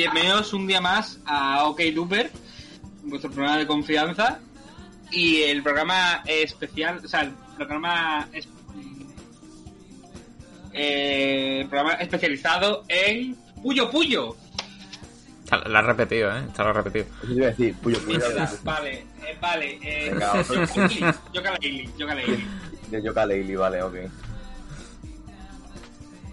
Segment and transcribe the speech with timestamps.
[0.00, 2.30] bienvenidos un día más a OK Duper,
[3.02, 4.38] vuestro programa de confianza
[5.10, 8.48] y el programa especial, o sea, el programa, es,
[10.72, 14.36] eh, programa especializado en Puyo Puyo.
[15.66, 16.46] La has repetido, ¿eh?
[16.56, 17.04] La has repetido.
[17.22, 18.20] Eso iba a decir, puyo, puyo.
[18.62, 19.78] Vale, eh, vale.
[19.82, 20.64] Eh, Venga, otro.
[20.64, 22.44] Yooka-Laylee, Yooka-Laylee.
[22.88, 23.94] De Yooka-Laylee, vale, ok.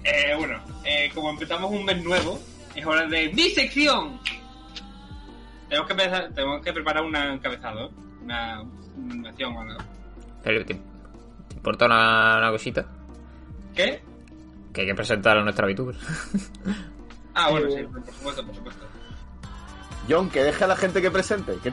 [0.03, 2.39] Eh, bueno, eh, como empezamos un mes nuevo,
[2.77, 4.19] es hora de mi sección.
[5.67, 7.91] Tenemos que, empezar- tenemos que preparar un encabezado,
[8.23, 9.77] una, o algo.
[10.43, 12.85] Pero, ¿te, te importa una, una cosita?
[13.75, 14.01] ¿Qué?
[14.73, 15.95] Que hay que presentar a nuestra VTuber.
[17.33, 18.85] Ah, bueno, sí, por supuesto, por supuesto.
[20.09, 21.53] John, que deje a la gente que presente.
[21.63, 21.71] Que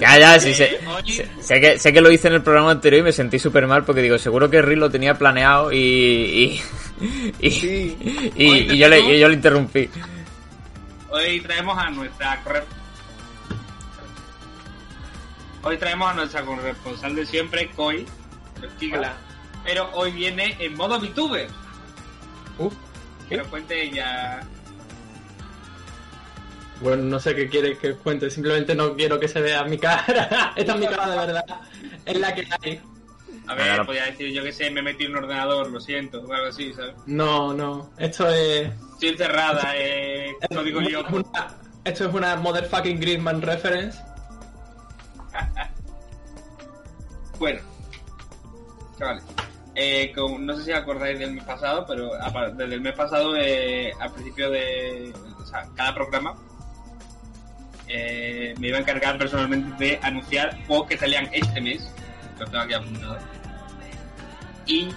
[0.00, 2.70] ya, ya, sí, sé, Eh, sé, sé que, sé que lo hice en el programa
[2.70, 5.78] anterior y me sentí súper mal porque digo, seguro que Rick lo tenía planeado y...
[5.78, 6.62] Y,
[7.40, 8.32] y, Sí.
[8.36, 9.88] y- yo, le, yo le interrumpí.
[11.10, 12.42] Hoy traemos a nuestra
[15.62, 18.06] Hoy traemos a nuestra corresponsal de siempre, Koi.
[19.64, 21.48] Pero hoy viene en modo VTuber.
[22.58, 22.70] Uh,
[23.28, 24.40] Que nos cuente ella.
[26.80, 29.78] Bueno, no sé qué quieres que os cuente, simplemente no quiero que se vea mi
[29.78, 30.52] cara.
[30.56, 31.44] Esta es mi cara de verdad.
[32.04, 32.80] Es la que hay.
[33.48, 33.86] A ver, Claro.
[33.86, 36.72] podía decir yo que sé, me metí en un ordenador, lo siento, o algo así,
[36.74, 36.94] ¿sabes?
[37.06, 37.90] No, no.
[37.96, 38.68] Esto es.
[38.94, 40.34] Estoy encerrada, eh.
[40.50, 41.00] Lo digo yo.
[41.00, 43.98] es una- esto es una motherfucking Gridman reference.
[47.38, 47.60] Bueno,
[48.98, 49.22] chavales,
[49.74, 53.36] eh, como- no sé si acordáis del mes pasado, pero apa- desde el mes pasado,
[53.36, 56.34] eh, al principio de o sea, cada programa,
[57.88, 61.88] eh, me iba a encargar personalmente de anunciar juegos que salían este mes,
[62.38, 63.18] lo tengo aquí apuntado,
[64.66, 64.88] y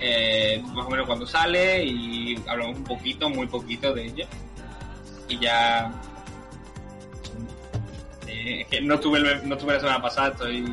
[0.00, 4.24] eh, más o menos cuando sale, y hablamos un poquito, muy poquito de ello,
[5.28, 5.92] y ya...
[8.26, 10.64] eh, es que no tuve, el- no tuve la semana pasada, estoy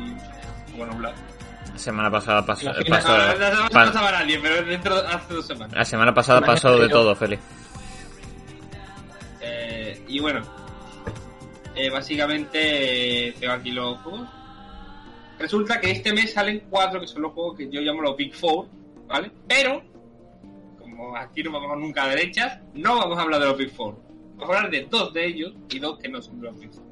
[0.72, 1.14] como nublado.
[1.72, 2.64] La semana pasada pasó...
[2.64, 5.76] Imagina- pasó- No, no, no, no pa- pasaba nadie, pero dentro hace dos semanas.
[5.76, 7.42] la semana pasada pasó de todo, Félix.
[9.40, 10.42] Eh, y bueno,
[11.78, 14.28] eh, básicamente tengo aquí los juegos.
[15.38, 18.34] Resulta que este mes salen cuatro que son los juegos que yo llamo los Big
[18.34, 18.66] Four,
[19.06, 19.30] ¿vale?
[19.46, 19.82] Pero,
[20.78, 23.96] como aquí no vamos nunca a derechas, no vamos a hablar de los Big Four.
[24.36, 26.72] Vamos a hablar de dos de ellos y dos que no son de los Big
[26.72, 26.84] Four.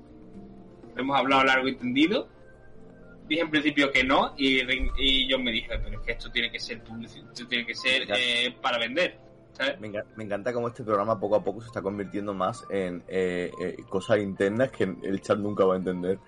[0.96, 2.28] Hemos hablado largo y tendido.
[3.28, 4.60] Dije en principio que no y,
[4.98, 7.74] y yo me dije, pero es que esto tiene que ser publicidad, esto tiene que
[7.74, 9.18] ser eh, para vender.
[9.80, 13.02] Me, enca- me encanta cómo este programa poco a poco se está convirtiendo más en
[13.08, 16.18] eh, eh, cosas internas que el chat nunca va a entender.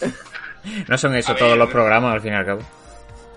[0.88, 2.60] No son eso A todos ver, los programas, al fin y al cabo.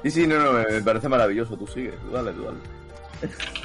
[0.04, 1.56] Sí, sí, no, no, me, me parece maravilloso.
[1.56, 2.58] Tú sigue, tú dale, tú dale.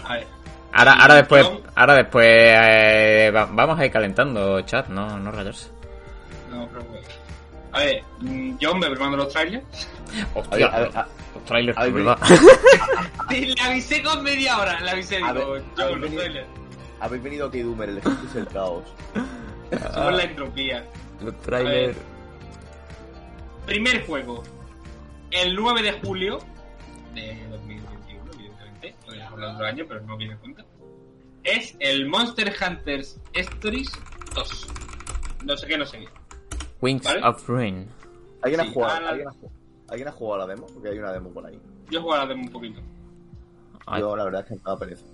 [0.04, 0.26] A ver.
[0.72, 5.70] Ahora, ahora después, ahora después eh, va- vamos a ir calentando chat, no, no rayarse.
[6.50, 7.06] No, pero bueno.
[7.72, 9.64] A ver, mm, John me mando los trailers.
[10.34, 12.18] Hostia, A ver, a ver, los trailers, a ver, ¿verdad?
[13.28, 16.16] Sí, le avisé con media hora, le avisé, A digo, ver, a ver, los vení.
[16.16, 16.48] trailers.
[17.00, 18.84] Habéis venido a Kidumer, el ejército es el caos.
[19.92, 20.84] Somos la entropía.
[21.22, 21.98] Los trailers.
[23.66, 24.42] Primer juego.
[25.30, 26.38] El 9 de julio
[27.14, 28.94] de 2021, evidentemente.
[29.04, 30.64] Podríamos hablar de otro año, pero no viene en cuenta.
[31.44, 33.90] Es el Monster Hunters Stories
[34.34, 34.68] 2.
[35.44, 36.08] No sé qué, no sé qué.
[36.80, 37.20] Wings ¿vale?
[37.24, 37.88] of Ruin.
[38.42, 39.52] ¿Alguien, Sí, ha jugado, a la- ¿alguien, ha jugado,
[39.88, 40.66] ¿Alguien ha jugado a la demo?
[40.72, 41.58] Porque hay una demo por ahí.
[41.90, 42.80] Yo jugaré la demo un poquito.
[43.86, 45.04] Ay, Yo la verdad es que me pereza.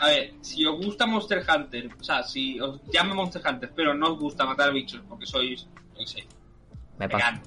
[0.00, 3.94] A ver, si os gusta Monster Hunter, o sea, si os llama Monster Hunter, pero
[3.94, 5.66] no os gusta matar bichos porque sois,
[5.98, 6.24] no sé,
[6.98, 7.40] me pasa.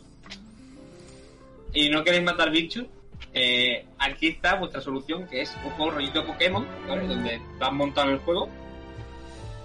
[1.73, 2.85] y no queréis matar bichos,
[3.33, 7.07] eh, aquí está vuestra solución, que es un juego rollito Pokémon, ¿vale?
[7.07, 8.47] Donde vas montado en el juego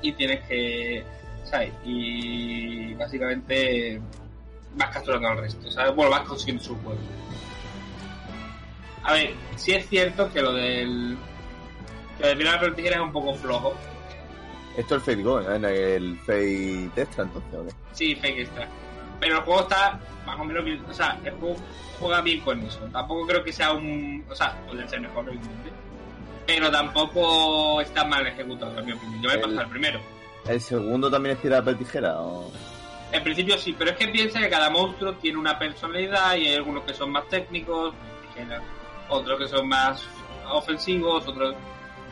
[0.03, 1.05] y tienes que,
[1.51, 1.73] ¿sabes?
[1.85, 4.01] Y básicamente
[4.77, 5.95] vas capturando al resto, ¿sabes?
[5.95, 7.03] Bueno, vas consiguiendo sus juegos.
[9.05, 11.17] A ver, sí es cierto que lo del...
[12.17, 13.75] Que lo de pilar papel tijera es un poco flojo.
[14.77, 17.73] Esto es el Fate Go, en el Fate Extra, entonces, ¿o qué?
[17.93, 18.69] Sí, fake extra.
[19.21, 20.85] Pero el juego está más o menos bien.
[20.89, 21.57] O sea, el juego
[21.99, 22.79] juega bien con eso.
[22.93, 24.25] Tampoco creo que sea un.
[24.31, 25.25] O sea, puede ser mejor.
[26.47, 29.23] Pero tampoco está mal ejecutado, en mi opinión.
[29.23, 30.01] Yo El- pasado el primero.
[30.49, 32.21] ¿El segundo también es piedra, papel, tijera?
[32.21, 32.51] O...
[33.13, 36.55] En principio sí, pero es que piensa que cada monstruo tiene una personalidad y hay
[36.57, 37.95] algunos que son más técnicos,
[39.09, 40.07] otros que son más
[40.51, 41.55] ofensivos, otros.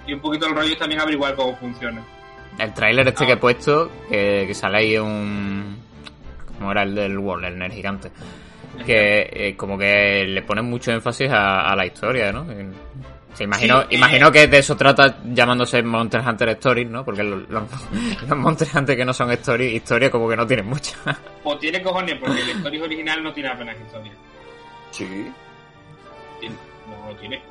[0.06, 2.02] Y un poquito el rollo es también averiguar cómo funciona.
[2.58, 3.26] El trailer este Ah.
[3.26, 5.76] que he puesto, que, que sale ahí un...
[6.56, 8.10] como era el del World, el Nerd Gigante.
[8.84, 12.50] Que eh, como que le ponen mucho énfasis a, a la historia, ¿no?
[12.50, 12.74] En-
[13.36, 13.94] Se imagino, Sí, eh.
[13.96, 17.04] imagino que de eso trata llamándose Monster Hunter Stories, ¿no?
[17.04, 17.64] Porque los, los,
[18.28, 20.96] los Monster Hunter que no son Stories, historia como que no tienen mucha.
[21.44, 24.12] Pues tiene cojones, porque la historia original no tiene apenas historia.
[24.90, 25.30] Sí.
[26.40, 26.56] Tiene-
[26.88, 27.42] No lo tiene.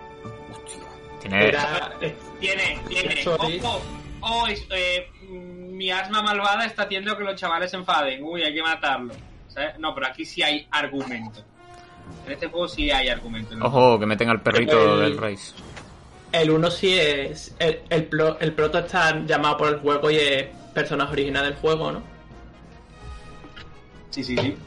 [1.21, 1.47] Tiene...
[1.47, 1.91] Era,
[2.39, 3.23] Tiene, tiene.
[3.27, 3.81] Ojo,
[4.21, 8.23] oh, es- eh, mi asma malvada está haciendo que los chavales se enfaden.
[8.23, 9.13] Uy, hay que matarlo.
[9.47, 9.77] ¿Sabes?
[9.79, 11.43] No, pero aquí sí hay argumento.
[12.25, 13.55] En este juego sí hay argumento.
[13.55, 13.65] ¿no?
[13.65, 15.53] Ojo, que meten al perrito El- del Race.
[16.41, 17.55] El 1 sí es.
[17.59, 21.55] El, el, pro- el proto está llamado por el juego y es personaje original del
[21.55, 22.03] juego, ¿no?
[24.09, 24.57] Sí, sí, sí.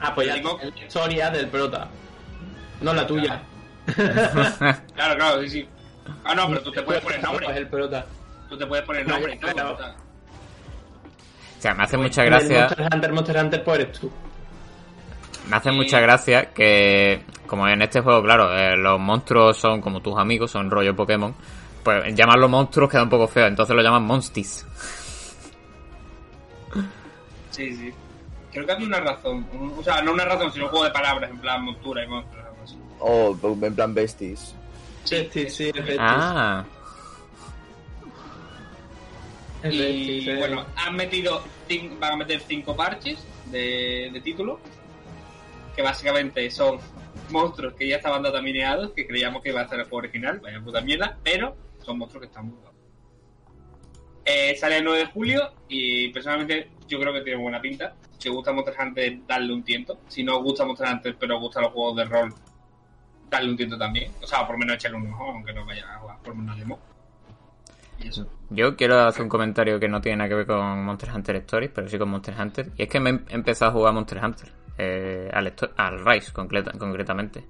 [0.00, 1.88] Ah, pues ya Digo- la historia del prota.
[2.80, 3.42] No la tuya.
[4.94, 5.68] Claro, claro, sí, sí.
[6.24, 7.46] Ah, no, pero tú te puedes poner Es nombre.
[7.56, 8.04] el prota.
[8.48, 9.52] Tú te puedes poner nombre todo.
[9.52, 9.74] Claro.
[9.74, 11.74] o sea.
[11.74, 12.60] Me hace mucha el gracia.
[12.66, 14.12] Monster Hunter, Monster Hunter, pues eres tú.
[15.48, 20.00] Me hace mucha gracia que, como en este juego, claro, eh, los monstruos son como
[20.00, 21.34] tus amigos, son rollo Pokémon.
[21.82, 24.66] Pues llamarlos monstruos queda un poco feo, entonces lo llaman Monstis.
[27.50, 27.92] Sí, sí.
[28.52, 29.46] Creo que había una razón.
[29.78, 32.44] o sea, no una razón, sino un juego de palabras, en plan montura y monstruos.
[32.46, 32.76] algo así.
[33.00, 34.54] O en plan besties.
[35.04, 35.98] Sí, sí, sí, es Betis.
[36.00, 36.64] Ah,
[39.62, 41.42] Y bueno, han metido,
[42.00, 44.58] van a meter cinco parches de, de título,
[45.74, 46.78] que básicamente son
[47.30, 50.60] monstruos que ya estaban datamineados, que creíamos que iba a ser el juego original, vaya
[50.60, 52.56] puta mierda, pero son monstruos que están muy.
[54.28, 57.94] Eh, sale el 9 de julio y personalmente yo creo que tiene buena pinta.
[58.18, 60.00] Si os gusta Monster Hunter, darle un tiento.
[60.08, 62.34] Si no os gusta Monster Hunter, pero os gustan los juegos de rol,
[63.30, 64.10] darle un tiento también.
[64.20, 66.34] O sea, por lo menos echarle un ojo, aunque no vaya a jugar por lo
[66.42, 66.78] menos demo.
[68.00, 68.26] Y eso.
[68.50, 71.70] yo quiero hacer un comentario que no tiene nada que ver con Monster Hunter Stories,
[71.72, 72.72] pero sí con Monster Hunter.
[72.76, 74.65] Y es que me he empezado a jugar Monster Hunter.
[74.78, 77.44] Eh, al, al Rise, concreta- concretamente.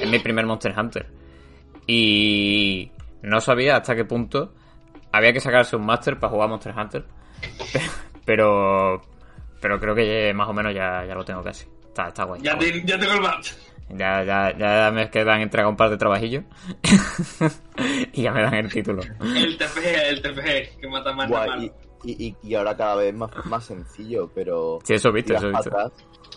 [0.00, 1.06] Es mi primer Monster Hunter.
[1.86, 2.90] Y
[3.22, 4.52] no sabía hasta qué punto
[5.12, 7.04] había que sacarse un Master para jugar Monster Hunter.
[8.24, 9.02] Pero
[9.60, 11.66] pero creo que más o menos ya, ya lo tengo casi.
[11.88, 12.40] Está, está guay.
[12.42, 12.80] Ya, está guay.
[12.82, 13.52] te- ya tengo el match.
[13.88, 16.42] Ya, ya, ya me quedan entregar un par de trabajillos.
[18.12, 19.02] y ya me dan el título.
[19.20, 21.72] El TPG, el TPG, que mata más Guay,
[22.04, 24.80] y, y, ahora cada vez más, más sencillo, pero.
[24.84, 25.92] Sí, eso tiras eso atrás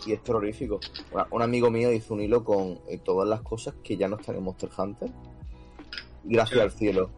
[0.06, 0.80] y es terrorífico.
[1.12, 4.16] Una- un amigo mío hizo un hilo con eh, todas las cosas que ya no
[4.16, 5.10] están en Monster Hunter.
[6.24, 7.10] Gracias al cielo.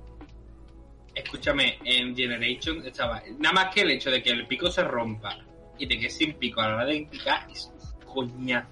[1.14, 3.22] Escúchame, en Generation estaba.
[3.38, 5.36] Nada más que el hecho de que el pico se rompa
[5.78, 7.70] y de que sin pico a la hora de picar es
[8.06, 8.68] un coñazo.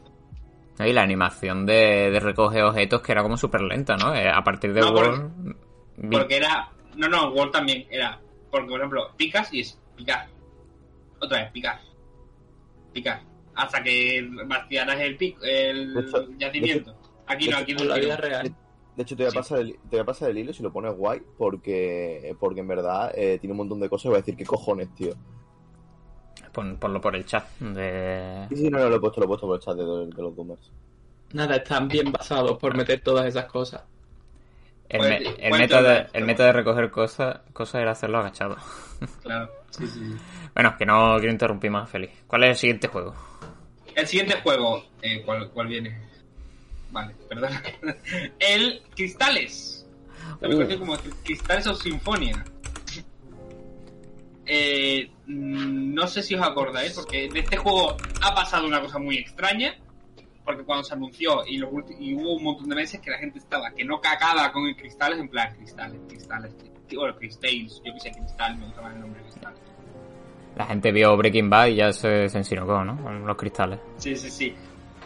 [0.78, 4.14] Y la animación de, de recoger objetos que era como súper lenta, ¿no?
[4.14, 5.56] Eh, a partir de No, porque- World...
[5.98, 6.70] vi- Porque era.
[6.96, 8.18] No, no, World también era.
[8.50, 10.26] Porque, por ejemplo, picas y es picar.
[11.20, 11.78] Otra vez, picar.
[12.94, 13.20] Picar.
[13.62, 16.94] Hasta que vaciaras el pico, el hecho- yacimiento.
[17.26, 17.84] Aquí no, aquí no.
[17.84, 18.54] La vida real.
[18.96, 19.36] De hecho, te voy a Sí.
[19.36, 22.68] pasar el, te voy a pasar el hilo si lo pones guay, porque, porque en
[22.68, 25.14] verdad eh, tiene un montón de cosas voy a decir, ¿qué cojones, tío?
[26.52, 27.46] Pon- ponlo por el chat.
[27.60, 28.46] De...
[28.48, 30.22] Sí, sí, no, no, lo he puesto, lo he puesto por el chat de, de
[30.22, 30.72] los boomers.
[31.32, 33.82] Nada, están bien basados por meter todas esas cosas.
[34.88, 36.26] El, Pues, me- el meta de, el cuéntame.
[36.26, 38.56] meta de recoger cosas, cosas era hacerlo agachado.
[39.22, 40.16] Claro, sí, sí, sí.
[40.54, 42.10] Bueno, que no quiero interrumpir más, Feliz.
[42.26, 43.14] ¿Cuál es el siguiente juego?
[43.94, 45.98] El siguiente juego, eh, ¿cuál, ¿cuál viene?
[46.90, 47.50] Vale, perdón.
[48.38, 49.86] El Cristales.
[50.40, 50.64] También Uh.
[50.64, 52.44] conocido como Cristales o Sinfonia.
[54.46, 58.98] Eh, mm, no sé si os acordáis, porque de este juego ha pasado una cosa
[58.98, 59.76] muy extraña.
[60.44, 61.70] Porque cuando se anunció y, los
[62.00, 64.74] y hubo un montón de meses que la gente estaba que no cagaba con el
[64.74, 66.96] cristales, en plan cristales, cristales, cristales.
[66.96, 69.54] Bueno, cristales, yo que sé, cristal, me gusta más el nombre cristal.
[70.56, 72.96] La gente vio Breaking Bad y ya se, se ensinocó, ¿no?
[73.02, 73.78] Con los cristales.
[73.98, 74.54] Sí, sí, sí.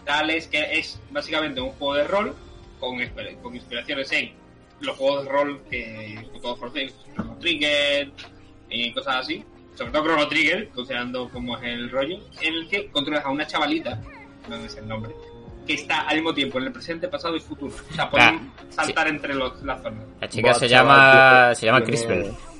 [0.04, 2.34] Tales que es básicamente un juego de rol
[2.80, 2.96] con,
[3.42, 4.32] con inspiraciones en
[4.80, 8.10] los juegos de rol que todos conocéis, Chrono Trigger
[8.68, 9.44] y cosas así.
[9.74, 13.46] Sobre todo Chrono Trigger, considerando cómo es el rollo, en el que controlas a una
[13.46, 14.00] chavalita,
[14.48, 15.12] no es el nombre,
[15.66, 17.74] que está al mismo tiempo en el presente, pasado y futuro.
[17.90, 20.04] O sea, pueden saltar entre los, las zonas.
[20.20, 22.53] La chica Buah, se chaval, llama tío, se llama tiene- Crisper.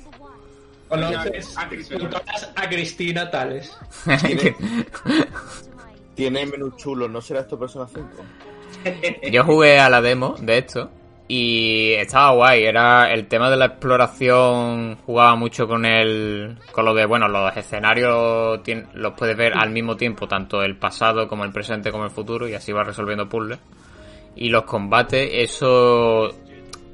[0.87, 1.55] ¿Conoces?
[1.69, 1.99] Crisper.
[1.99, 3.75] ¿Conoces a Cristina Tales?
[6.15, 8.09] Tiene menú chulo, ¿no será esto Persona 5?
[9.31, 10.89] Yo jugué a la demo de esto
[11.27, 12.63] y estaba guay.
[12.63, 17.55] Era el tema de la exploración, jugaba mucho con el, con lo de, bueno, los
[17.57, 18.61] escenarios
[18.93, 22.47] los puedes ver al mismo tiempo, tanto el pasado como el presente como el futuro
[22.47, 23.59] y así vas resolviendo puzzles.
[24.37, 26.29] Y los combates, eso,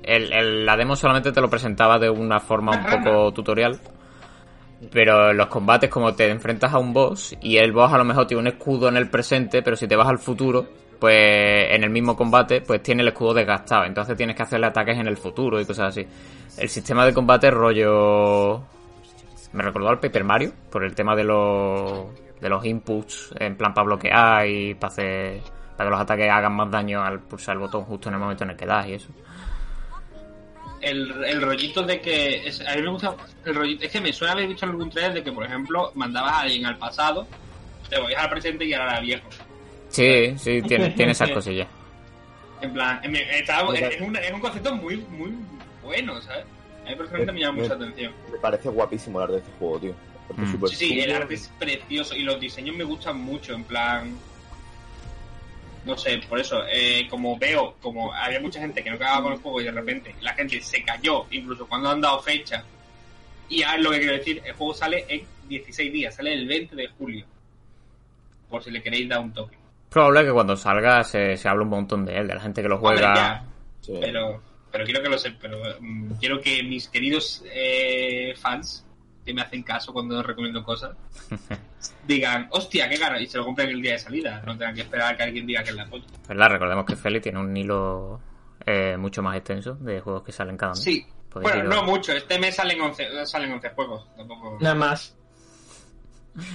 [0.03, 3.79] el, el- la demo solamente te lo presentaba de una forma un poco tutorial.
[4.91, 8.25] Pero los combates, como te enfrentas a un boss y el boss a lo mejor
[8.25, 10.65] tiene un escudo en el presente, pero si te vas al futuro,
[10.99, 13.85] pues en el mismo combate, pues tiene el escudo desgastado.
[13.85, 16.07] Entonces tienes que hacerle ataques en el futuro y cosas así.
[16.57, 18.61] El sistema de combate rollo...
[19.53, 22.05] Me recordó al Paper Mario, por el tema de los,
[22.39, 25.41] de los inputs, en plan para bloquear y para hacer...
[25.77, 28.43] Para que los ataques hagan más daño al pulsar el botón justo en el momento
[28.45, 29.09] en el que das y eso.
[30.81, 32.47] El, el rollito de que.
[32.47, 33.15] Es, a mí me gusta.
[33.45, 35.91] El rollito, es que me suena haber visto en algún trailer de que, por ejemplo,
[35.95, 37.27] mandabas a alguien al pasado,
[37.89, 39.27] te voy al presente y ahora era viejo.
[39.89, 41.67] Sí, sí, tiene, tiene esas cosillas.
[42.61, 43.49] En plan, en- es,
[43.95, 45.33] es un, es un concepto muy, muy
[45.83, 46.45] bueno, ¿sabes?
[46.85, 48.13] A mí personalmente me llama mucha atención.
[48.31, 49.95] Me parece guapísimo el arte de este juego, tío.
[50.37, 50.67] Mm.
[50.67, 54.15] Sí, sí, el arte es precioso y los diseños me gustan mucho, en plan...
[55.85, 59.33] No sé, por eso, eh, como veo, como había mucha gente que no quedaba con
[59.33, 62.63] el juego y de repente la gente se cayó, incluso cuando han dado fecha.
[63.49, 66.75] Y ahora lo que quiero decir, el juego sale en 16 días, sale el 20
[66.75, 67.25] de julio.
[68.49, 69.57] Por si le queréis dar un toque.
[69.89, 72.67] Probable que cuando salga se, se hable un montón de él, de la gente que
[72.69, 73.15] lo juega.
[73.15, 73.43] ya,
[73.81, 73.97] Sí.
[73.99, 78.85] pero, pero quiero que lo sepan, pero mm, quiero que mis queridos eh, fans,
[79.25, 80.95] que me hacen caso cuando recomiendo cosas,
[82.07, 84.81] digan, hostia, qué gana, y se lo compren el día de salida, no tengan que
[84.81, 86.05] esperar a que alguien diga que es la polla.
[86.27, 86.49] ¿Verdad?
[86.49, 88.19] Recordemos que Feli tiene un hilo
[88.65, 90.83] eh, mucho más extenso de juegos que salen cada mes.
[90.83, 94.57] Sí, Podéis bueno, no mucho, este mes salen 11, salen 11 juegos, tampoco...
[94.59, 95.15] Nada más.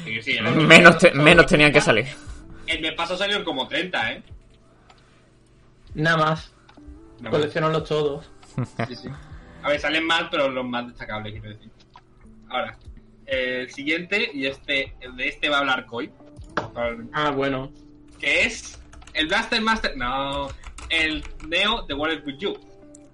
[0.04, 2.06] Sí, sí, menos, te- menos tenían que salir.
[2.66, 4.22] El mes pasado salieron como 30, ¿eh?
[5.94, 6.52] Nada más.
[7.20, 8.30] No, Coleccionarlos todos.
[8.88, 9.08] Sí, sí.
[9.62, 11.70] A ver, salen más, pero los más destacables, quiero decir.
[12.48, 12.76] Ahora,
[13.26, 16.10] eh, el siguiente, y este, el de este va a hablar Koi,
[17.12, 17.72] Ah, bueno.
[18.18, 18.78] que es
[19.14, 20.48] el Blaster Master, no,
[20.90, 22.56] el Neo de World with You.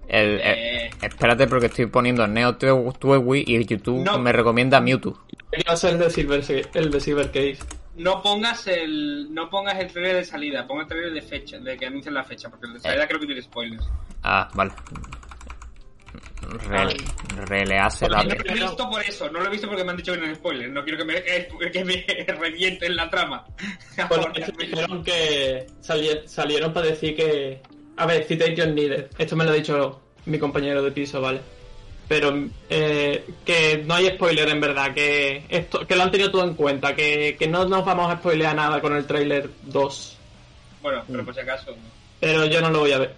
[0.09, 0.43] El, eh,
[0.87, 2.57] Eh, espérate porque estoy poniendo Neo
[3.19, 4.19] Wii y YouTube No.
[4.19, 5.25] me recomienda Mewtwo.
[5.53, 5.63] El
[5.99, 7.59] de Silver, el de Silver Case.
[7.97, 11.77] no pongas el no pongas el trailer de salida, ponga el trailer de fecha, de
[11.77, 13.87] que anuncien la fecha, porque el de salida creo que tiene spoilers.
[14.23, 14.73] Ah, vale.
[16.69, 16.97] Re,
[17.47, 18.23] release No la...
[18.25, 20.27] lo he visto por eso, no lo he visto porque me han dicho que no
[20.27, 22.05] hay spoilers, no quiero que me, que me
[22.39, 23.45] revienten la trama.
[24.59, 27.61] Me dijeron que sali- salieron para decir que.
[27.97, 29.07] A ver, citation needed.
[29.19, 31.41] Esto me lo ha dicho mi compañero de piso, ¿vale?
[32.09, 32.35] Pero
[32.69, 36.55] eh, que no hay spoiler en verdad, que esto que lo han tenido todo en
[36.55, 40.17] cuenta, que, que no nos vamos a spoilear nada con el trailer 2.
[40.83, 41.77] Bueno, pero por si acaso,
[42.21, 43.15] Pero yo no lo voy a ver.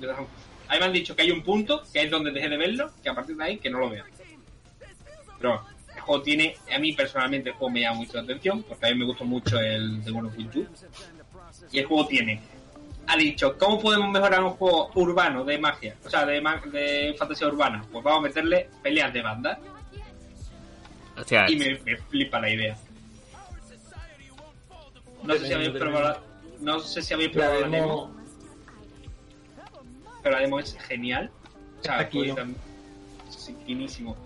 [0.00, 0.30] yo tampoco.
[0.68, 3.08] Ahí me han dicho que hay un punto, que es donde dejé de verlo, que
[3.08, 4.04] a partir de ahí que no lo vea.
[5.38, 5.62] Pero
[5.94, 8.90] el juego tiene, a mí personalmente el juego me llama mucho la atención, porque a
[8.90, 10.56] mí me gustó mucho el de World of.
[11.72, 12.40] Y el juego tiene,
[13.06, 15.94] ha dicho, ¿cómo podemos mejorar un juego urbano de magia?
[16.04, 17.84] O sea, de, ma- de fantasía urbana.
[17.92, 19.58] Pues vamos a meterle peleas de bandas.
[21.16, 22.76] Hostia, Y me, me flipa la idea.
[25.22, 26.20] No sé si habéis probado,
[26.60, 28.15] no sé si habéis probado la demo demo.
[30.26, 31.30] Pero la demo es genial.
[31.78, 32.46] O sea, Está aquí, pues,
[33.30, 34.16] sí, finísimo.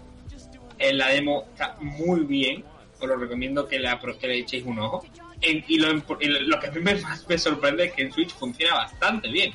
[0.78, 2.64] En la demo está muy bien.
[2.98, 5.04] Os lo recomiendo que, la, que le echéis un ojo.
[5.42, 8.30] En- y lo, lo- que a mí me, más me sorprende es que en Switch
[8.32, 9.52] funciona bastante bien.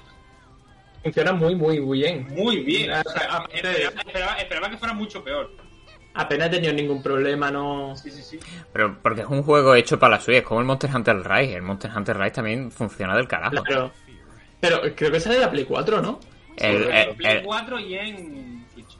[1.01, 2.27] Funciona muy, muy, muy bien.
[2.29, 2.91] Muy bien.
[2.91, 5.51] O sea, aparte- esperaba, esperaba- esperaba que fuera mucho peor.
[6.13, 7.95] Apenas he tenido ningún problema, no.
[7.95, 8.39] Sí, sí, sí.
[8.71, 11.55] pero porque es un juego hecho para la Switch, es como el Monster Hunter Rise.
[11.55, 13.63] El Monster Hunter Rise también funciona del carajo.
[13.63, 13.91] Claro.
[14.61, 16.19] Pero creo que sale de la Play 4, ¿no?
[16.57, 18.97] El- Sí, el- en Play el- 4 y en Switch.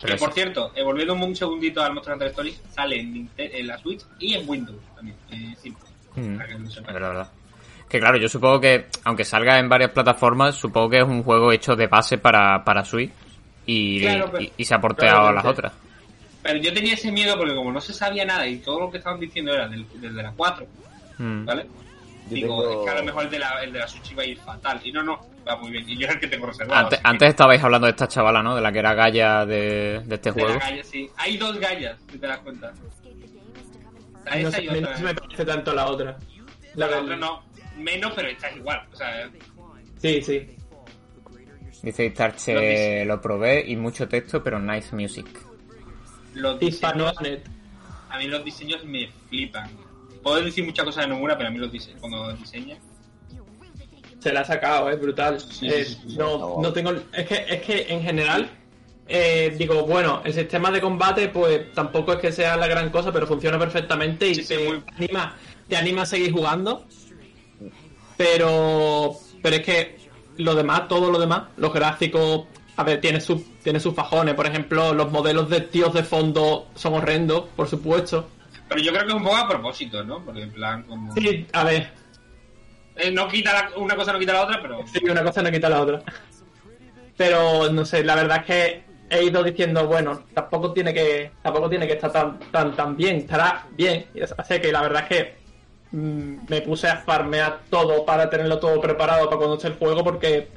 [0.00, 3.76] Pero Que, por cierto, eh, volviendo un segundito al Monster Hunter Stories, sale en, la
[3.78, 5.16] Switch y en Windows también.
[5.30, 5.74] Eh, sí,
[6.16, 7.28] Mm, para que verdad, verdad.
[7.88, 11.52] Que claro, yo supongo que, aunque salga en varias plataformas, supongo que es un juego
[11.52, 13.10] hecho de base para, para Switch
[13.66, 15.72] y, Claro, pero- y, y se ha porteado a las otras.
[16.42, 18.98] Pero yo tenía ese miedo porque como no se sabía nada y todo lo que
[18.98, 20.66] estaban diciendo era del, del de la 4,
[21.18, 21.44] Mm.
[21.44, 21.66] ¿vale?
[22.34, 24.22] Digo, tengo- es que a lo mejor el de, la, el de la Switch iba
[24.22, 24.80] a ir fatal.
[24.84, 25.88] Y no, no, va muy bien.
[25.88, 26.80] Y yo es el que tengo reservado.
[26.84, 28.54] Antes, así que- antes estabais hablando de esta chavala, ¿no?
[28.56, 30.58] De la que era Gaia de, de este de la juego.
[30.60, 31.10] galla, sí.
[31.16, 32.72] Hay dos gallas, si te das cuenta.
[34.18, 34.80] Está No esa sé, y otra.
[34.90, 36.16] no se me parece tanto la otra.
[36.74, 37.42] La, del- otra no.
[37.76, 38.82] Menos, pero esta es igual.
[38.92, 39.28] O sea,
[39.98, 40.56] Sí, sí.
[41.82, 43.04] Dice Istarche, Lo dice.
[43.06, 45.26] lo probé y mucho texto, pero nice music.
[46.34, 47.14] los diseños,
[48.10, 49.70] a mí los diseños me flipan.
[50.22, 52.76] Puedo decir muchas cosas de Nomura, pero a mí los diseños, cuando diseña,
[54.20, 55.40] Se la ha sacado, es brutal.
[55.40, 56.16] Sí, Eh, sí, sí, sí.
[56.18, 56.92] no, no tengo.
[57.12, 58.50] Es que, es que en general.
[59.08, 63.10] eh, digo, bueno, el sistema de combate, pues tampoco es que sea la gran cosa,
[63.12, 65.34] pero funciona perfectamente y te, muy- anima,
[65.68, 66.84] te anima a seguir jugando.
[68.16, 69.12] Pero.
[69.42, 69.96] Pero es que
[70.36, 72.44] lo demás, todo lo demás, los gráficos.
[72.76, 74.34] A ver, tiene sus tiene sus fajones.
[74.34, 78.28] Por ejemplo, los modelos de tíos de fondo son horrendos, por supuesto.
[78.70, 80.24] Pero yo creo que es un poco a propósito, ¿no?
[80.24, 81.12] Porque en plan, como.
[81.12, 81.90] Sí, a ver.
[82.94, 85.50] Eh, no quita la- una cosa no quita la otra, pero Sí, una cosa no
[85.50, 86.02] quita la otra.
[87.16, 91.68] Pero no sé, la verdad es que he ido diciendo, bueno, tampoco tiene que, tampoco
[91.68, 94.06] tiene que estar tan, tan, tan bien, estará bien.
[94.38, 95.34] Así que la verdad es que
[95.96, 100.04] mm, me puse a farmear todo para tenerlo todo preparado para cuando esté el juego
[100.04, 100.48] porque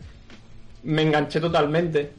[0.83, 2.11] me enganché totalmente.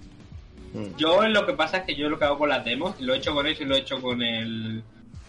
[0.97, 3.19] yo lo que pasa es que yo lo que hago con las demos, lo he
[3.19, 4.83] hecho con eso y lo he hecho con el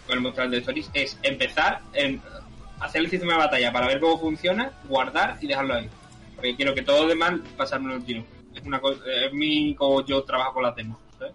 [0.06, 2.22] con el Monster Hunter Stories, es empezar en
[2.80, 5.90] hacer el sistema de batalla para ver cómo funciona, guardar y dejarlo ahí.
[6.36, 8.24] Porque quiero que todo lo demás pasármelo el tiro.
[8.54, 10.98] Es una cosa, es mi como yo trabajo con las demos.
[11.18, 11.34] ¿sabes?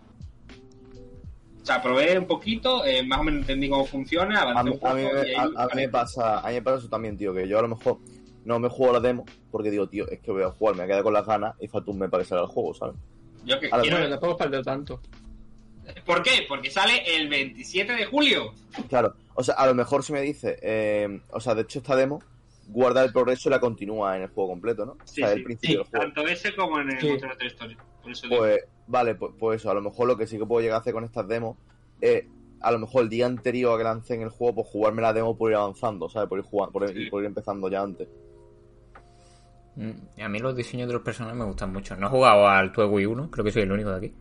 [1.63, 4.89] O sea, probé un poquito, eh, más o menos entendí cómo funciona, A mí, un
[4.89, 7.35] a mí me- a- a mí me pasa, a mí me pasa eso también, tío,
[7.35, 7.99] que yo a lo mejor
[8.45, 11.03] no me juego la demo porque digo, tío, es que voy a jugar, me quedado
[11.05, 12.97] con las ganas y falta un mes para que salga el juego, ¿sabes?
[13.45, 15.01] Yo que a la quiero- Bueno, tampoco tanto.
[16.07, 16.45] ¿Por qué?
[16.49, 18.53] Porque sale el 27 de julio.
[18.89, 21.97] Claro, o sea, a lo mejor si me dice, eh, o sea, de hecho esta
[21.97, 22.23] demo
[22.69, 24.93] guarda el progreso y la continúa en el juego completo, ¿no?
[24.93, 26.05] O Sí, sea, sí, el principio del juego.
[26.05, 27.09] Tanto ese como en el Sí.
[28.09, 28.39] Eso digo.
[28.39, 30.81] Pues, vale, pues, pues eso, a lo mejor lo que sí que puedo llegar a
[30.81, 31.57] hacer con estas demos
[32.01, 32.25] es,
[32.61, 35.37] a lo mejor el día anterior a que lancen el juego, pues jugarme la demo
[35.37, 36.29] por ir avanzando, ¿sabes?
[36.29, 38.09] Por ir, jugando, por, ir- por ir empezando ya antes.
[39.77, 41.97] Mm, A mí los diseños de los personajes me gustan mucho.
[41.97, 44.15] No he jugado al Tue Wii 1, creo que soy el único de aquí.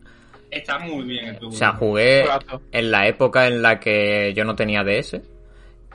[0.50, 2.24] Está muy bien el O sea, jugué
[2.72, 5.20] en la época en la que yo no tenía DS.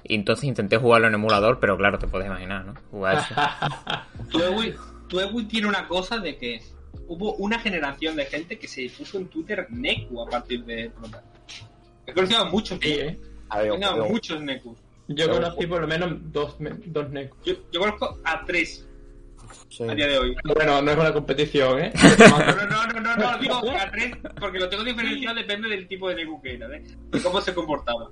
[0.08, 2.76] Y entonces intenté jugarlo en emulador, pero claro, te puedes imaginar, ¿no?
[2.92, 3.36] Jugar eso.
[5.50, 6.62] Tiene una cosa de que
[7.08, 10.92] hubo una generación de gente que se puso en Twitter Neku a partir de.
[12.06, 13.20] He conocido a muchos, Sí, ¿eh?
[13.50, 13.72] A ver,
[14.10, 14.77] muchos Nekus.
[15.08, 17.38] Yo Pero- conocí por lo menos dos, dos Neku.
[17.44, 18.88] Yo, yo conozco a tres
[19.70, 19.83] sí.
[19.83, 20.35] a día de hoy.
[20.55, 21.94] Bueno, no es una competición, ¿eh?
[22.20, 25.87] No, no, no, no, no, no, digo a tres porque lo tengo diferenciado depende del
[25.87, 26.83] tipo de Neku que era, ¿eh?
[27.13, 28.09] Y cómo se comportaba.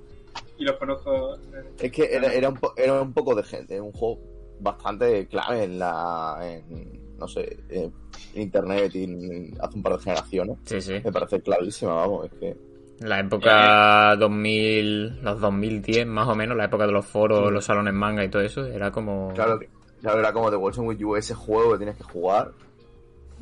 [0.58, 1.34] Y los conozco.
[1.36, 1.38] eh,
[1.80, 4.20] Es que era, era, un, po- era un poco de gente, un juego
[4.60, 6.38] bastante clave en la.
[6.42, 7.92] En, no sé, en
[8.34, 10.56] internet y en- hace un par de generaciones.
[10.64, 10.92] Sí, sí.
[11.04, 12.56] Me parece clarísima, vamos, es que.
[13.00, 17.92] La época 2000, los 2010 más o menos, la época de los foros, los salones
[17.92, 19.32] manga y todo eso, era como...
[19.34, 19.58] Claro,
[20.04, 22.52] claro era como The Wilson With You, ese juego que tienes que jugar.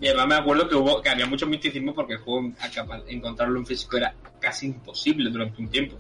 [0.01, 2.53] Y además me acuerdo que hubo que había mucho misticismo porque el juego
[3.09, 5.96] encontrarlo en físico era casi imposible durante un tiempo.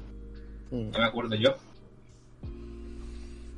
[0.70, 0.90] Mm.
[0.92, 1.54] No me acuerdo yo.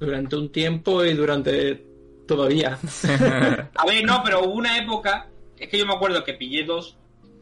[0.01, 1.85] Durante un tiempo y durante
[2.27, 2.79] todavía.
[3.75, 6.97] A ver, no, pero hubo una época, es que yo me acuerdo que pillé dos,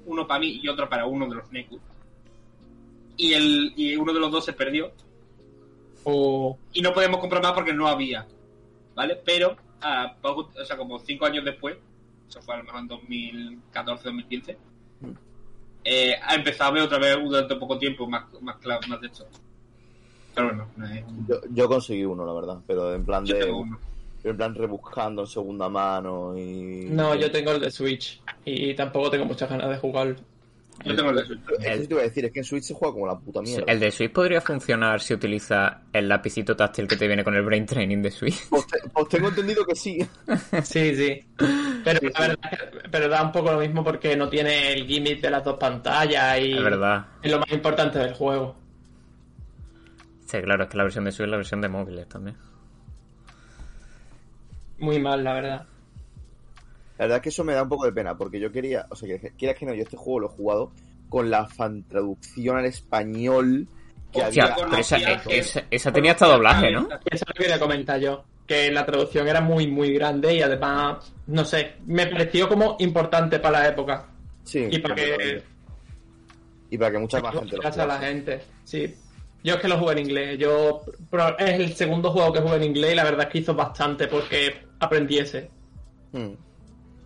[0.06, 1.78] uno para mí y otro para uno de los Neku.
[3.16, 4.90] Y, el, y uno de los dos se perdió.
[6.02, 8.26] O Y no podemos comprar más porque no había.
[8.94, 9.16] ¿Vale?
[9.24, 11.76] Pero, a poco- o sea, como cinco años después,
[12.28, 14.58] eso fue a lo mejor en 2014, 2015,
[15.84, 19.06] eh, ha empezado a ver otra vez durante poco tiempo más, más, cla- más de
[19.08, 19.26] esto.
[20.34, 23.40] Pero bueno, no es- Yo, yo conseguí uno, la verdad, pero en plan yo de.
[23.40, 23.78] tengo uno.
[24.24, 26.86] En plan rebuscando en segunda mano y.
[26.90, 30.16] no, yo tengo el de Switch y tampoco tengo muchas ganas de jugarlo.
[30.84, 31.40] Yo tengo el de Switch.
[31.60, 33.40] Es que te iba a decir, es que en Switch se juega como la puta
[33.40, 33.64] mierda.
[33.70, 37.42] El de Switch podría funcionar si utiliza el lapicito táctil que te viene con el
[37.42, 38.48] Brain Training de Switch.
[38.48, 39.98] Pues, te- pues tengo entendido que sí.
[40.64, 41.24] Sí, sí.
[41.84, 44.86] Pero la verdad es que- pero da un poco lo mismo porque no tiene el
[44.86, 47.06] gimmick de las dos pantallas y Es verdad.
[47.22, 48.56] es lo más importante del juego.
[50.26, 52.36] Sí, claro, es que la versión de Switch es la versión de móviles también.
[54.78, 55.66] Muy mal, la verdad.
[57.02, 58.94] La verdad es que eso me da un poco de pena, porque yo quería, o
[58.94, 60.72] sea, que quieras que no, yo este juego lo he jugado
[61.08, 63.66] con la fan traducción al español
[64.12, 64.54] que Hostia, había.
[64.66, 66.88] pero esa, que- esa- esa tenía hasta doblaje, ¿no?
[67.10, 68.22] Eso lo quería comentar yo.
[68.46, 73.40] Que la traducción era muy, muy grande y además, no sé, me pareció como importante
[73.40, 74.06] para la época.
[74.44, 75.42] Sí, Y para que
[76.70, 78.94] y para que mucha más gente lo la gente, sí.
[79.42, 80.38] Yo es que lo jugué en inglés.
[80.38, 83.38] Yo pero es el segundo juego que jugué en inglés y la verdad es que
[83.38, 85.50] hizo bastante porque aprendiese.
[86.12, 86.34] Mm.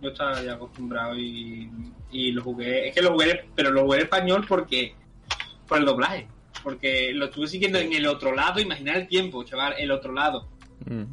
[0.01, 1.69] Yo estaba ya acostumbrado y,
[2.11, 2.87] y lo jugué.
[2.87, 4.95] Es que lo jugué, pero lo jugué en español porque.
[5.67, 6.27] por el doblaje.
[6.63, 10.47] Porque lo estuve siguiendo en el otro lado, imaginar el tiempo, chaval, el otro lado.
[10.85, 11.03] Mm.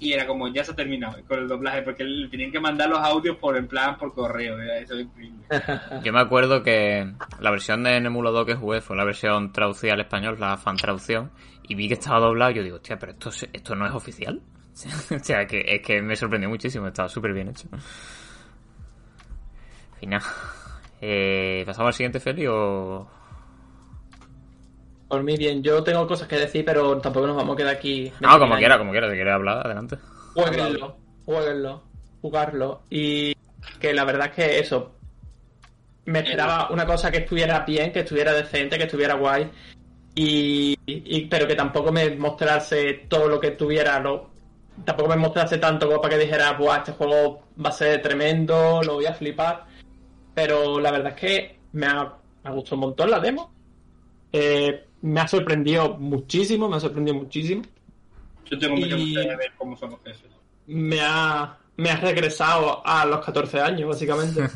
[0.00, 2.88] Y era como, ya se ha terminado con el doblaje, porque le tenían que mandar
[2.88, 4.60] los audios por en plan por correo.
[4.60, 5.44] Era eso es increíble.
[6.04, 10.00] Yo me acuerdo que la versión de emulador que jugué fue la versión traducida al
[10.00, 11.32] español, la fan traducción,
[11.64, 14.40] y vi que estaba doblado y yo digo, hostia, pero esto, esto no es oficial.
[15.14, 17.68] o sea, que es que me sorprendió muchísimo, estaba súper bien hecho.
[17.72, 17.80] En
[20.00, 20.24] fin, nada.
[21.00, 23.08] Eh, ¿Pasamos al siguiente, Feli, o...?
[25.08, 28.12] Por mí bien, yo tengo cosas que decir, pero tampoco nos vamos a quedar aquí.
[28.20, 29.96] No, como quiera, como quiera, si quieres hablar, adelante.
[30.34, 31.82] Jueguenlo, jueguenlo,
[32.20, 32.82] jugarlo.
[32.90, 33.34] Y
[33.80, 34.94] que la verdad es que eso.
[36.04, 39.50] Me esperaba una cosa que estuviera bien, que estuviera decente, que estuviera guay.
[40.14, 44.30] Y, y- pero que tampoco me mostrase todo lo que tuviera lo
[44.84, 48.80] tampoco me mostrase tanto como para que dijera, Buah, este juego va a ser tremendo,
[48.82, 49.66] lo voy a flipar.
[50.34, 52.04] Pero la verdad es que me ha,
[52.44, 53.50] me ha gustado un montón la demo.
[54.32, 57.62] Eh, me ha sorprendido muchísimo, me ha sorprendido muchísimo.
[58.46, 60.30] Yo tengo mucha curiosidad de ver cómo son los jefes.
[60.66, 64.42] Me ha, me ha regresado a los 14 años, básicamente.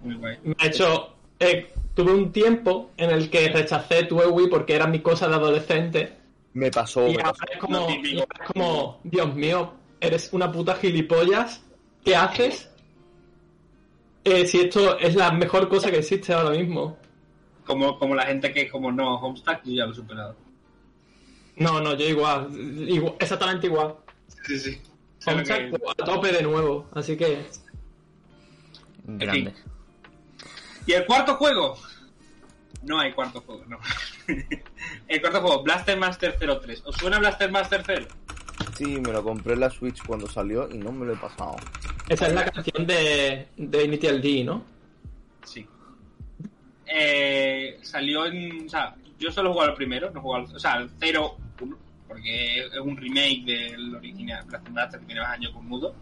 [0.00, 0.38] Muy guay.
[0.44, 1.14] Me ha hecho.
[1.38, 5.34] eh, tuve un tiempo en el que rechacé tu Wii porque era mi cosa de
[5.34, 6.12] adolescente.
[6.54, 7.42] Me pasó, Y me pasó.
[7.50, 8.26] es como, y es
[9.04, 11.62] Dios mío, eres una puta gilipollas.
[12.04, 12.68] ¿Qué haces?
[14.24, 16.96] Eh, si esto es la mejor cosa que existe ahora mismo.
[17.64, 20.36] Como, como la gente que es como no, Homestuck, yo ya lo he superado.
[21.56, 22.48] No, no, yo igual.
[22.88, 23.94] igual- exactamente igual.
[24.46, 24.80] Sí, sí.
[25.24, 26.88] Que- Homestuck a tope de nuevo.
[26.94, 27.44] Así que.
[29.04, 29.54] Grande.
[30.86, 31.76] ¿Y el cuarto juego?
[32.82, 33.78] No hay cuarto juego, no.
[35.08, 36.82] el cuarto juego, Blaster Master 03.
[36.86, 38.06] ¿Os suena Blaster Master 0?
[38.76, 41.56] Sí, me lo compré en la Switch cuando salió y no me lo he pasado.
[42.08, 44.64] Esa es la canción de, de Initial D, ¿no?
[45.44, 45.66] Sí.
[46.86, 48.66] Eh, salió en.
[48.66, 50.46] O sea, yo solo he jugado el primero, no he jugado.
[50.46, 51.76] al- O sea, el 0, 1,
[52.08, 55.94] porque es un remake del original Blaster Master que tiene más años con mudo.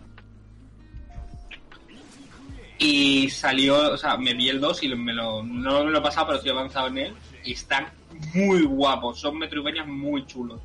[2.78, 6.02] Y salió, o sea, me vi el 2 y me lo, no me lo he
[6.02, 7.14] pasado, pero estoy avanzado en él.
[7.44, 7.86] Y están
[8.34, 10.60] muy guapos, son Metroidvanias muy chulos.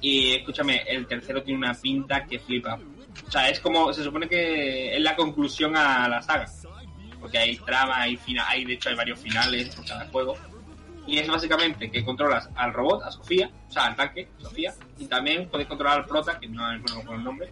[0.00, 2.78] Y escúchame, el tercero tiene una pinta que flipa.
[3.26, 6.46] O sea, es como, se supone que es la conclusión a la saga.
[7.20, 10.36] Porque hay trama, hay final, hay de hecho hay varios finales por cada juego.
[11.06, 15.06] Y es básicamente que controlas al robot, a Sofía, o sea, al tanque, Sofía, y
[15.06, 17.50] también puedes controlar al prota, que no me acuerdo con el nombre,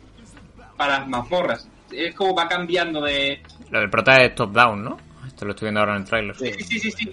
[0.77, 1.69] para las mazmorras.
[1.91, 4.99] Es como va cambiando de, Lo del prota es top-down, ¿no?
[5.27, 6.37] Esto lo estoy viendo ahora en el trailer.
[6.37, 7.13] Sí, sí, sí, sí.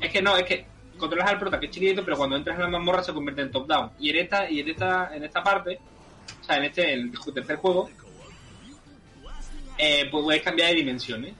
[0.00, 0.66] Es que no, es que
[0.96, 3.50] controlas al prota que es chiquitito, pero cuando entras en la mazmorra se convierte en
[3.50, 3.90] top down.
[3.98, 5.78] Y en esta, y en esta, en esta parte,
[6.40, 7.90] o sea, en este, el tercer juego,
[9.78, 11.34] eh, pues puedes cambiar de dimensiones.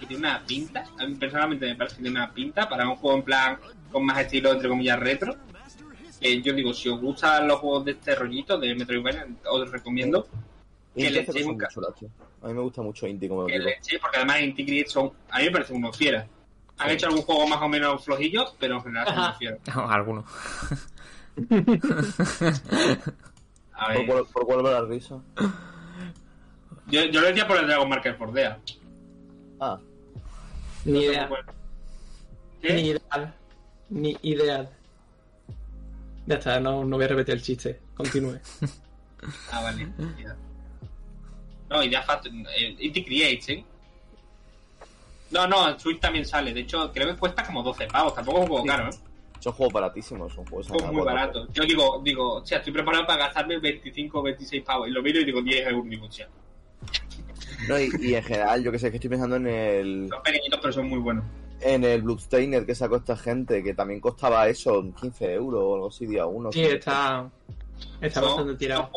[0.00, 2.96] Y tiene una pinta, a mí personalmente me parece que tiene una pinta para un
[2.96, 3.58] juego en plan
[3.90, 5.36] con más estilo entre comillas retro.
[6.20, 10.26] Que yo digo, si os gustan los juegos de este rollito de Metroidvania, os recomiendo
[10.94, 11.62] que le echéis un.
[12.42, 15.38] A mí me gusta mucho Inti como que le eché, porque además Inti son, a
[15.38, 16.26] mí me parece unos fieras.
[16.78, 19.26] Han hecho algún juego más o menos flojillo, pero en general son Ajá.
[19.28, 19.60] unos fieras.
[19.76, 20.24] Alguno.
[23.78, 25.20] A ¿Por ver, cuál, por cuál va la risa?
[26.86, 28.58] yo, yo lo decía por el Dragon Marker Fordea.
[29.60, 29.78] Ah,
[30.84, 31.28] Ni idea.
[32.62, 32.72] ¿Qué?
[32.74, 33.34] Ni ideal.
[33.90, 34.70] Ni ideal.
[36.26, 37.80] Ya está, no, no voy a repetir el chiste.
[37.94, 38.38] Continúe.
[39.50, 39.88] Ah, vale.
[40.22, 40.36] ya.
[41.70, 43.64] No, Idea Fat, eh, Inti Creates, ¿eh?
[45.30, 46.52] No, no, en Switch también sale.
[46.54, 48.14] De hecho, creo que cuesta como 12 pavos.
[48.14, 48.68] Tampoco es un juego Sí.
[48.68, 48.96] caro, ¿eh?
[49.38, 51.04] son juegos baratísimos, son juegos muy buenos.
[51.04, 51.46] barato.
[51.52, 54.88] Yo digo, digo, o sea, estoy preparado para gastarme 25 o 26 pavos.
[54.88, 55.84] Y lo miro y digo 10 euros.
[55.88, 56.26] Digo, o sea,
[57.68, 60.58] No, y, y en general, yo que sé, que estoy pensando en el son pequeñitos,
[60.60, 61.24] pero son muy buenos.
[61.60, 65.88] en el Bloodstained que sacó esta gente, que también costaba eso, 15 euros o algo
[65.88, 66.50] así día uno.
[66.52, 67.28] Sí, está.
[68.00, 68.90] Está bastante tirado.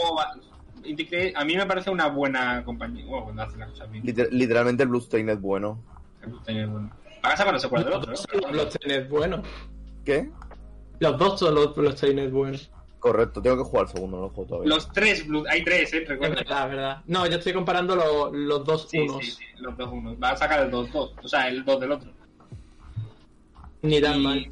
[0.81, 3.05] Creates, a mí me parece una buena compañía.
[3.05, 4.03] Bueno, cuando hace las cosas bien.
[4.05, 5.79] Liter- literalmente el Bloodstained es bueno.
[6.25, 6.91] Van
[7.33, 8.31] a sacar los secuelas del otro, dos ¿no?
[8.33, 9.47] son los Bloodstained buenos.
[10.05, 10.29] ¿Qué?
[10.99, 12.69] Los dos son los Bloodstained buenos.
[12.99, 14.69] Correcto, tengo que jugar el segundo, no lo juego todavía.
[14.75, 16.03] Los tres, Blue- hay tres, ¿eh?
[16.03, 16.35] Es Recuerda.
[16.35, 17.01] verdad, es verdad.
[17.07, 19.23] No, yo estoy comparando los, los dos Sí, unos.
[19.23, 20.19] sí, sí, los dos unos.
[20.19, 22.11] Van a sacar el 2-2, o sea, el 2 del otro.
[23.81, 24.51] Ni tan Y- mal.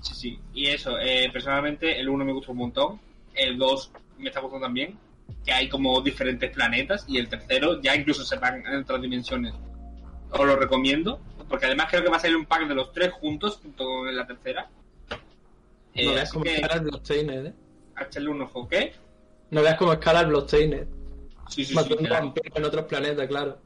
[0.00, 0.38] Sí, sí.
[0.54, 3.00] Y eso, eh, personalmente, el 1 me gustó un montón.
[3.34, 4.96] El 2 me está gustando también.
[5.44, 7.04] Que hay como diferentes planetas.
[7.08, 9.52] Y el tercero ya incluso se van en otras dimensiones.
[10.30, 11.20] Os lo recomiendo.
[11.48, 14.14] Porque además creo que va a salir un pack de los tres juntos, junto con
[14.16, 14.68] la tercera.
[15.94, 17.54] Eh, no veas así cómo que, escala Bloodstained, eh.
[18.00, 18.92] echarle un ojo, ¿qué?
[19.50, 20.86] No veas cómo escala el Bloodstained.
[21.48, 21.74] Sí, sí, sí.
[21.74, 22.20] Matando será.
[22.20, 23.58] vampiros en otros planetas, claro.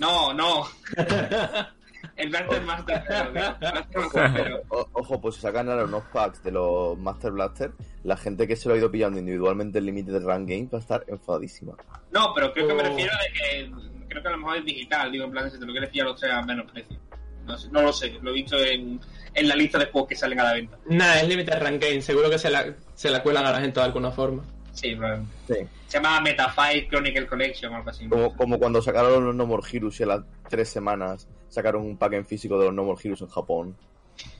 [0.00, 0.64] No, no.
[2.16, 6.50] el Blaster Master, pero, Master, pero- O- ojo, pues si sacan ahora unos packs de
[6.50, 10.18] los Master Blaster, la gente que se lo ha ido pillando individualmente el límite de
[10.18, 11.74] Run Game va a estar enfadadísima.
[12.10, 12.86] No, pero creo que me Oh.
[12.86, 13.70] refiero de que
[14.10, 16.08] creo que a lo mejor es digital, digo, en plan, si te lo quieres pillar,
[16.08, 16.98] o sea, a menos precio.
[17.46, 19.00] No, sé, no lo sé, lo he visto en,
[19.34, 20.78] en la lista de juegos que salen a la venta.
[20.86, 22.02] Nah, es Limited Rank Game.
[22.02, 24.42] Seguro que se la, se la cuelan a la gente de alguna forma.
[24.72, 25.34] Sí, probablemente.
[25.48, 25.66] Sí.
[25.86, 28.08] Se llama Metafight Chronicle Collection o algo así.
[28.08, 31.96] Como, como cuando sacaron los No More Heroes y a las tres semanas sacaron un
[31.96, 33.76] pack en físico de los No More Heroes en Japón.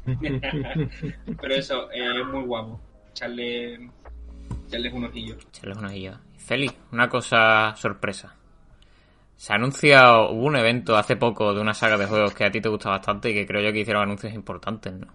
[1.41, 2.81] pero eso, eh, es muy guapo.
[3.11, 3.91] Echarle,
[4.69, 5.37] echarles un ojillo.
[5.49, 6.21] Echarles una guía.
[6.37, 8.37] Feli, una cosa sorpresa.
[9.41, 12.51] Se ha anunciado, hubo un evento hace poco de una saga de juegos que a
[12.51, 15.07] ti te gusta bastante y que creo yo que hicieron anuncios importantes, ¿no?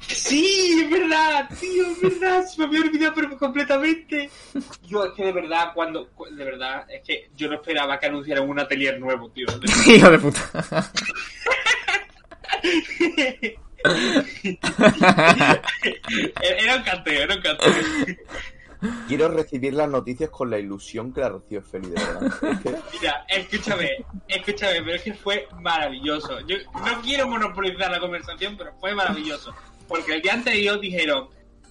[0.00, 4.30] Sí, es verdad, tío, es verdad, se me había olvidado pero completamente.
[4.86, 8.06] Yo es que de verdad, cuando, cu- de verdad, es que yo no esperaba que
[8.06, 9.46] anunciaran un atelier nuevo, tío.
[9.86, 10.40] Hijo de puta.
[16.40, 17.72] Era un canteo, era un canteo.
[19.08, 22.22] Quiero recibir las noticias con la ilusión que la recibe Feli, de verdad.
[22.42, 23.90] Es que Mira, escúchame,
[24.28, 26.40] escúchame, pero es que fue maravilloso.
[26.46, 29.54] Yo no quiero monopolizar la conversación, pero fue maravilloso.
[29.88, 31.28] Porque el día anterior dijeron,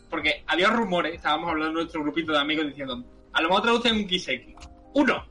[0.10, 3.96] porque había rumores, estábamos hablando en nuestro grupito de amigos diciendo, a lo mejor traducen
[3.96, 4.56] un Kiseki.
[4.94, 5.26] Uno,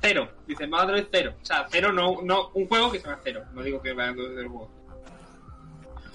[0.00, 0.28] cero.
[0.46, 1.34] Dicen, vamos a traducir cero.
[1.40, 3.44] O sea, cero no, no, un juego que se llama cero.
[3.52, 4.70] No digo que vayan a traducir el juego.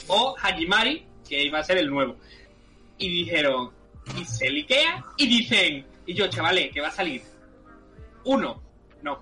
[0.08, 2.18] O Hajimari, que iba a ser el nuevo.
[2.98, 3.72] Y dijeron,
[4.16, 7.22] y se liquea, y dicen, y yo, chavales, que va a salir
[8.24, 8.62] uno,
[9.02, 9.20] no,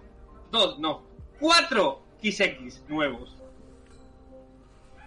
[0.51, 1.03] dos, no,
[1.39, 3.35] cuatro XX nuevos.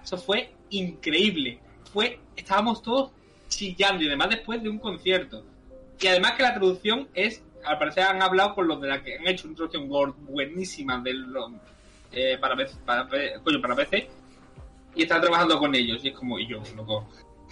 [0.02, 1.60] Eso fue increíble.
[1.92, 3.10] Fue, estábamos todos
[3.48, 5.44] chillando y además después de un concierto.
[6.00, 9.16] Y además que la traducción es, al parecer han hablado con los de la que
[9.16, 9.88] han hecho una traducción
[10.26, 11.50] buenísima de los,
[12.12, 13.08] eh, para, para,
[13.42, 14.08] coño, para PC
[14.94, 17.06] y están trabajando con ellos y es como, y yo, loco,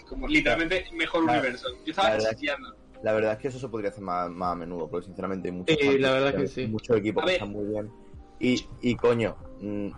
[0.08, 1.68] como literalmente mejor La- universo.
[1.70, 2.76] Yo la estaba verdad es- chillando.
[3.02, 5.54] la verdad es que eso se podría hacer más, más a menudo, porque sinceramente hay
[5.54, 6.66] muchos, Sí, la verdad que hay sí.
[6.66, 7.42] muchos equipos A que ver.
[7.42, 7.92] están muy bien.
[8.38, 9.88] Y, y coño, mm,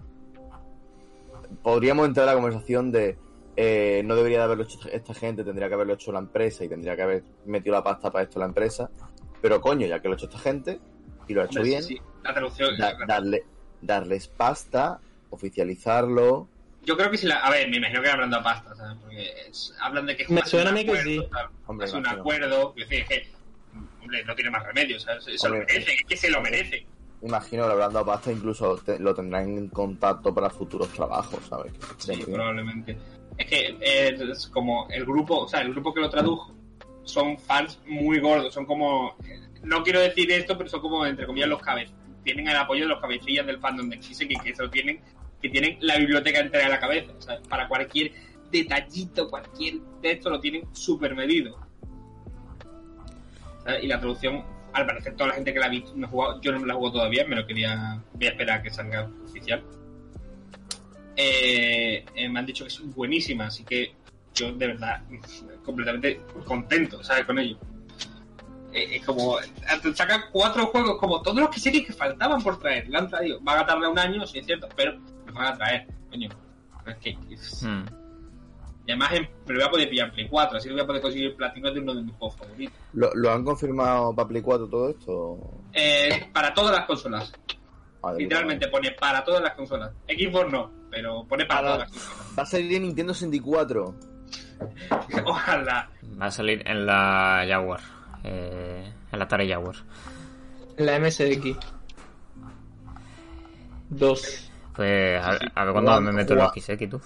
[1.62, 3.18] podríamos entrar a la conversación de
[3.60, 6.68] eh, no debería de haberlo hecho esta gente, tendría que haberlo hecho la empresa y
[6.68, 8.88] tendría que haber metido la pasta para esto la empresa.
[9.42, 10.80] Pero coño, ya que lo ha hecho esta gente
[11.26, 12.78] y lo ha hecho Hombre, bien, sí, sí, la traducción.
[12.78, 13.44] da- darle,
[13.80, 16.48] darles pasta, oficializarlo.
[16.84, 17.36] Yo creo que si la.
[17.40, 18.96] A ver, me imagino que habrán dado pasta, ¿sabes?
[19.02, 20.26] Porque es- hablan de que.
[20.28, 21.84] Me es suena un a mí que acuerdo, sí.
[21.84, 22.20] es un imagino.
[22.20, 22.74] acuerdo.
[22.76, 23.38] Es decir, es que.
[24.00, 25.24] Hombre, no tiene más remedio, ¿sabes?
[25.24, 26.86] Se lo merece, es que se lo merece.
[27.20, 31.44] Imagino que le habrán dado pasta, incluso te- lo tendrán en contacto para futuros trabajos,
[31.48, 31.72] ¿sabes?
[31.98, 32.34] Sí, Siempre.
[32.34, 32.96] probablemente.
[33.36, 36.54] Es que es como el grupo, o sea, el grupo que lo tradujo
[37.04, 39.16] son fans muy gordos, son como.
[39.62, 41.94] No quiero decir esto, pero son como, entre comillas, los cabezas.
[42.24, 45.00] Tienen el apoyo de los cabecillas del fandom de Kiseki, que se lo tienen,
[45.40, 47.12] que tienen la biblioteca entera en la cabeza.
[47.18, 48.12] Sea, para cualquier
[48.50, 51.58] detallito, cualquier de esto lo tienen súper medido.
[53.64, 53.84] ¿Sabes?
[53.84, 56.40] Y la traducción, al parecer, toda la gente que la ha visto, no ha jugado,
[56.40, 58.02] yo no me la juego todavía, me lo quería.
[58.14, 59.62] Voy a esperar a que salga oficial.
[61.16, 63.92] Eh, eh, me han dicho que es buenísima, así que
[64.34, 65.02] yo de verdad
[65.64, 67.24] completamente contento, ¿sabes?
[67.24, 67.58] Con ello.
[68.72, 69.36] Eh, es como,
[69.94, 73.38] sacan cuatro juegos como todos los que sé que faltaban por traer, la han traído.
[73.40, 74.92] Van a tardar un año, sí es cierto, pero
[75.26, 76.28] los van a traer, coño.
[76.86, 77.84] Es que, es- Hmm.
[78.86, 80.82] y además em, me lo voy a poder pillar en Play 4, así que voy
[80.82, 82.74] a poder conseguir platino de uno de mis juegos favoritos.
[82.92, 85.38] ¿Lo, lo han confirmado para Play 4 todo esto?
[85.72, 87.32] Eh, para todas las consolas,
[88.02, 89.90] Madre literalmente pone para todas las consolas.
[90.06, 92.38] Xbox no, pero pone para Para- todas las consolas.
[92.38, 93.94] Va a salir en Nintendo 64.
[95.26, 95.90] Ojalá.
[96.20, 97.80] Va a salir en la Jaguar.
[98.30, 99.76] Eh, en la Atari Jaguar.
[100.76, 101.56] La MSX.
[103.88, 104.50] Dos.
[104.76, 107.00] Pues a, a ver cuándo me meto en jugando- Kiseki, tú.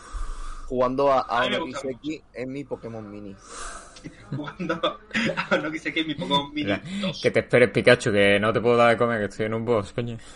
[0.67, 3.37] Jugando a, a A gusta Kiseki en mi Pokémon Mini.
[4.37, 5.01] Jugando.
[5.37, 7.21] Ah, no quise que mi Pokémon Mini Mira, 2.
[7.23, 9.65] Que te esperes, Pikachu, que no te puedo dar de comer, que estoy en un
[9.65, 10.19] boss, coño.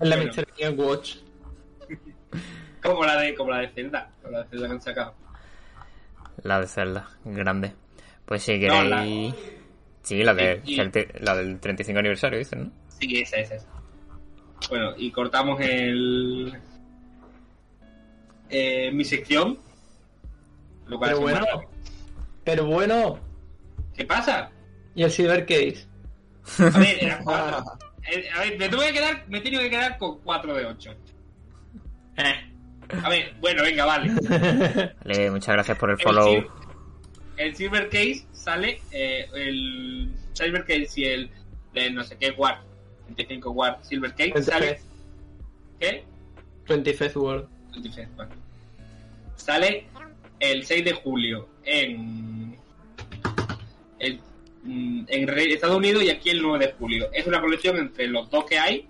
[0.00, 0.32] Es la Bueno.
[0.34, 0.46] Mr.
[0.58, 1.16] Game Watch.
[2.82, 4.10] Como la de, como la de Zelda.
[4.22, 5.14] Como la de Zelda que han sacado.
[6.42, 7.74] La de Zelda, grande.
[8.30, 8.88] Pues si No, queréis...
[8.90, 9.34] la-
[10.04, 10.76] Sí, la, de, Sí,
[11.18, 12.70] la del 35 aniversario, dices, ¿no?
[13.00, 13.66] Sí, esa, esa, esa.
[14.68, 16.56] Bueno, y cortamos el.
[18.48, 19.58] Eh, mi sección.
[20.86, 21.46] Lo cual Pero es bueno.
[22.44, 23.18] Pero bueno.
[23.96, 24.48] ¿Qué pasa?
[24.94, 25.86] Y el Silver Case.
[26.60, 27.64] A ver, era cuatro.
[28.12, 30.66] Eh, A ver, me tuve que quedar, me he tenido que quedar con 4 de
[30.66, 30.94] 8.
[32.16, 32.52] Eh.
[33.02, 34.12] A ver, bueno, venga, vale.
[35.04, 36.44] Vale, muchas gracias por el follow.
[37.40, 41.30] El Silver Case sale, eh, el Silver Case y el
[41.72, 42.60] de no sé qué War,
[43.06, 44.80] 25 War Silver Case sale, 25th,
[45.80, 46.04] ¿qué?
[46.66, 47.48] 25th World.
[47.72, 48.32] 25, bueno.
[49.36, 49.86] Sale
[50.38, 52.56] el 6 de julio en,
[53.98, 54.20] el-
[54.62, 57.08] mm, en Estados Unidos y aquí el 9 de julio.
[57.12, 58.86] Es una colección entre los dos que hay.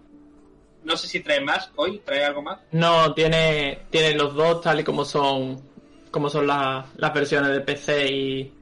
[0.83, 2.59] No sé si trae más hoy, trae algo más.
[2.73, 5.61] No, tiene, tiene los dos tal y como son
[6.11, 8.53] como son las, las versiones de PC y...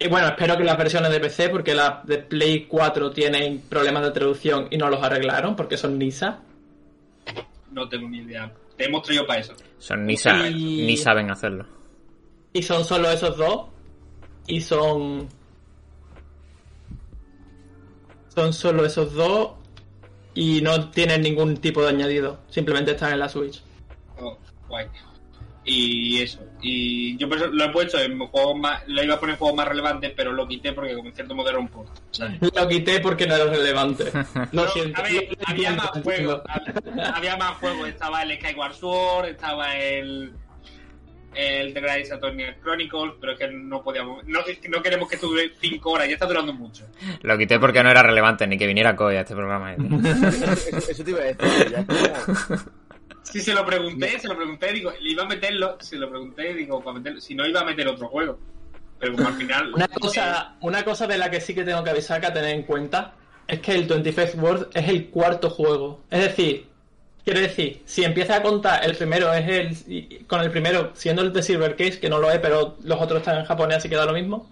[0.00, 4.04] Y bueno, espero que las versiones de PC, porque las de Play 4 tienen problemas
[4.04, 6.38] de traducción y no los arreglaron, porque son NISA.
[7.72, 8.52] No tengo ni idea.
[8.76, 9.54] Te hemos traído para eso.
[9.78, 11.66] Son ni, sa- Y- ni saben hacerlo.
[12.52, 13.66] Y son solo esos dos.
[14.46, 15.28] Y son...
[18.34, 19.52] Son solo esos dos.
[20.34, 22.38] Y no tienen ningún tipo de añadido.
[22.48, 23.60] Simplemente están en la Switch.
[24.20, 24.86] Oh, guay.
[25.70, 26.40] Y eso.
[26.62, 28.82] Y yo por eso lo he puesto en juegos más.
[28.86, 31.34] Lo iba a poner en juegos más relevantes, pero lo quité porque, como en cierto
[31.34, 31.90] modo, era un port.
[32.10, 32.38] ¿sabes?
[32.54, 34.04] Lo quité porque no era relevante.
[34.52, 34.98] No, siento.
[34.98, 36.42] a ver, Lo había más juegos.
[37.14, 37.88] Había más juegos.
[37.88, 40.32] Estaba el Skyward Sword, estaba el.
[41.34, 44.24] El The Great Saturnian Chronicles, pero es que no podíamos.
[44.26, 46.86] No, no queremos que esto dure 5 horas, ya está durando mucho.
[47.20, 49.74] Lo quité porque no era relevante, ni que viniera Coy a este programa.
[49.74, 49.82] Eso,
[50.90, 51.70] eso te iba a decir.
[51.70, 52.56] Ya es como-
[53.30, 56.54] Si se lo pregunté, se lo pregunté, digo, le iba a meterlo, se lo pregunté,
[56.54, 58.38] digo, para meterlo, si no iba a meter otro juego.
[58.98, 59.74] Pero como al final.
[59.74, 62.54] Una cosa, una cosa de la que sí que tengo que avisar que a tener
[62.54, 63.14] en cuenta
[63.46, 66.00] es que el 25th World es el cuarto juego.
[66.10, 66.66] Es decir,
[67.24, 69.48] quiero decir, si empiezas a contar el primero es
[69.86, 73.00] el con el primero siendo el de Silver Case, que no lo es, pero los
[73.00, 74.50] otros están en japonés así que da lo mismo.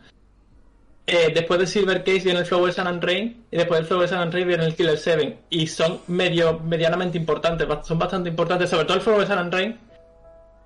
[1.09, 4.09] Eh, después de Silver Case viene el Flower Sun and Rain y después del Flower
[4.09, 8.69] Sun and Rain viene el Killer 7 y son medio medianamente importantes, son bastante importantes,
[8.69, 9.79] sobre todo el Flower Sun and Rain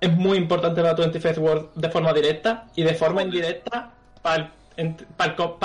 [0.01, 3.91] es muy importante para 25th World de forma directa y de forma indirecta
[4.23, 4.51] para,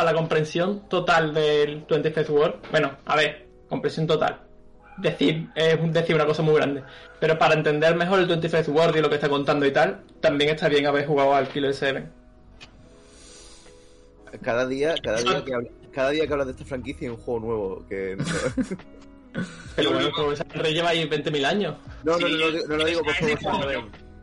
[0.05, 2.55] la comprensión total del 25th World.
[2.71, 4.41] Bueno, a ver, comprensión total.
[4.99, 6.83] Decir, es decir una cosa muy grande.
[7.19, 10.51] Pero para entender mejor el 25th World y lo que está contando y tal, también
[10.51, 12.07] está bien haber jugado al Killer 7.
[14.43, 17.21] Cada día, cada día que habla- cada día que hablas de esta franquicia hay un
[17.21, 18.17] juego nuevo que
[19.77, 21.77] Pero bueno, pues el rey lleva ahí 20.000 años.
[22.05, 23.73] no no no, no, no lo digo por favor,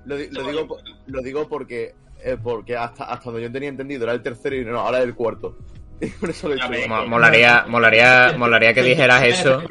[0.06, 4.14] lo, lo digo lo digo porque eh, porque hasta hasta donde yo tenía entendido era
[4.14, 5.58] el tercero y no ahora es el cuarto.
[6.02, 9.62] Y por eso lo he hecho Mo- Molaría, molaría, molaría que dijeras eso.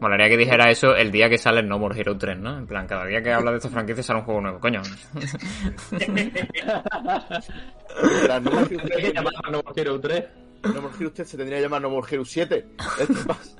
[0.00, 2.58] Molaría que dijera eso el día que sale el No More Hero 3, ¿no?
[2.58, 4.82] En plan, cada día que habla de esta franquicia sale un juego nuevo, coño.
[8.24, 10.24] Era No More Hero Hay que 3, llamar a No More Hero 3.
[10.64, 12.66] No More Hero usted se tendría que llamar No More Hero 7
[13.00, 13.56] Esto pasa.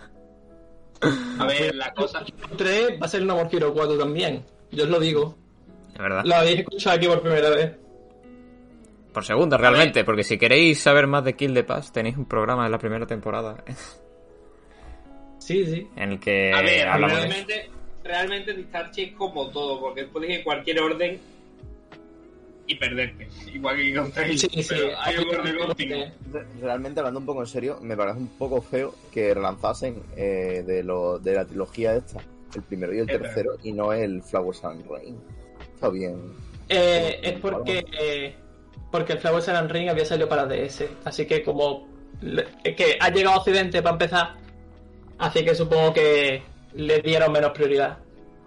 [1.38, 2.22] A ver, la cosa.
[2.56, 4.44] 3 va a ser No More Hero 4 también.
[4.70, 5.36] Yo os lo digo.
[5.94, 6.22] De verdad.
[6.24, 7.72] Lo habéis escuchado aquí por primera vez.
[9.14, 12.66] Por segunda, realmente, porque si queréis saber más de Kill the Pass, tenéis un programa
[12.66, 13.64] en la primera temporada
[15.46, 15.86] Sí, sí.
[15.96, 17.20] en el que A ver, hablamos de...
[17.28, 17.70] realmente,
[18.02, 21.20] realmente Distarchi es como todo, porque puedes ir en cualquier orden
[22.66, 23.28] y perderte.
[23.54, 24.66] Igual que con Trail, Sí, sí.
[24.68, 26.04] pero hay un orden óptimo.
[26.60, 30.82] Realmente, hablando un poco en serio, me parece un poco feo que relanzasen eh, de,
[30.82, 32.20] lo, de la trilogía esta
[32.56, 35.16] el primero y el Es tercero y no el Flowers and Rain.
[35.74, 36.16] Está bien.
[36.68, 38.34] Eh, es porque eh,
[38.90, 40.84] porque el Flower Sun and Ring había salido para DS.
[41.04, 41.86] Así que como
[42.64, 44.34] que ha llegado a Occidente para empezar,
[45.18, 46.42] así que supongo que
[46.74, 47.98] le dieron menos prioridad.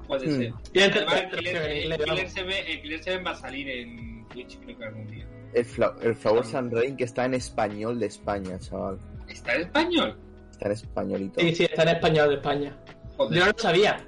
[0.07, 0.37] Puede Hmm.
[0.39, 0.53] ser.
[0.73, 4.77] Y Además, Killer, el Killer 7 el Killer 7 va a salir en Twitch, creo
[4.77, 5.25] que algún día.
[5.53, 8.99] El, Fla- el Rain que está en español de España, chaval.
[9.27, 10.17] ¿Está en español?
[10.51, 11.39] Está en españolito.
[11.41, 12.77] Sí, sí, está en español de España.
[13.17, 13.37] Joder.
[13.39, 14.05] Yo no lo sabía.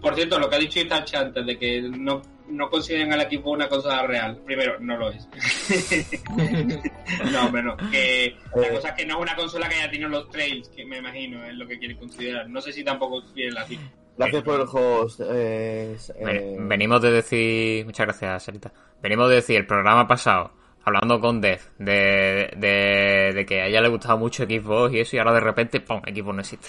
[0.00, 3.50] Por cierto, lo que ha dicho Itachi antes de que no, no consideren al equipo
[3.50, 4.40] una cosa real.
[4.44, 5.28] Primero, no lo es.
[7.32, 7.76] no, hombre, no.
[7.90, 8.70] Que la Eh.
[8.74, 11.44] cosa es que no es una consola que haya tenido los trails, que me imagino
[11.44, 12.48] es lo que quieren considerar.
[12.48, 13.86] No sé si tampoco quieren la cifra.
[14.16, 15.20] Gracias por el host.
[15.24, 17.84] eh, eh, Ven- Venimos de decir...
[17.86, 18.72] Muchas gracias, Sarita.
[19.02, 20.52] Venimos de decir el programa pasado,
[20.84, 25.16] hablando con Dev, de, de, de que a ella le gustaba mucho Xbox y eso,
[25.16, 26.02] y ahora de repente, ¡pum!
[26.02, 26.68] Xbox no existe.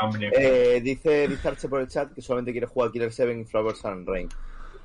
[0.00, 0.10] No.
[0.32, 4.08] Eh, dice Distarche por el chat que solamente quiere jugar Killer 7 y Flowers and
[4.08, 4.28] Rain.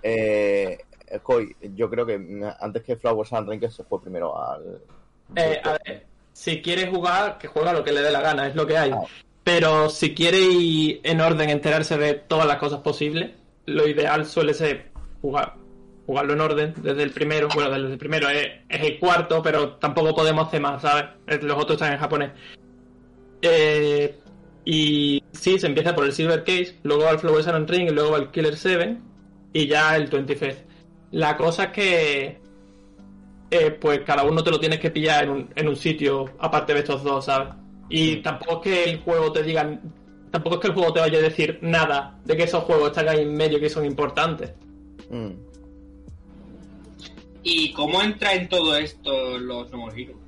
[0.02, 0.78] Eh,
[1.22, 4.82] Koi, yo creo que antes que Flowers and Rain que se fue primero al...
[5.36, 8.56] Eh, a ver, si quiere jugar, que juega lo que le dé la gana, es
[8.56, 8.92] lo que hay.
[8.92, 9.04] Ah.
[9.44, 13.32] Pero si quiere ir en orden, enterarse de todas las cosas posibles,
[13.66, 15.63] lo ideal suele ser jugar
[16.06, 17.47] jugarlo en orden desde el primero.
[17.54, 21.06] Bueno, desde el primero es, es el cuarto, pero tampoco podemos hacer más, ¿sabes?
[21.41, 22.32] Los otros están en japonés.
[23.44, 24.18] Eh,
[24.66, 27.91] y sí, se empieza por el Silver Case, luego va el Flower and Ring, y
[27.91, 28.98] luego va el Killer 7
[29.52, 30.64] y ya el 25th.
[31.12, 32.38] La cosa es que
[33.52, 36.74] eh, pues cada uno te lo tienes que pillar en un, en un sitio aparte
[36.74, 37.54] de estos dos, ¿sabes?
[37.89, 39.80] Y tampoco es que el juego te diga,
[40.32, 43.10] tampoco es que el juego te vaya a decir nada de que esos juegos están
[43.10, 44.54] ahí en medio que son importantes.
[45.10, 45.32] Mm.
[47.44, 50.22] ¿Y cómo entra en todo esto los Heroes?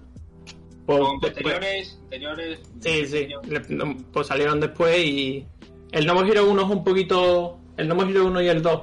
[0.86, 2.00] Pues, ¿Son después- posteriores?
[2.04, 2.60] ¿Anteriores?
[2.82, 3.28] Sí, sí.
[3.48, 5.46] Le- pues salieron después y.
[5.92, 7.58] El No More Hero 1 es un poquito.
[7.78, 8.82] El No More Hero 1 y el 2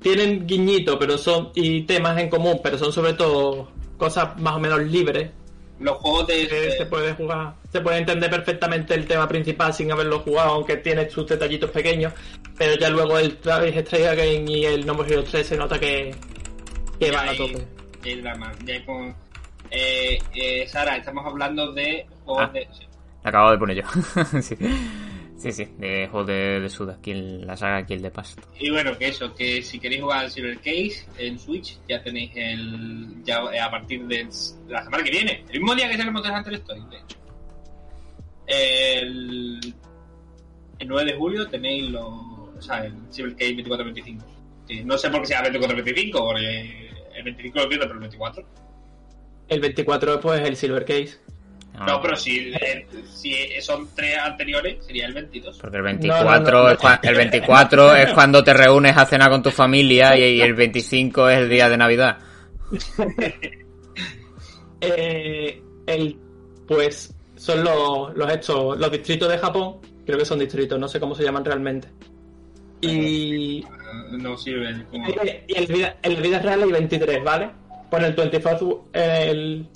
[0.00, 4.60] tienen guiñito pero son y temas en común, pero son sobre todo cosas más o
[4.60, 5.30] menos libres.
[5.80, 6.46] Los juegos de...
[6.48, 10.76] que se puede jugar, se puede entender perfectamente el tema principal sin haberlo jugado, aunque
[10.76, 12.12] tiene sus detallitos pequeños.
[12.56, 16.14] Pero ya luego el Travis Estrella Game y el No Hero 3 se nota que,
[16.98, 17.64] que van a tope.
[18.04, 19.14] hay drama, ya con-
[19.70, 22.52] Eh, eh, Sara, estamos hablando de juegos Ah.
[22.52, 22.68] de...
[22.72, 22.84] sí.
[23.24, 23.82] Acabo de poner yo.
[24.42, 24.56] Sí.
[25.36, 27.14] Sí, sí, de juego de, de
[27.46, 28.40] la saga Kill the Past.
[28.58, 32.32] Y bueno, que eso, que si queréis jugar al Silver Case en Switch, ya tenéis
[32.34, 33.22] el.
[33.22, 34.24] Ya a partir de
[34.66, 37.16] la semana que viene, el mismo día que sale Monster Hunter Story, de hecho.
[38.48, 39.60] El,
[40.80, 42.04] el 9 de julio tenéis los.
[42.04, 44.18] O sea, el Silver Case 24-25.
[44.66, 48.00] Sí, no sé por qué se llama 24-25, porque el 25 lo entiendo, pero el
[48.00, 48.44] 24.
[49.48, 51.18] El 24 pues el Silver Case.
[51.86, 55.58] No, pero si, eh, si son tres anteriores, sería el 22.
[55.58, 56.70] Porque el 24, No, no, no.
[56.70, 60.40] Es, cua- el 24 es cuando te reúnes a cenar con tu familia y, y
[60.40, 62.18] el 25 es el día de Navidad.
[64.80, 66.16] Eh, el,
[66.66, 71.00] pues son los, los estos, los distritos de Japón, creo que son distritos, no sé
[71.00, 71.88] cómo se llaman realmente.
[72.80, 73.64] Y, Eh,
[74.12, 75.08] No sirve como.
[75.08, 77.50] y el, vida, el vida real hay 23, ¿vale?
[77.90, 79.66] Pues en el 24, el,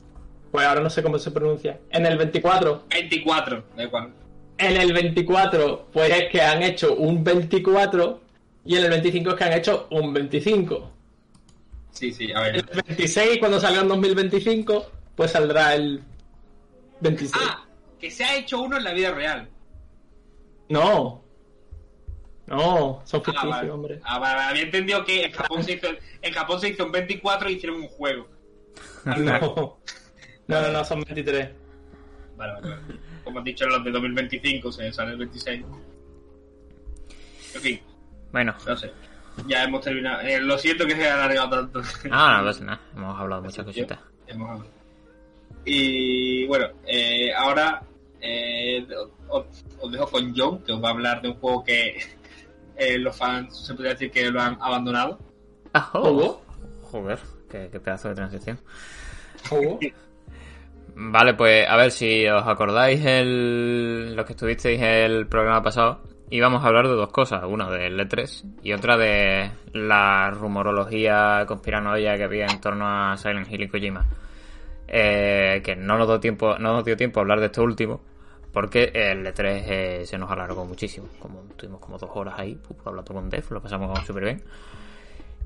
[0.50, 1.78] pues ahora no sé cómo se pronuncia.
[1.90, 4.12] En el 24, 24, da igual.
[4.58, 8.20] en el 24, pues es que han hecho un 24
[8.64, 10.90] y en el 25 es que han hecho un 25.
[11.90, 12.84] Sí, sí, a El ver.
[12.86, 14.86] 26, cuando salga en 2025,
[15.16, 16.02] pues saldrá el
[17.00, 17.42] 26.
[17.48, 17.64] Ah,
[18.00, 19.48] que se ha hecho uno en la vida real.
[20.68, 21.21] No.
[22.46, 23.70] No, son Ah, ficticios, vale.
[23.70, 24.00] hombre.
[24.04, 24.48] Ah, vale, vale.
[24.50, 25.86] Había entendido que en Japón se hizo,
[26.20, 28.28] en Japón se hizo un 24 y hicieron un juego.
[29.04, 29.78] No.
[30.48, 31.50] No, no, no, son 23.
[32.36, 32.82] Vale, vale, vale.
[33.24, 35.64] Como has dicho, los de 2025 se sale el 26.
[37.54, 37.80] En fin,
[38.32, 38.90] Bueno, no sé.
[39.46, 40.20] Ya hemos terminado.
[40.22, 41.82] Eh, lo siento que se haya alargado tanto.
[42.10, 43.98] ah, no pasa nada, hemos hablado de muchas cositas.
[44.26, 44.70] Hemos hablado.
[45.64, 47.82] Y bueno, eh, ahora
[48.20, 48.86] eh,
[49.28, 49.44] os,
[49.80, 51.98] os dejo con John, que os va a hablar de un juego que
[52.76, 55.18] eh, los fans se podría decir que lo han abandonado.
[55.74, 56.42] Ah, oh.
[56.82, 57.18] Joder,
[57.50, 58.58] qué, qué pedazo de transición.
[59.50, 59.78] ¿Hugo?
[60.94, 66.02] Vale, pues a ver si os acordáis el, los que estuvisteis el programa pasado.
[66.30, 72.16] Íbamos a hablar de dos cosas, una del E3 y otra de la rumorología conspiranoia
[72.16, 74.06] que había en torno a Silent Hill y Kojima.
[74.88, 78.02] Eh, que no nos dio tiempo, no nos dio tiempo a hablar de esto último,
[78.52, 81.08] porque el E3 eh, se nos alargó muchísimo.
[81.18, 84.42] Como tuvimos como dos horas ahí, hablando con Def, lo pasamos súper bien.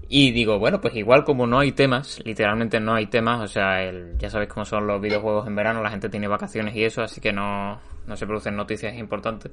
[0.08, 3.82] Y digo, bueno, pues igual como no hay temas, literalmente no hay temas, o sea,
[3.82, 7.02] el, ya sabéis cómo son los videojuegos en verano, la gente tiene vacaciones y eso,
[7.02, 9.50] así que no, no se producen noticias importantes.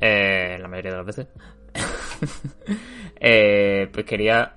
[0.00, 1.26] Eh, la mayoría de las veces.
[3.20, 4.54] Eh, pues quería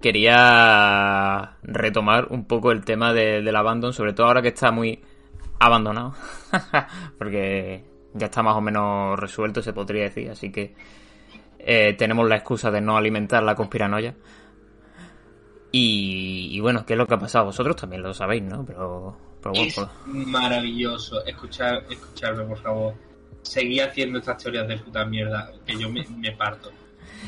[0.00, 5.00] quería retomar un poco el tema de- del abandon, sobre todo ahora que está muy
[5.66, 6.14] abandonado,
[7.18, 7.84] porque
[8.14, 10.74] ya está más o menos resuelto, se podría decir, así que
[11.58, 14.14] eh, tenemos la excusa de no alimentar la conspiranoia.
[15.70, 17.46] Y, y bueno, ¿qué es lo que ha pasado?
[17.46, 18.64] Vosotros también lo sabéis, ¿no?
[18.64, 19.88] Pero, pero bueno, Es pues-
[20.26, 21.24] maravilloso.
[21.24, 22.94] Escuchar, escucharme, por favor.
[23.40, 26.70] Seguí haciendo estas teorías de puta mierda, que yo me, me parto.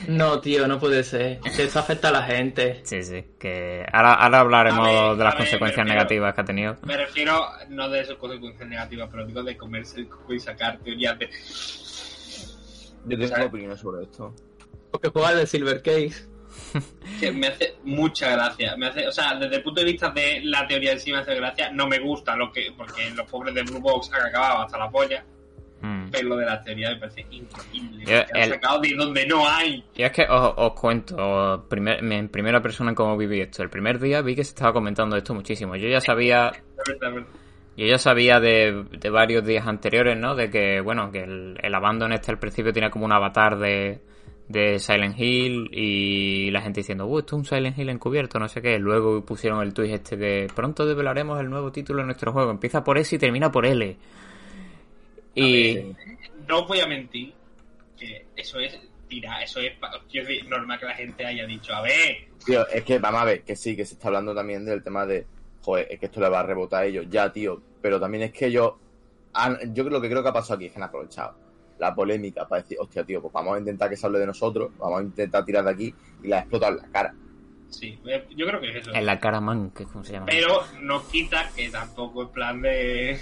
[0.08, 1.40] No, tío, no puede ser.
[1.40, 2.80] Que eso afecta a la gente.
[2.84, 6.44] sí, sí, que ahora, ahora hablaremos ver, de las consecuencias me refiero- negativas que ha
[6.44, 6.76] tenido.
[6.82, 10.78] Me refiero no de esas consecuencias negativas, pero digo de comerse el coco y sacar
[10.80, 11.30] teorías de.
[13.06, 13.46] Yo tengo ¿Sabes?
[13.46, 14.34] opiniones sobre esto.
[14.90, 16.28] Porque juega de Silver Case.
[17.20, 18.76] que me hace mucha gracia.
[18.76, 21.18] Me hace, o sea, desde el punto de vista de la teoría en sí me
[21.18, 21.70] hace gracia.
[21.70, 24.90] No me gusta lo que, porque los pobres de Blue Box han acabado hasta la
[24.90, 25.24] polla.
[26.14, 28.04] Pero lo de la teoría me parece increíble.
[28.06, 29.84] Yo- el- sacado de donde no hay.
[29.94, 33.62] Y es que os, os cuento primer- en primera persona cómo viví esto.
[33.62, 35.76] El primer día vi que se estaba comentando esto muchísimo.
[35.76, 36.52] Yo ya sabía.
[37.76, 40.36] Yo ya sabía de, de varios días anteriores, ¿no?
[40.36, 43.98] De que, bueno, que el, el Abandon este al principio tenía como un avatar de,
[44.48, 48.46] de Silent Hill y la gente diciendo, uh, esto es un Silent Hill encubierto, no
[48.48, 48.78] sé qué.
[48.78, 52.52] Luego pusieron el tweet este de, pronto develaremos el nuevo título de nuestro juego.
[52.52, 53.96] Empieza por S y termina por L.
[55.34, 55.74] Y...
[55.74, 55.96] ver,
[56.48, 57.32] No os voy a mentir
[57.98, 58.78] que eso es
[59.08, 62.66] tira, eso es pa- quiero decir, normal que la gente haya dicho, a ver, Tío,
[62.68, 65.26] es que vamos a ver, que sí, que se está hablando también del tema de,
[65.62, 68.32] joder, es que esto le va a rebotar a ellos, ya, tío, pero también es
[68.32, 68.72] que ellos,
[69.34, 71.36] han- yo lo que creo que ha pasado aquí es que han aprovechado
[71.78, 74.72] la polémica para decir, hostia, tío, pues vamos a intentar que se hable de nosotros,
[74.78, 77.14] vamos a intentar tirar de aquí y la explotar en la cara.
[77.68, 78.94] sí, eh, yo creo que es eso.
[78.94, 80.26] En la cara man, que es como se llama.
[80.26, 83.18] Pero no quita que tampoco en plan de...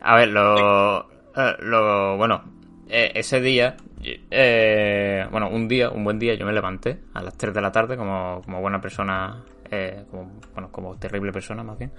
[0.00, 2.42] A ver, lo, eh, lo bueno,
[2.88, 7.36] eh, ese día, eh, bueno, un día, un buen día, yo me levanté a las
[7.38, 11.78] 3 de la tarde como, como buena persona, eh, como, bueno, como terrible persona más
[11.78, 11.92] bien,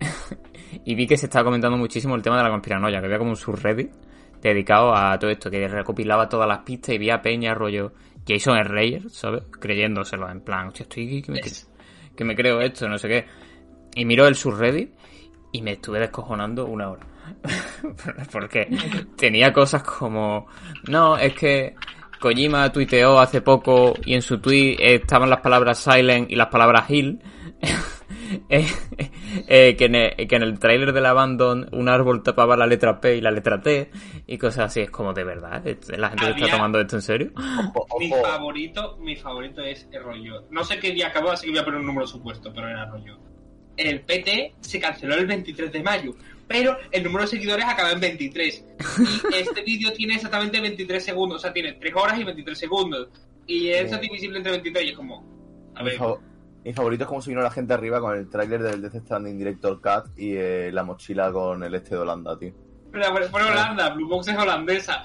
[0.84, 3.30] y vi que se estaba comentando muchísimo el tema de la conspiranoia, que había como
[3.30, 3.92] un subreddit
[4.40, 7.92] dedicado a todo esto, que recopilaba todas las pistas y vi a Peña rollo
[8.26, 9.42] Jason Schreier, ¿sabes?
[9.50, 11.40] Creyéndoselo, en plan, hostia, estoy aquí, que me,
[12.16, 13.26] que me creo esto, no sé qué.
[13.94, 14.94] Y miró el subreddit
[15.52, 17.09] y me estuve descojonando una hora.
[18.32, 18.68] Porque
[19.16, 20.46] tenía cosas como,
[20.88, 21.74] no, es que
[22.20, 26.88] Kojima tuiteó hace poco y en su tweet estaban las palabras silent y las palabras
[26.90, 27.20] heal.
[28.48, 28.64] Eh,
[29.48, 33.00] eh, que, en el, que en el tráiler del Abandon un árbol tapaba la letra
[33.00, 33.90] P y la letra T
[34.26, 34.80] y cosas así.
[34.82, 35.62] Es como de verdad.
[35.96, 37.32] La gente se está Había- tomando esto en serio.
[37.74, 40.44] Ojo, Mi favorito, mi favorito es el rollo.
[40.50, 42.86] No sé qué día acabó, así que voy a poner un número supuesto, pero era
[42.86, 43.18] rollo.
[43.76, 46.14] El PT se canceló el 23 de mayo,
[46.50, 48.64] pero el número de seguidores acaba en 23.
[49.30, 53.08] Y este vídeo tiene exactamente 23 segundos, o sea, tiene 3 horas y 23 segundos.
[53.46, 55.24] Y eso es divisible entre 23 y es como...
[55.76, 55.96] A ver,
[56.64, 59.38] mi favorito es cómo se vino la gente arriba con el tráiler del Death Stranding
[59.38, 62.52] Director Cut y eh, la mochila con el este de Holanda, tío.
[62.90, 65.04] pero por por Holanda, Blue Box es holandesa.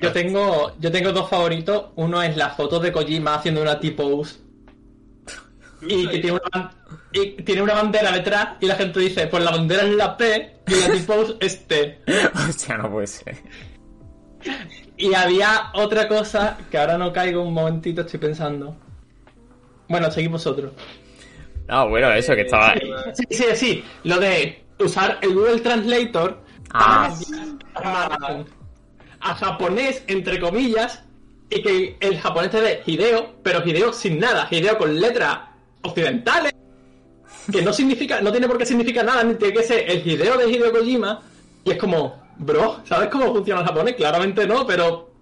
[0.00, 1.92] Yo tengo, yo tengo dos favoritos.
[1.94, 4.47] Uno es la foto de Kojima haciendo una T-pose
[5.82, 6.70] y que tiene una,
[7.12, 10.56] y tiene una bandera detrás y la gente dice, pues la bandera es la P
[10.66, 12.00] y la T-pose es T.
[12.48, 13.36] Hostia, no puede ser.
[14.96, 18.76] Y había otra cosa que ahora no caigo un momentito, estoy pensando.
[19.88, 20.72] Bueno, seguimos vosotros.
[21.68, 22.74] No, bueno, eso que estaba.
[23.14, 23.84] Sí, sí, sí.
[24.04, 27.14] Lo de usar el Google Translator Ah.
[27.74, 28.44] para
[29.20, 31.02] a japonés, entre comillas,
[31.50, 34.46] y que el japonés te dé Hideo, pero Hideo sin nada.
[34.50, 35.38] Hideo con letras
[35.82, 36.52] occidentales,
[37.50, 40.36] que no significa, no tiene por qué significar nada, ni tiene que ser el Hideo
[40.36, 41.22] de Hideo Kojima.
[41.64, 43.94] Y es como, bro, ¿sabes cómo funciona el japonés?
[43.94, 45.12] Claramente no, pero...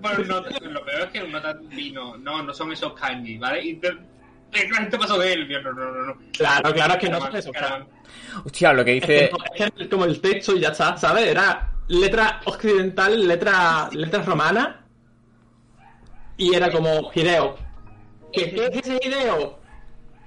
[0.00, 0.40] Bueno, no,
[0.70, 3.62] lo peor es que no tan vino, no, no son esos kanji, ¿vale?
[3.64, 6.16] Y te- la gente pasó de él, no, no, no, no.
[6.32, 7.52] Claro, claro, es que no son esos.
[7.52, 7.86] caramba.
[8.44, 9.30] Hostia, lo que dice.
[9.32, 11.26] no, es que como el texto y ya está, ¿sabes?
[11.28, 14.84] Era letra occidental, letra, letra romana.
[16.36, 17.56] Y era como Hideo.
[18.32, 19.58] ¿Qué, qué es ese Hideo?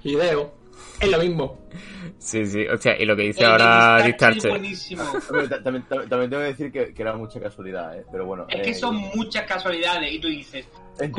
[0.02, 0.54] Hideo.
[1.00, 1.58] Es lo mismo.
[2.18, 3.98] Sí, sí, hostia, y lo que dice El ahora
[4.48, 5.02] buenísimo.
[5.48, 8.04] Ta- También, también, también tengo que decir que, que era mucha casualidad, ¿eh?
[8.10, 8.46] Pero bueno.
[8.48, 10.66] Es que eh, son muchas casualidades y tú dices,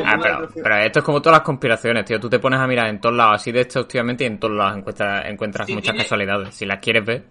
[0.03, 2.19] Ah, pero, pero esto es como todas las conspiraciones, tío.
[2.19, 4.77] Tú te pones a mirar en todos lados así de exhaustivamente y en todos lados
[4.77, 6.55] encuentras, encuentras muchas tiene- casualidades.
[6.55, 7.23] Si las quieres ver.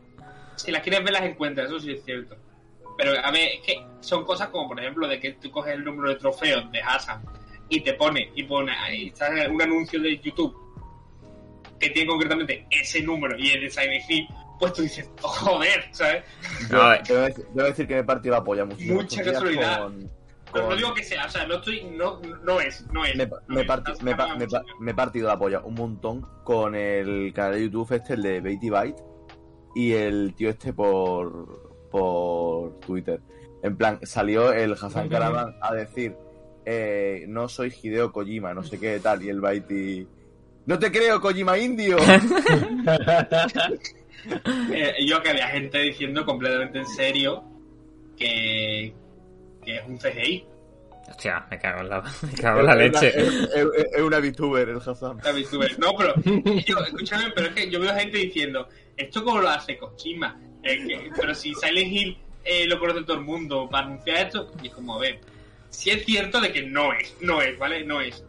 [0.55, 2.37] si las quieres ver las encuentras, eso sí es cierto.
[2.97, 5.85] Pero a ver, es que son cosas como por ejemplo de que tú coges el
[5.85, 7.21] número de trofeos de Hassan
[7.69, 10.55] y te pone, y pone ahí está un anuncio de YouTube
[11.79, 14.27] que tiene concretamente ese número y es de Silent Hill,
[14.59, 16.25] pues tú dices, oh, joder, ¿sabes?
[16.71, 17.03] Ver.
[17.07, 18.95] debo, decir, debo decir que me he partido la polla muchísimo.
[19.03, 19.83] Mucha casualidad.
[19.83, 20.11] con-
[20.53, 23.14] Pero no digo que sea, o sea, no estoy, no, no es, no es.
[23.17, 24.62] me, no me, es, me, pa- me pa- mucho.
[24.81, 28.41] me he partido la polla un montón con el canal de YouTube este, el de
[28.41, 29.03] Beatty Byte,
[29.75, 33.21] y el tío este por, por Twitter.
[33.62, 36.17] En plan, salió el Hassan Karaman a decir,
[36.67, 40.07] eh, no soy Hideo Kojima, no sé qué tal, y el Byte...
[40.67, 41.97] No te creo, Kojima Indio.
[44.73, 47.45] Eh, yo que había gente diciendo completamente en serio
[48.19, 48.93] que,
[49.64, 50.45] que es un CGI.
[51.09, 53.09] Hostia, me cago en la, me cago en la Es una- leche.
[53.21, 55.19] Es, es- es una VTuber, el Hassan.
[55.23, 55.79] la VTuber.
[55.79, 56.14] No, pero
[56.67, 60.41] yo, escúchame, pero es que yo veo gente diciendo, ¿esto cómo lo hace Kojima?
[60.64, 64.51] Eh, que- pero si Silent Hill eh, lo conoce todo el mundo para anunciar esto,
[64.61, 65.21] y es como, a ver,
[65.77, 67.85] si es cierto de que no es, no es, ¿vale?
[67.85, 68.24] No es.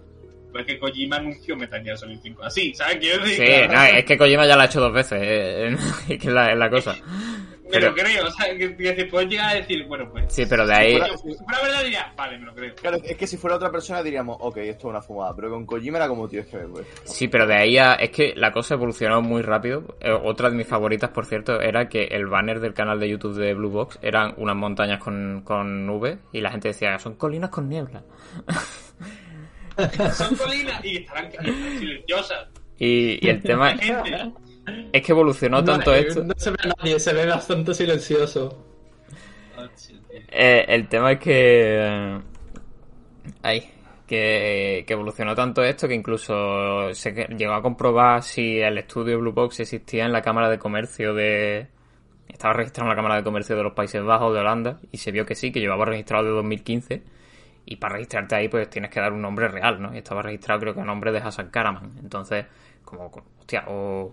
[0.52, 2.98] Pues que Kojima anunció Metal Gear Solid 5 así, ¿sabes?
[2.98, 5.20] Quiero decir, Sí, claro, no, es que Kojima ya lo ha hecho dos veces.
[5.22, 5.76] eh,
[6.10, 6.96] es que es la, es la cosa.
[7.68, 10.26] me pero- lo creo, o sea, que, que se puede llegar a decir, bueno, pues...
[10.34, 10.92] Sí, pero de ahí.
[10.98, 12.76] fuera- yo, si fuera verdad diría, vale, me lo creo.
[12.76, 15.66] Claro, es que si fuera otra persona diríamos, ok, esto es una fumada, pero con
[15.66, 16.88] Kojima era como, tío, es que me pues.
[17.04, 17.94] Sí, pero de ahí a...
[17.94, 19.98] Es que la cosa evolucionó muy rápido.
[20.00, 23.36] Eh, Otra de mis favoritas, por cierto, era que el banner del canal de YouTube
[23.38, 27.50] de Blue Box eran unas montañas con, con nubes y la gente decía, son colinas
[27.50, 28.04] con niebla.
[30.14, 32.48] Son colinas y estarán, y estarán silenciosas.
[32.80, 34.32] Y, y el tema Gente,
[34.92, 36.24] es que evolucionó tanto no, eh, esto.
[36.24, 38.64] No se ve a nadie, se ve bastante silencioso.
[40.30, 41.32] Eh, el tema es que.
[41.80, 42.22] eh,
[43.42, 43.72] Ay,
[44.06, 49.34] que, que evolucionó tanto esto que incluso se llegó a comprobar si el estudio Blue
[49.34, 51.68] Box existía en la Cámara de Comercio de.
[52.28, 55.12] Estaba registrado en la Cámara de Comercio de los Países Bajos, de Holanda, y se
[55.12, 57.04] vio que sí, que llevaba registrado de 2015.
[57.66, 59.94] Y para registrarte ahí, pues tienes que dar un nombre real, ¿no?
[59.94, 61.98] Y estaba registrado, creo que a nombre de Hassan Karaman.
[62.02, 62.46] Entonces,
[62.84, 64.12] como, hostia, o.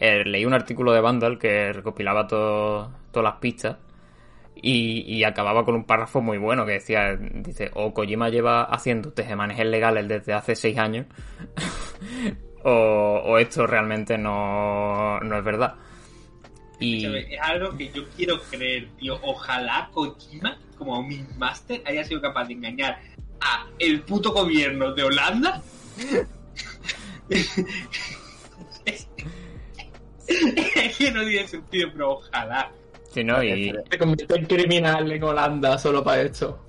[0.00, 3.76] eh, leí un artículo de Vandal que recopilaba to- todas las pistas
[4.60, 9.12] y, y acababa con un párrafo muy bueno que decía, dice, o Kojima lleva haciendo
[9.12, 11.06] tejemanejes legales desde hace seis años,
[12.64, 15.74] o, o esto realmente no, no es verdad.
[16.80, 19.18] Y Es algo que yo quiero creer, tío.
[19.22, 23.00] Ojalá Kojima, como mi máster, haya sido capaz de engañar
[23.40, 25.60] a el puto gobierno de Holanda.
[30.28, 32.70] es que no tiene sentido, pero ojalá.
[33.10, 33.42] Sí, ¿no?
[33.42, 36.64] Y, Se convierte en criminal en Holanda solo para esto.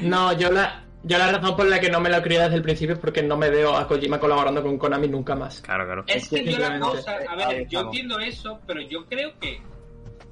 [0.00, 2.62] No, yo la, yo la razón por la que no me lo crié desde el
[2.62, 5.60] principio es porque no me veo a Kojima colaborando con Konami nunca más.
[5.60, 6.04] claro, claro.
[6.06, 9.60] Es que yo la cosa, a Ahí ver, yo entiendo eso, pero yo creo que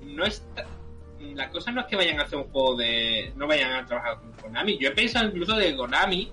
[0.02, 0.64] no está.
[1.34, 3.32] La cosa no es que vayan a hacer un juego de.
[3.36, 4.78] No vayan a trabajar con Konami.
[4.78, 6.32] Yo he pensado incluso de Konami,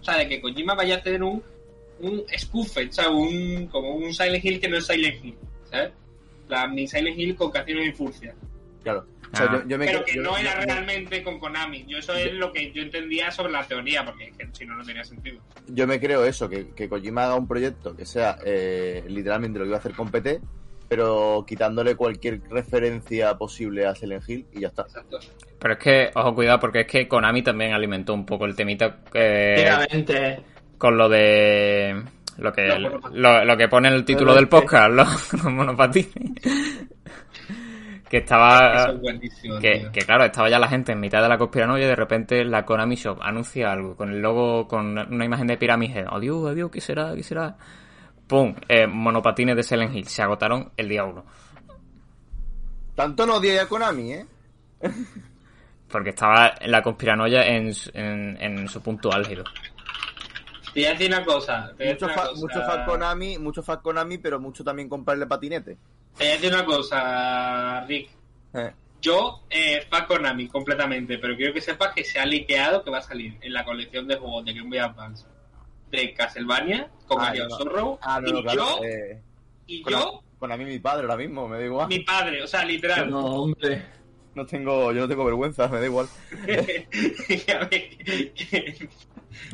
[0.00, 1.42] o sea, de que Kojima vaya a tener un.
[2.00, 5.34] Un Spoofed, o sea, un, como un Silent Hill que no es Silent Hill,
[5.70, 5.92] ¿sabes?
[6.48, 8.34] La mi Silent Hill con Casinos y Furcia.
[8.82, 9.06] Claro.
[9.32, 9.60] O sea, Ah.
[9.62, 11.84] yo, yo me Pero que yo- no era yo- realmente con Konami.
[11.86, 14.74] Yo eso es lo que yo entendía sobre la teoría, porque es que si no,
[14.76, 15.38] no tenía sentido.
[15.68, 19.64] yo me creo eso, que, que Kojima haga un proyecto que sea eh, literalmente lo
[19.66, 20.40] que iba a hacer con PT,
[20.88, 24.82] pero quitándole cualquier referencia posible a Silent Hill y ya está.
[24.82, 25.20] Exacto.
[25.60, 29.00] Pero es que, ojo, cuidado, porque es que Konami también alimentó un poco el temita
[29.14, 30.40] eh.
[30.80, 32.02] Con lo de.
[32.38, 32.66] Lo que,
[33.12, 36.08] lo, lo que pone en el título del podcast, los, los monopatines.
[38.08, 38.86] que estaba.
[39.60, 39.90] Es.
[39.92, 42.64] Que, claro, estaba ya la gente en mitad de la conspiranoia y de repente la
[42.64, 46.04] Konami Shop anuncia algo con el logo, con una imagen de pirámide.
[46.10, 47.14] Adiós, adiós, ¿qué será?
[47.14, 47.56] ¿Qué será?
[48.26, 48.54] ¡Pum!
[48.68, 50.06] Eh, monopatines de Silent Hill.
[50.06, 51.24] Se agotaron el día uno.
[52.94, 54.26] Tanto no odia a Konami, ¿eh?
[55.90, 59.44] Porque estaba la conspiranoia en, su- en, en su punto álgido.
[60.72, 61.72] Te voy a decir una cosa.
[61.76, 62.40] Te voy a Mucho, decir una fa, cosa.
[62.40, 65.76] mucho fan Konami, mucho fan Konami, pero mucho también comprarle patinete.
[66.16, 68.10] Te voy a decir una cosa, Rick.
[68.54, 72.90] Eh, Yo, eh, fan Konami completamente, pero quiero que sepas que se ha liqueado que
[72.90, 75.24] va a salir en la colección de juegos de Game Boy Advance
[75.90, 77.48] de Castlevania con Ah, Mario.
[77.50, 77.98] Zorro.
[78.02, 78.58] Ah, no, y no, claro.
[78.58, 79.22] yo, eh,
[79.66, 81.88] y yo, Konami mi padre ahora mismo, me da igual.
[81.88, 83.10] mi padre, o sea, literal.
[83.10, 83.82] No, hombre.
[84.34, 86.06] No tengo, yo no tengo vergüenza, me da igual.
[86.42, 86.46] A
[87.66, 88.88] ver, que- que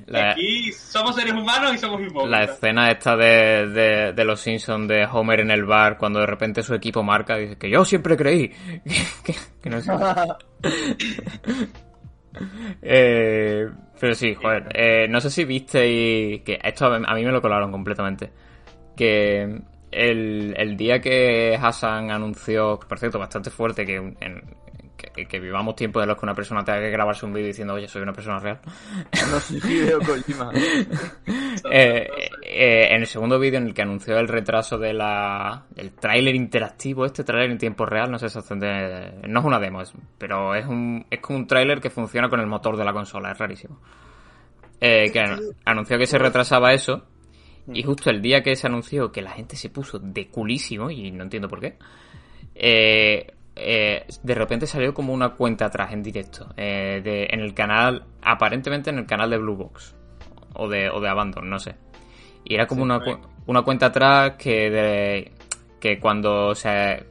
[0.07, 2.51] La, Aquí somos seres humanos y somos la hipócritas.
[2.51, 6.63] escena esta de, de, de los Simpsons de Homer en el bar cuando de repente
[6.63, 8.49] su equipo marca dice que yo siempre creí
[9.25, 9.79] que, que no.
[12.83, 13.67] Eh,
[13.99, 17.71] pero sí, joder, eh, no sé si visteis que esto a mí me lo colaron
[17.73, 18.31] completamente.
[18.95, 19.59] Que
[19.91, 24.57] el, el día que Hassan anunció, por cierto, bastante fuerte, que, en-
[24.97, 27.75] que, que vivamos tiempos de los que una persona tenga que grabarse un vídeo diciendo,
[27.75, 28.61] oye, soy una persona real.
[29.31, 30.51] No soy Hideo Kojima.
[31.71, 32.07] Eh,
[32.43, 36.35] eh, en el segundo vídeo en el que anunció el retraso de la, del tráiler
[36.35, 40.55] interactivo, este tráiler en tiempo real, no sé exactamente, no es una demo, es- pero
[40.55, 43.39] es un es como un tráiler que funciona con el motor de la consola, es
[43.39, 43.81] rarísimo.
[44.81, 47.05] Eh, que an- anunció que se retrasaba eso
[47.73, 51.11] y justo el día que se anunció que la gente se puso de culísimo y
[51.11, 51.79] no entiendo por qué,
[52.55, 57.55] eh, eh, de repente salió como una cuenta atrás en directo eh, de, en el
[57.55, 59.95] canal, aparentemente en el canal de Blue Box
[60.55, 61.75] o de, o de Abandon, no sé.
[62.45, 65.33] Y era como Sí, una, cu- una cuenta atrás que de,
[65.81, 67.07] que cuando se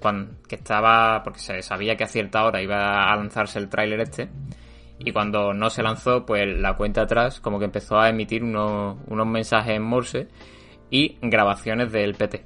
[0.48, 4.30] que estaba porque se sabía que a cierta hora iba a lanzarse el tráiler este
[4.98, 8.98] y cuando no se lanzó pues la cuenta atrás como que empezó a emitir unos,
[9.08, 10.28] unos mensajes en Morse
[10.90, 12.46] y grabaciones del PT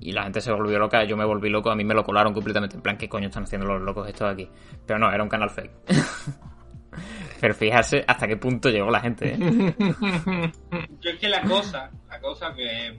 [0.00, 2.32] y la gente se volvió loca, yo me volví loco, a mí me lo colaron
[2.34, 4.48] completamente, en plan, ¿qué coño están haciendo los locos estos aquí?
[4.86, 5.70] Pero no, era un canal fake.
[7.40, 9.38] Pero fijarse hasta qué punto llegó la gente, ¿eh?
[11.00, 12.96] Yo es que la cosa, la cosa que.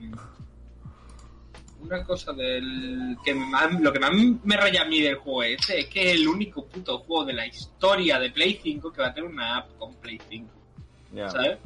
[1.80, 3.16] Una cosa del.
[3.24, 4.10] que más, lo que más
[4.44, 7.32] me raya a mí del juego este es que es el único puto juego de
[7.32, 10.48] la historia de Play 5 que va a tener una app con Play 5,
[11.12, 11.28] Ya.
[11.30, 11.58] ¿sabes?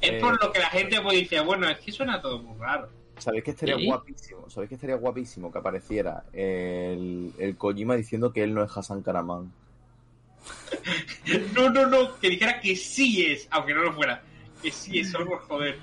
[0.00, 2.58] Es Eh, por lo que la gente pues dice, bueno, es que suena todo muy
[2.58, 2.88] raro.
[3.18, 3.86] ¿Sabéis que estaría ¿Sí?
[3.86, 4.50] guapísimo?
[4.50, 9.02] ¿Sabéis que estaría guapísimo que apareciera el, el Kojima diciendo que él no es Hassan
[9.02, 9.52] Karaman?
[11.54, 14.22] No, no, no, que dijera que sí es, aunque no lo fuera.
[14.62, 15.76] Que sí es, solo por joder.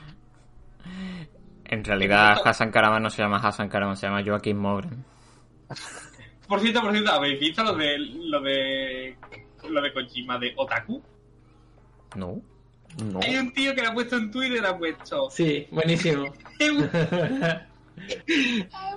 [1.66, 5.04] En realidad Hassan Karaman no se llama Hassan Karaman, se llama Joaquín Mogren.
[6.48, 7.98] Por cierto, por cierto, ¿habéis visto lo de.
[7.98, 9.18] lo de.
[9.70, 11.02] lo de Kojima de Otaku?
[12.16, 12.42] No.
[13.02, 13.20] No.
[13.24, 15.30] Hay un tío que lo ha puesto en Twitter, ha puesto.
[15.32, 16.34] Sí, buenísimo.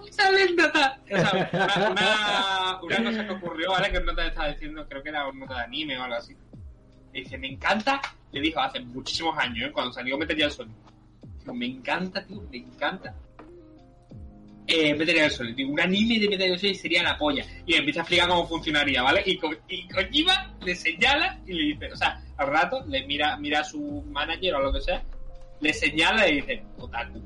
[0.00, 1.00] Mucha anécdota.
[1.04, 3.90] O sea, una, cosa que ocurrió, ¿vale?
[3.90, 6.36] Que nota estaba diciendo, creo que era una nota de anime o algo así.
[7.12, 8.00] Y dice, me encanta,
[8.32, 9.72] le dijo hace muchísimos años, ¿eh?
[9.72, 10.72] cuando salió Metal Gear Solid.
[11.40, 13.14] Dijo, me encanta, tío, me encanta.
[14.68, 17.44] Eh, Metal Gear Solid, un anime de Metal Gear Solid sería la polla.
[17.66, 19.22] Y le empieza a explicar cómo funcionaría, ¿vale?
[19.24, 23.36] Y, Ko- y Kojima le señala y le dice, o sea, al rato le mira,
[23.36, 25.02] mira a su manager o lo que sea,
[25.60, 27.20] le señala y dice, otaku.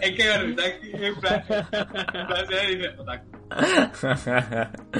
[0.00, 3.26] Es que en plan, en plan se le dice otaku.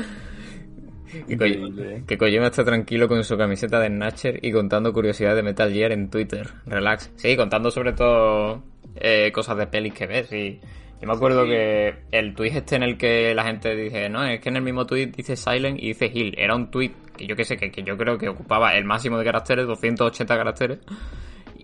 [1.11, 2.03] Que, Increíble.
[2.07, 5.93] que Kojima está tranquilo con su camiseta de Snatcher y contando curiosidades de Metal Gear
[5.93, 6.49] en Twitter.
[6.67, 7.11] Relax.
[7.17, 8.63] Sí, contando sobre todo
[8.97, 10.33] eh, cosas de pelis que ves.
[10.33, 10.61] Y
[11.01, 11.51] yo me acuerdo Sí.
[11.51, 14.63] que el tweet este en el que la gente dice, no, es que en el
[14.63, 16.35] mismo tweet dice Silent y dice Hill.
[16.37, 19.19] Era un tweet que yo que sé, que, que yo creo que ocupaba el máximo
[19.19, 20.79] de caracteres, 280 caracteres,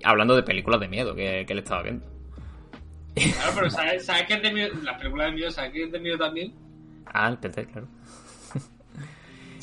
[0.05, 2.07] hablando de películas de miedo que, que él estaba viendo.
[3.15, 4.75] Claro, pero ¿sabes, ¿sabes qué es de miedo?
[4.83, 6.53] La película de miedo, ¿sabes qué es de miedo también?
[7.07, 7.87] Ah, el PT, claro.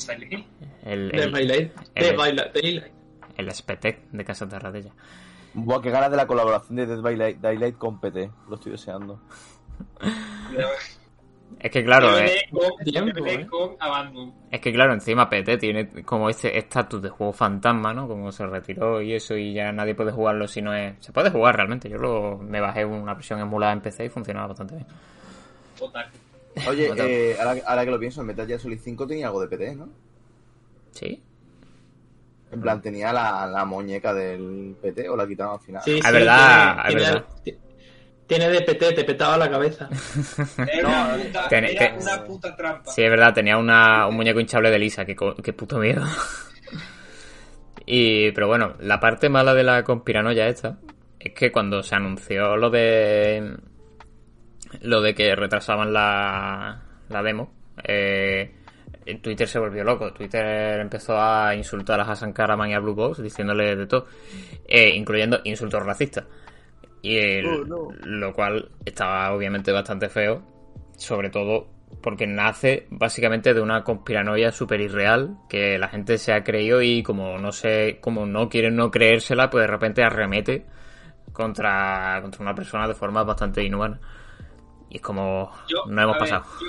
[0.02, 0.44] Silent Hill.
[0.84, 1.72] El, De el, Daylight.
[1.94, 2.16] el-.
[2.16, 2.92] Daylight.
[3.36, 4.92] el Spetec de Casa Terradella.
[5.54, 8.30] Buah, qué ganas de la colaboración de Dead by Light- Daylight con PT.
[8.48, 9.20] Lo estoy deseando.
[11.60, 13.46] Es que claro, DVD eh, con, Tiempo, eh.
[13.46, 14.32] con Abandon.
[14.50, 18.08] Es que claro, encima PT tiene como este estatus de juego fantasma, ¿no?
[18.08, 20.94] Como se retiró y eso y ya nadie puede jugarlo si no es...
[21.00, 21.88] Se puede jugar realmente.
[21.88, 24.86] Yo lo, me bajé una versión emulada en PC y funcionaba bastante bien.
[25.78, 26.06] Total.
[26.68, 29.48] Oye, eh, ahora, ahora que lo pienso, el Metal Gear Solid 5 tenía algo de
[29.48, 29.88] PT, ¿no?
[30.92, 31.22] ¿Sí?
[32.52, 35.82] En plan, tenía la, la muñeca del PT o la quitaron al final.
[35.82, 37.28] Sí, Es sí, verdad, tiene, es tiene- verdad.
[37.42, 37.58] ti-
[38.26, 39.88] Tiene de PT, te petaba la cabeza.
[40.72, 42.90] Era, una, puta, Ten- era ten- una puta trampa.
[42.90, 46.02] Sí, es verdad, tenía una, un muñeco hinchable de Lisa, que, co- que puto miedo.
[47.86, 50.78] y, pero bueno, la parte mala de la conspiranoia esta
[51.18, 53.56] es que cuando se anunció lo de
[54.80, 57.52] lo de que retrasaban la, la demo,
[57.84, 58.54] eh,
[59.20, 60.12] Twitter se volvió loco.
[60.12, 64.06] Twitter empezó a insultar a Hassan Karaman y a Blue Box diciéndole de todo,
[64.68, 66.24] eh, incluyendo insultos racistas.
[67.02, 67.88] Y el- Oh, no.
[68.04, 70.42] lo cual estaba obviamente bastante feo,
[70.96, 71.66] sobre todo
[72.00, 77.02] porque nace básicamente de una conspiranoia súper irreal que la gente se ha creído y
[77.02, 80.64] como no sé, como no quieren no creérsela, pues de repente arremete
[81.32, 84.00] contra, contra una persona de forma bastante inhumana.
[84.92, 86.44] Y es como Yo, no hemos ver, pasado.
[86.60, 86.66] yo,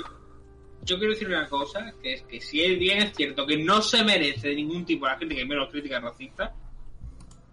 [0.82, 3.82] yo quiero decir una cosa, que es que si es bien es cierto que no
[3.82, 6.54] se merece de ningún tipo de crítica, y menos crítica racista,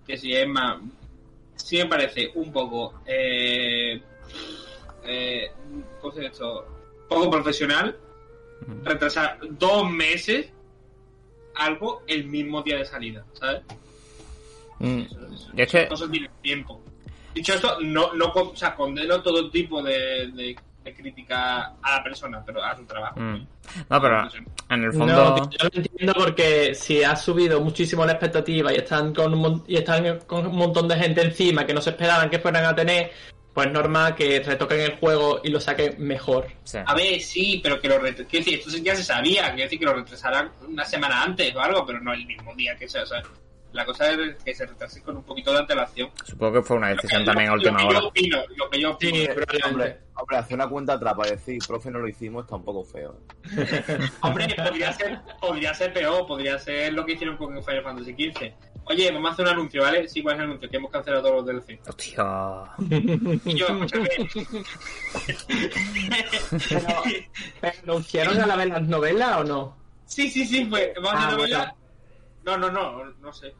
[0.07, 0.77] que si es más,
[1.55, 4.01] sí me parece un poco, eh,
[5.03, 5.51] eh,
[5.99, 6.65] ¿cómo se esto?
[7.09, 7.97] Poco profesional,
[8.83, 10.49] retrasar dos meses
[11.55, 13.61] algo el mismo día de salida, ¿sabes?
[14.79, 14.99] Mm.
[15.01, 16.81] Eso, eso, Y es que- cosas tienen tiempo.
[17.33, 22.03] Dicho esto, no, no o sea, condeno todo tipo de, de- de crítica a la
[22.03, 23.19] persona, pero a su trabajo.
[23.19, 23.45] Mm.
[23.87, 24.27] No, pero
[24.69, 25.49] en el No, fondo...
[25.51, 29.75] yo lo entiendo porque si has subido muchísimo la expectativa y están con un, y
[29.77, 33.11] están con un montón de gente encima que no se esperaban que fueran a tener,
[33.53, 36.47] pues es normal que retoquen el juego y lo saquen mejor.
[36.87, 38.27] A ver, sí, pero que lo retrasaran.
[38.31, 41.59] Quiero decir, esto ya se sabía, quiero decir que lo retrasaran una semana antes o
[41.61, 43.03] algo, pero no el mismo día que sea.
[43.03, 43.21] O sea,
[43.73, 46.09] la cosa es que se retrase con un poquito de antelación.
[46.23, 47.99] supongo que fue una decisión también a Lo que última yo hora.
[48.07, 49.15] opino, lo que yo opino.
[49.15, 49.27] Sí,
[49.65, 52.83] Hombre, hombre, hacer una cuenta atrás para decir, profe, no lo hicimos, está un poco
[52.83, 53.17] feo.
[54.21, 58.53] Hombre, podría ser, podría ser peor, podría ser lo que hicieron con Final Fantasy XV.
[58.85, 60.07] Oye, vamos a hacer un anuncio, ¿vale?
[60.09, 60.69] Sí, ¿cuál es el anuncio?
[60.69, 61.79] Que hemos cancelado todos los DLC.
[61.87, 62.63] Hostia.
[63.45, 64.09] Y yo, escúchame.
[66.69, 66.87] Pero,
[67.61, 69.77] ¿pero ¿Anunciaron a la vez las novelas o no?
[70.05, 71.37] Sí, sí, sí, pues vamos Ah, a bueno.
[71.37, 71.65] novela.
[71.67, 71.80] No,
[72.45, 73.53] no, no, no que no sé.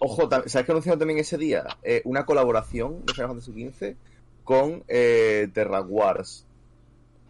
[0.00, 1.64] Ojo, ¿sabes qué anunciaron también ese día?
[1.82, 3.96] Eh, una colaboración de Final Fantasy XV
[4.44, 6.46] con eh, Terra Wars.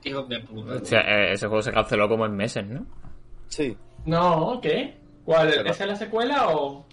[0.04, 0.74] Hijos de puta.
[0.74, 2.84] O sea, eh, ese juego se canceló como en meses, ¿no?
[3.48, 3.76] Sí.
[4.04, 4.96] No, ¿qué?
[5.24, 5.50] ¿Cuál?
[5.50, 6.86] Terra- ¿Esa es la secuela o...?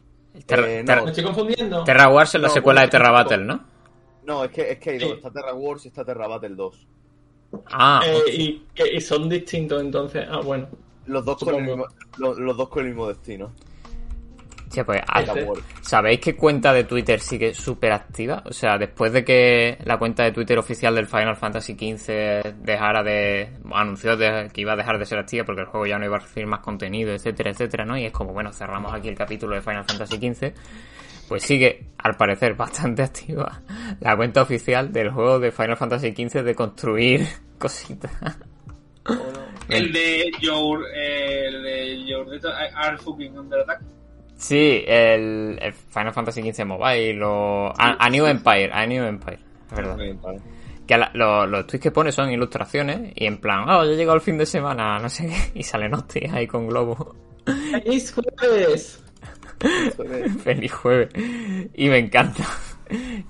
[0.46, 0.86] Terra, Eh, no.
[0.86, 1.84] Terra- ¿Me estoy confundiendo?
[1.84, 3.12] Terra Wars es la No, secuela de Terra.
[3.12, 3.64] Battle, ¿no?
[4.26, 5.12] No, es que, es que hay dos.
[5.18, 6.88] Está Terra Wars y está Terra Battle 2.
[7.72, 10.26] Ah, Eh, y, que- y son distintos entonces.
[10.30, 10.68] Ah, bueno.
[11.06, 11.88] Los dos, con el Supongo.
[11.88, 13.52] mismo, los, los dos con el mismo destino.
[14.82, 15.60] Hostia, pues.
[15.82, 18.42] ¿sabéis qué cuenta de Twitter sigue súper activa?
[18.46, 23.04] O sea, después de que la cuenta de Twitter oficial del Final Fantasy XV dejara
[23.04, 23.50] de...
[23.72, 26.18] anunció de- que iba a dejar de ser activa porque el juego ya no iba
[26.18, 27.98] a recibir más contenido, etcétera, etcétera, ¿no?
[27.98, 30.54] Y es como, bueno, cerramos aquí el capítulo de Final Fantasy XV.
[31.30, 33.62] Pues sigue, al parecer, bastante activa
[34.02, 38.12] la cuenta oficial del juego de Final Fantasy XV de construir cositas.
[39.70, 40.86] El de Your.
[40.94, 42.28] El de Your.
[42.76, 43.82] Are fucking under attack.
[44.44, 47.68] Sí, el, el Final Fantasy XV Mobile o...
[47.78, 49.40] A, a New Empire, a New Empire,
[49.70, 49.98] es verdad.
[50.86, 53.92] Que a la- lo- los tweets que pone son ilustraciones y en plan, oh, ya
[53.92, 57.16] he llegado el fin de semana, no sé qué, y salen hostias ahí con globo.
[57.46, 59.04] ¡Feliz jueves!
[60.44, 61.10] Feliz jueves.
[61.74, 62.44] Y me encanta.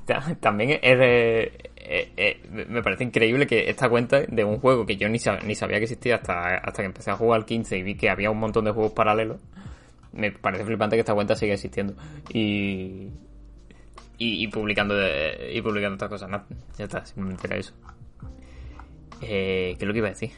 [0.06, 4.86] Ta- También es, eh, eh, eh, me parece increíble que esta cuenta de un juego
[4.86, 7.46] que yo ni, sab- ni sabía que existía hasta, hasta que empecé a jugar al
[7.46, 9.38] 15 y vi que había un montón de juegos paralelos.
[10.14, 11.96] Me parece flipante que esta cuenta siga existiendo.
[12.32, 13.10] Y,
[14.18, 16.30] y, publicando de- y publicando estas cosas.
[16.78, 17.74] Ya está, simplemente era eso.
[19.22, 20.32] Eh, ¿Qué es lo que iba a decir?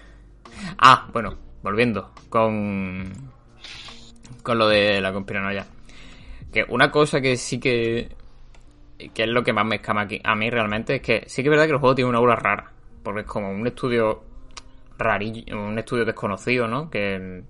[0.77, 3.11] Ah, bueno, volviendo con
[4.43, 5.65] con lo de la conspiranoia.
[6.53, 8.09] Que una cosa que sí que.
[9.13, 11.49] que es lo que más me escama aquí a mí realmente es que sí que
[11.49, 12.71] es verdad que el juego tiene una aura rara.
[13.03, 14.23] Porque es como un estudio
[14.97, 16.89] rarillo, un estudio desconocido, ¿no?
[16.89, 17.43] Que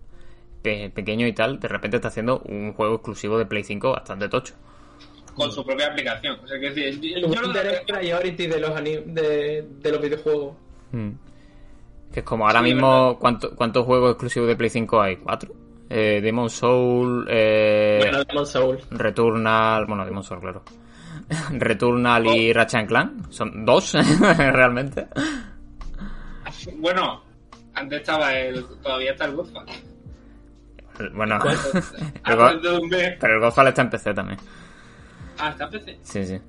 [0.65, 4.27] pe- pequeño y tal, de repente está haciendo un juego exclusivo de Play 5 bastante
[4.29, 4.55] tocho.
[5.35, 6.39] Con su propia aplicación.
[6.43, 10.01] O sea, que decir, yo, El yo lo es priority de los, de, de los
[10.01, 10.55] videojuegos.
[12.11, 15.17] Que es como ahora Sí, mismo, ¿cuánto- ¿cuántos juegos exclusivos de Play 5 hay?
[15.17, 15.53] ¿Cuatro?
[15.89, 18.79] Eh, Demon Soul, eh, Bueno, Demon Soul.
[18.89, 20.63] Returnal, bueno, Demon Soul, claro.
[21.51, 23.93] Returnal y Ratchet and Clank, son dos,
[24.37, 25.07] realmente.
[26.77, 27.23] Bueno,
[27.73, 28.65] antes estaba el.
[28.81, 29.65] Todavía está el Godfall.
[31.13, 31.39] Bueno,
[32.23, 32.87] Ah, el Go-
[33.19, 34.39] pero el Godfall está en PC también.
[35.37, 35.99] Ah, está en PC.
[36.03, 36.39] Sí, sí.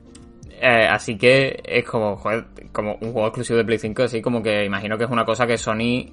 [0.58, 4.42] Eh, así que es como, joder, como un juego exclusivo de Play 5, así como
[4.42, 6.06] que imagino que es una cosa que Sony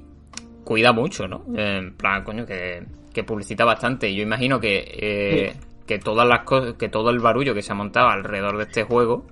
[0.64, 1.46] cuida mucho, ¿no?
[1.56, 4.10] Eh, En plan, coño, que, que publicita bastante.
[4.10, 5.54] Y yo imagino que, eh,
[5.86, 8.84] que todas las cosas, que todo el barullo que se ha montado alrededor de este
[8.84, 9.26] juego,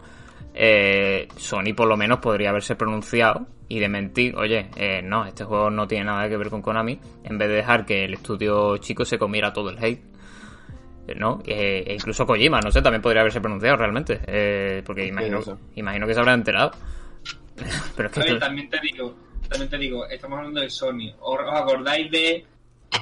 [0.64, 5.44] eh, Sony por lo menos podría haberse pronunciado y de mentir, oye, eh, no, este
[5.44, 8.78] juego no tiene nada que ver con Konami, en vez de dejar que el estudio
[8.78, 10.04] chico se comiera todo el hate.
[11.18, 11.42] ¿no?
[11.46, 14.22] Eh, e incluso Kojima, no sé, también podría haberse pronunciado realmente.
[14.28, 16.72] eh, porque imagino, que se habrá enterado.
[17.98, 19.16] Pero es que A ver, esto- también te digo,
[19.50, 21.12] también te digo, estamos hablando de Sony.
[21.20, 22.46] ¿Os acordáis de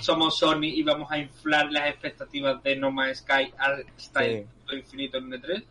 [0.02, 4.44] somos Sony y vamos a inflar las expectativas de No Man's Sky hasta Sí.
[4.72, 5.64] el infinito en E3?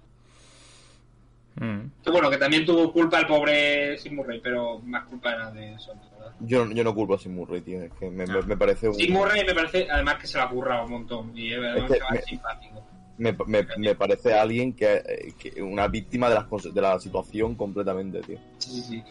[1.60, 1.90] Mm.
[2.04, 5.78] Que bueno, que también tuvo culpa el pobre Sim Murray, pero más culpa era de
[5.78, 6.32] Sony, ¿verdad?
[6.40, 7.82] Yo, yo no culpo a Sim Murray, tío.
[7.82, 8.94] Es que me, me- me parece un.
[8.94, 11.94] Sim Murray me parece, además que se la curra un montón y además Es que
[11.94, 12.86] se va me- simpático.
[13.18, 17.56] Me, me- me parece alguien que, eh, que una víctima de, las, de la situación
[17.56, 18.38] completamente, tío.
[18.58, 19.04] Sí, sí, sí.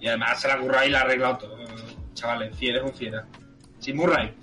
[0.00, 1.58] Y además se la curra y la ha arreglado todo.
[2.14, 3.26] Chavales, fiel es un fiera.
[3.78, 4.34] Sim Murray,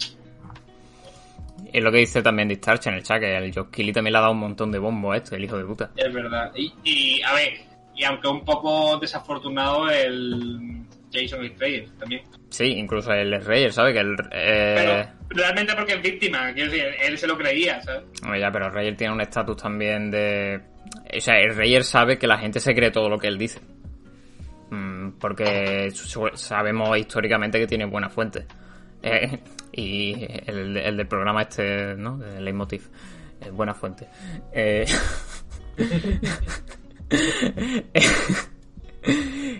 [1.72, 4.18] Es lo que dice también Discharge en el chat, que el Josh Kelly también le
[4.18, 5.91] ha dado un montón de bombo a esto, el hijo de puta.
[5.95, 6.51] Es verdad.
[6.55, 7.53] Y, y, a ver,
[7.95, 12.24] y aunque un poco desafortunado el Jason Strayer también.
[12.49, 13.93] Sí, incluso el Reyes, ¿sabes?
[13.93, 14.16] Que el.
[14.32, 15.07] Eh...
[15.30, 18.03] Pero realmente porque es víctima, quiero decir, él se lo creía, ¿sabes?
[18.24, 20.61] Hombre, ya, pero Reyes tiene un estatus también de.
[21.16, 23.59] O sea, el Reyes sabe que la gente se cree todo lo que él dice.
[24.70, 25.91] Mm, porque
[26.34, 28.45] sabemos históricamente que tiene buenas fuentes.
[29.03, 29.39] Eh,
[29.74, 32.17] y el, el del programa este, ¿no?
[32.17, 32.88] De Leitmotiv.
[33.41, 34.07] Es buena fuente.
[34.53, 34.86] Eh,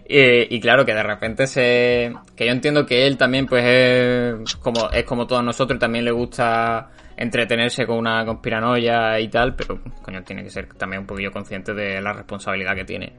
[0.06, 4.56] Eh, y claro que de repente se que yo entiendo que él también pues es
[4.56, 9.54] como es como todos nosotros y también le gusta entretenerse con una conspiranoia y tal
[9.56, 13.14] pero coño tiene que ser también un poquillo consciente de la responsabilidad que tiene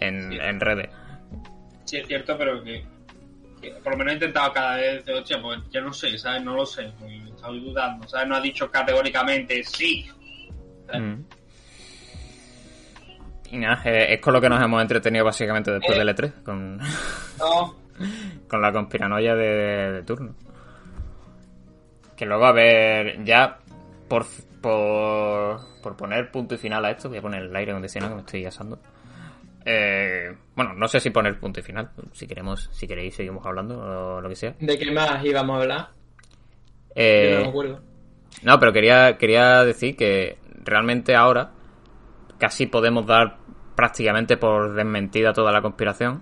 [0.00, 0.38] en, Sí.
[0.40, 0.88] en redes
[1.84, 2.82] Sí, es cierto, pero que
[3.82, 6.42] por lo menos he intentado cada vez decir, hostia, pues yo no sé, ¿sabes?
[6.42, 6.92] No lo sé,
[7.28, 8.28] estoy dudando, ¿sabes?
[8.28, 10.06] No ha dicho categóricamente sí.
[10.92, 11.20] Mm.
[13.50, 15.98] y nada es con lo que nos hemos entretenido básicamente después Eh.
[16.04, 16.78] del E3 con,
[17.38, 17.74] No,
[18.48, 20.34] con la conspiranoia de, de turno.
[22.16, 23.58] Que luego, a ver, ya
[24.08, 24.26] por,
[24.60, 28.16] por, por poner punto y final a esto, voy a poner el aire acondicionado que
[28.16, 28.78] me estoy asando.
[29.64, 31.90] Eh, bueno, no sé si poner punto y final.
[32.12, 34.54] Si queremos, si queréis, seguimos hablando o lo que sea.
[34.60, 35.88] ¿De qué más íbamos a hablar?
[36.88, 37.80] Yo Eh, no me acuerdo.
[38.42, 41.50] no, pero quería, quería decir que realmente ahora
[42.38, 43.36] casi podemos dar
[43.76, 46.20] prácticamente por desmentida toda la conspiración.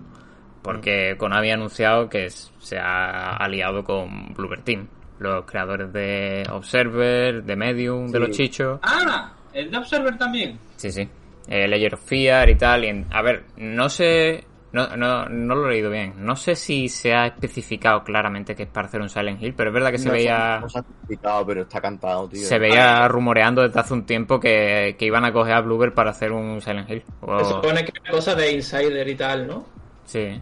[0.61, 4.87] Porque Konami ha anunciado que se ha aliado con Bloober Team,
[5.19, 8.79] los creadores de Observer, de Medium, de los chichos.
[8.83, 10.59] Ah, el de Observer también.
[10.75, 11.07] Sí, sí.
[11.47, 12.83] Eh, of Fear y tal.
[12.83, 14.43] y en- a ver, no sé.
[14.73, 16.13] No, no, no lo he leído bien.
[16.17, 19.69] No sé si se ha especificado claramente que es para hacer un Silent Hill, pero
[19.69, 20.59] es verdad que se No veía.
[20.59, 22.43] No se ha explicado, pero está cantado, tío.
[22.43, 26.11] Se veía rumoreando desde hace un tiempo que, que iban a coger a Bloober para
[26.11, 27.03] hacer un Silent Hill.
[27.21, 29.65] O- Se supone que es cosa de Insider y tal, ¿no?
[30.05, 30.41] Sí.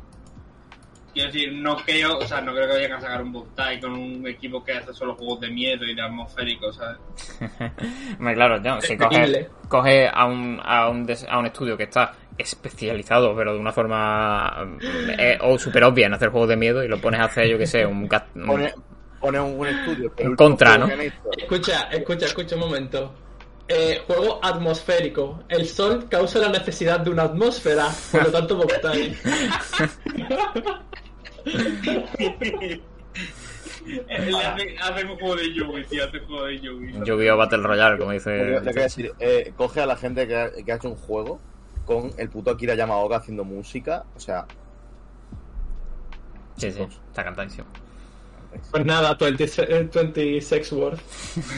[1.15, 3.93] Quiero decir, no creo, o sea, no creo que vayan a sacar un Boktai con
[3.93, 6.97] un equipo que hace solo juegos de miedo y de atmosféricos, ¿sabes?
[8.35, 9.49] Claro, no, si Es coge, creíble.
[9.69, 13.71] coge a, un, a, un des- a un estudio que está especializado, pero de una
[13.71, 14.67] forma
[15.17, 17.57] eh, o súper obvia en hacer juegos de miedo y lo pones a hacer, yo
[17.57, 17.99] que sé, un...
[18.03, 18.73] un- Pone,
[19.21, 20.13] pone un, un estudio.
[20.13, 20.89] que En contra, ¿no?
[21.37, 23.13] Escucha, escucha, escucha un momento.
[23.67, 25.43] Eh, juego atmosférico.
[25.49, 29.17] El sol causa la necesidad de una atmósfera, por lo tanto Boktai.
[34.07, 36.93] Él hace, hace un juego de Yugi, tío, hace un juego de Yugi.
[37.03, 38.31] Lluvia Battle Royale, como dice...
[38.31, 41.39] Le quiero decir, eh, coge a la gente que ha, que ha hecho un juego
[41.85, 44.05] con el puto Akira Yamaoka haciendo música.
[44.15, 44.47] O sea,
[46.57, 47.67] Sí, sí, está cantadísimo.
[48.71, 50.99] Pues nada, 20, se- eh, 20 Sex World.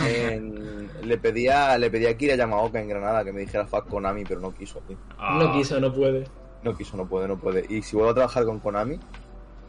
[0.06, 4.24] En- le pedía le pedía a Kira Yamaoka en Granada que me dijera Fuck Konami,
[4.26, 4.98] pero no quiso, tío.
[5.18, 5.38] Ah.
[5.42, 6.26] No quiso, no puede.
[6.64, 7.66] No quiso, no puede, no puede.
[7.70, 9.00] Y si vuelvo a trabajar con Konami,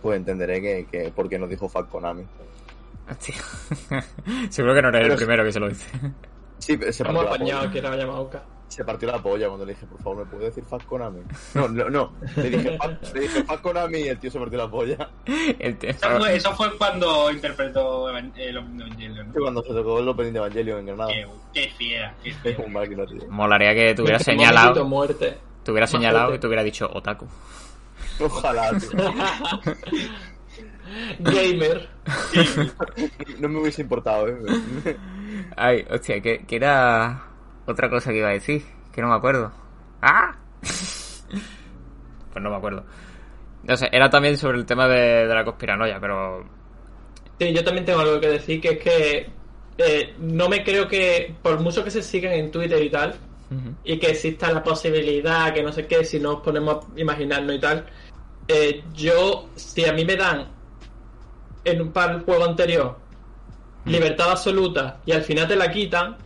[0.02, 2.24] pues entenderé que, que por qué nos dijo Fuck Konami.
[3.10, 3.34] Hostia.
[4.50, 5.86] Seguro que no eres el primero que se lo dice.
[6.58, 7.72] Sí, pero se Hemos partió, la apañado polla.
[7.72, 8.42] que era Yamaoka.
[8.68, 11.20] Se partió la polla cuando le dije, por favor, ¿me puede decir Fuck Konami?
[11.54, 12.12] No, no, no.
[12.36, 15.10] Le dije Fuck, le dije Konami y el tío se partió la polla.
[15.58, 18.16] Eso fue, eso fue cuando interpretó el
[18.58, 19.40] Opening de Evangelion, ¿no?
[19.40, 21.10] cuando se tocó el opening de Evangelion en Granada.
[21.12, 22.64] Qué, qué fiera, qué Es fiera.
[22.64, 23.18] un máquina, tío.
[23.30, 25.38] Molaría que te hubiera Momentito señalado, muerte.
[25.64, 27.26] te hubiera señalado y te hubiera dicho otaku.
[28.20, 28.90] Ojalá, tío.
[31.20, 31.88] Gamer.
[33.38, 34.36] No me hubiese importado, eh.
[35.56, 37.27] Ay, hostia, que, que era
[37.68, 39.52] otra cosa que iba a decir, que no me acuerdo.
[40.00, 40.34] ¡Ah!
[40.60, 42.84] pues no me acuerdo.
[43.64, 46.44] No sé, era también sobre el tema de, de la conspiranoia, pero...
[47.38, 49.30] Sí, yo también tengo algo que decir, que es que
[49.78, 53.14] eh, no me creo que, por mucho que se sigan en Twitter y tal,
[53.82, 57.60] y que exista la posibilidad, que no sé qué, si nos ponemos a imaginarnos y
[57.60, 57.86] tal,
[58.46, 60.48] eh, yo, si a mí me dan
[61.64, 62.96] en un par juego anterior
[63.84, 66.16] libertad absoluta y al final te la quitan,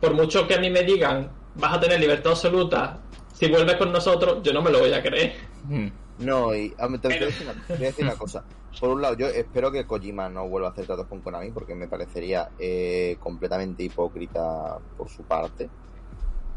[0.00, 2.98] por mucho que a mí me digan vas a tener libertad absoluta
[3.32, 5.34] si vuelves con nosotros, yo no me lo voy a creer.
[5.64, 5.88] Mm.
[6.20, 8.04] No, y a mí te, te voy a Pero- decir una, te voy a decir
[8.04, 8.44] una cosa.
[8.80, 11.74] Por un lado, yo espero que Kojima no vuelva a hacer tratos con Konami porque
[11.74, 15.68] me parecería eh, completamente hipócrita por su parte.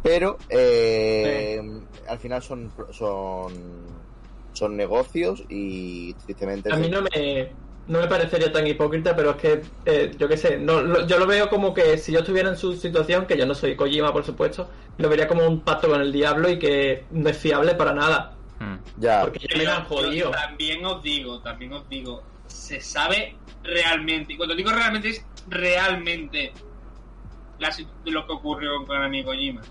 [0.01, 1.61] Pero eh,
[2.07, 3.51] al final son, son
[4.53, 7.51] son negocios y tristemente A mí no me,
[7.89, 11.17] no me parecería tan hipócrita, pero es que, eh, yo qué sé, no, lo- yo
[11.19, 14.13] lo veo como que si yo estuviera en su situación, que yo no soy Kojima,
[14.13, 17.75] por supuesto, lo vería como un pacto con el diablo y que no es fiable
[17.75, 18.35] para nada.
[18.59, 19.01] Mm.
[19.01, 20.31] ya Porque ya me han jodido.
[20.31, 26.53] También os digo, también os digo, se sabe realmente, y cuando digo realmente es realmente
[27.59, 27.71] la
[28.05, 29.61] lo que ocurrió con Konami Kojima.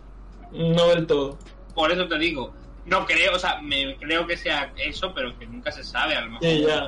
[0.53, 1.39] No del todo.
[1.75, 2.53] Por eso te digo,
[2.87, 6.23] no creo, o sea, me creo que sea eso, pero que nunca se sabe, a
[6.23, 6.49] lo mejor.
[6.49, 6.87] Sí, ya.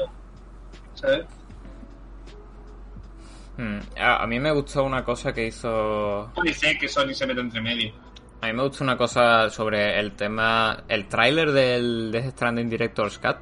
[1.00, 1.26] ¿Sabes?
[3.56, 3.78] Mm.
[3.98, 6.30] A, a mí me gustó una cosa que hizo...
[6.34, 7.92] Puede ser que Sony se meta entre medio.
[8.40, 10.84] A mí me gustó una cosa sobre el tema...
[10.88, 13.36] El tráiler del Death Stranding Director's Cut.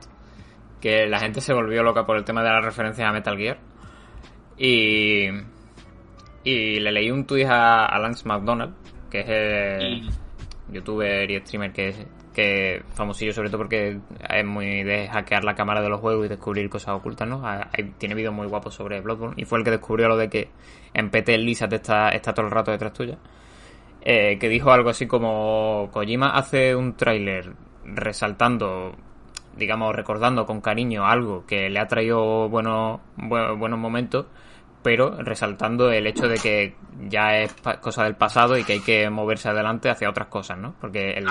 [0.80, 3.59] Que la gente se volvió loca por el tema de las referencias a Metal Gear.
[4.56, 5.28] Y...
[6.44, 8.74] Y le leí un tuit a, a Lance McDonald,
[9.11, 10.11] que es el Y-
[10.72, 12.06] youtuber y streamer que es
[12.39, 13.99] que famosillo sobre todo porque
[14.30, 17.41] es muy de hackear la cámara de los juegos y descubrir cosas ocultas, ¿no?
[17.45, 20.28] Ah, hay- tiene vídeos muy guapos sobre Bloodborne y fue el que descubrió lo de
[20.28, 20.49] que
[20.95, 23.18] en PT Lisa te está, está todo el rato detrás tuya.
[24.01, 27.53] Eh, que dijo algo así como Kojima hace un tráiler
[27.84, 28.95] resaltando,
[29.57, 34.26] digamos, recordando con cariño algo que le ha traído buenos, bu- buenos momentos,
[34.82, 36.74] pero resaltando el hecho de que
[37.09, 40.74] ya es cosa del pasado y que hay que moverse adelante hacia otras cosas, ¿no?
[40.80, 41.26] Porque el...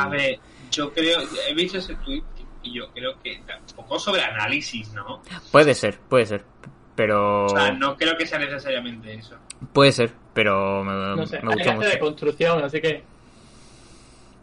[0.72, 2.24] yo creo, he visto ese tweet
[2.64, 3.40] y yo creo que
[3.70, 5.22] un poco sobre análisis, ¿no?
[5.52, 6.44] Puede ser, puede ser,
[6.96, 7.46] pero...
[7.46, 9.36] O sea, no creo que sea necesariamente eso.
[9.74, 12.06] Puede ser, pero me, No sé, me gustó gente de mucho.
[12.06, 13.04] construcción, así que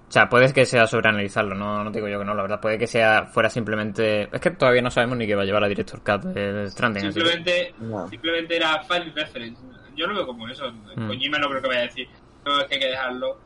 [0.08, 2.60] O sea, puede que sea sobreanalizarlo, no, no digo yo que no, la verdad.
[2.60, 4.28] Puede que sea fuera simplemente...
[4.32, 7.12] Es que todavía no sabemos ni qué va a llevar la Director Cut de, Stranding.
[7.12, 8.08] Simplemente, No.
[8.08, 9.60] simplemente era fan reference.
[9.96, 10.70] Yo lo veo como eso.
[10.96, 11.06] Mm.
[11.08, 12.08] Kojima no creo que vaya a decir,
[12.44, 13.38] no, es que hay que dejarlo.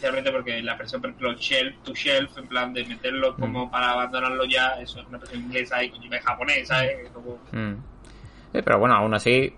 [0.00, 3.70] Especialmente porque la presión, por ejemplo, shelf to shelf, en plan de meterlo como Mm.
[3.70, 7.10] para abandonarlo ya, eso es una presión inglesa y es japonés, ¿sabes?
[7.12, 7.74] Como- Mm.
[8.54, 9.52] Sí, pero bueno, aún así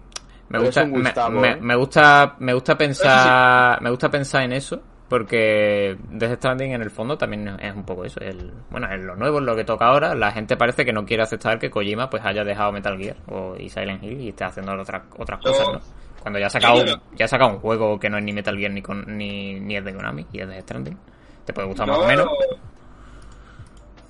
[0.48, 1.56] me gusta, me, ¿eh?
[1.60, 6.90] me gusta, me gusta pensar, me gusta pensar en eso porque Death Stranding en el
[6.90, 9.86] fondo también es un poco eso, el, bueno, es lo nuevo, es lo que toca
[9.86, 10.14] ahora.
[10.16, 13.54] La gente parece que no quiere aceptar que Kojima pues haya dejado Metal Gear o
[13.56, 15.80] y Silent Hill y esté haciendo otras otras cosas, ¿no?
[16.22, 16.84] Cuando ya ha sacado,
[17.16, 19.76] ya ha sacado un juego que no es ni Metal Gear ni con, ni, ni
[19.76, 20.96] es de Konami y es de Stranding.
[21.44, 22.28] Te puede gustar más o menos.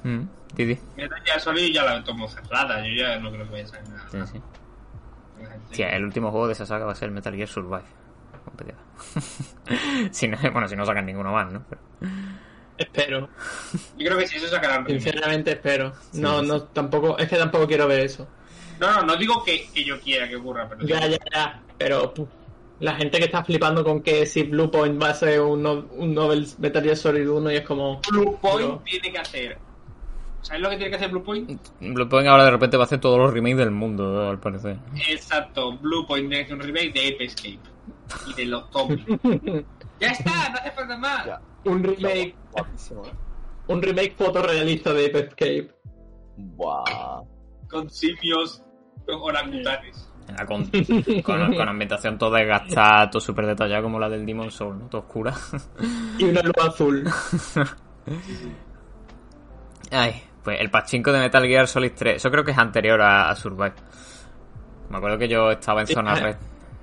[0.04, 0.22] Mm,
[0.54, 0.78] Didi.
[0.96, 3.88] Mira, ya Sony ya la tomo cerrada, yo ya no creo que vaya a salir
[3.88, 4.26] nada.
[4.30, 4.40] Sí,
[5.70, 5.82] sí.
[5.82, 7.82] El último juego de esa saga va a ser Metal Gear Survive.
[10.10, 11.62] Si no, bueno, si no sacan ninguno más, ¿no?
[11.68, 11.80] Pero-
[12.76, 13.28] espero.
[13.96, 14.86] Yo creo que si eso sacarán.
[14.86, 15.92] Sinceramente espero.
[16.14, 18.28] No, sí, no, tampoco, es que tampoco quiero ver eso.
[18.82, 20.84] No, no, no digo que, que yo quiera que ocurra, pero.
[20.86, 21.62] Ya, ya, ya.
[21.78, 22.28] Pero puf,
[22.80, 26.12] la gente que está flipando con que si Bluepoint va a ser un, no- un
[26.12, 28.00] novel Metal Gear Solid 1 y es como...
[28.10, 29.58] Blue Point Pero- tiene que hacer.
[30.40, 31.60] ¿Sabes lo que tiene que hacer Blue Point?
[31.80, 34.76] Bluepoint ahora de repente va a hacer todos los remakes del mundo, al parecer.
[35.08, 37.60] Exacto, Blue Point tiene que hacer un remake de Ape Escape
[38.26, 39.06] y de los zombies.
[40.00, 41.26] ya está, no hace falta más.
[41.26, 41.40] Ya.
[41.66, 43.10] un remake Guapísimo, ¿eh?
[43.68, 45.70] un remake fotorrealista de Ape Escape.
[46.36, 47.22] Buah.
[47.70, 48.61] Con simios
[49.08, 50.08] orangutanes.
[50.26, 50.64] Venga, Con,
[51.22, 54.86] con, con ambientación toda desgastada, todo súper detallada como la del Demon Soul, ¿no?
[54.86, 55.34] Todo oscura.
[56.18, 57.04] Y una luz azul.
[59.90, 63.30] Ay, pues el pachinko de Metal Gear Solid 3, eso creo que es anterior a,
[63.30, 63.74] a Survive.
[64.90, 66.36] Me acuerdo que yo estaba en zona red.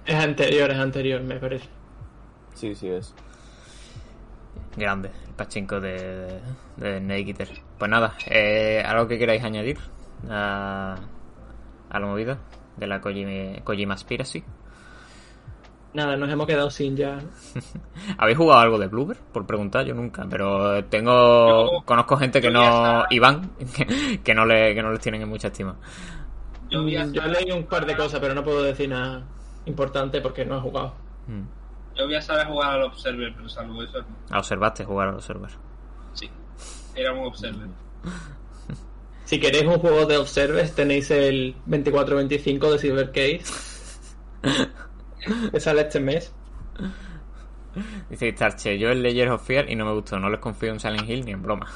[0.05, 1.69] Es anterior, es anterior, me parece.
[2.55, 3.13] Sí, sí es.
[4.75, 6.39] Grande, el pachinko de,
[6.77, 7.49] de, de Eater.
[7.77, 9.77] Pues nada, eh, ¿algo que queráis añadir
[10.29, 10.95] a,
[11.89, 12.37] a la movida
[12.77, 14.43] de la Kojima, Kojima Aspiracy?
[15.91, 17.17] Nada, nos hemos quedado sin ya.
[18.17, 19.17] ¿Habéis jugado algo de Bloober?
[19.33, 21.71] Por preguntar, yo nunca, pero tengo...
[21.79, 23.05] Yo- conozco gente que no...
[23.09, 25.75] Iván, que, que no le, que no les tienen en mucha estima.
[26.69, 29.23] Yo voy a Mm, Yo leí un par de cosas, pero no puedo decir nada
[29.65, 30.93] importante porque no he jugado.
[31.27, 31.41] Mm.
[31.97, 34.05] Yo voy a saber jugar al Observer, pero salvo eso, no.
[34.29, 35.49] Ah, observaste jugar al Observer.
[36.13, 36.29] Sí.
[36.95, 37.67] Era un Observer.
[39.29, 43.43] Si queréis un juego de Observers, tenéis el 2425 de Silver Case.
[45.51, 46.33] que sale este mes.
[48.09, 50.79] Dice Starche, yo el Layers of Fear y no me gustó, no les confío en
[50.79, 51.67] Silent Hill ni en broma.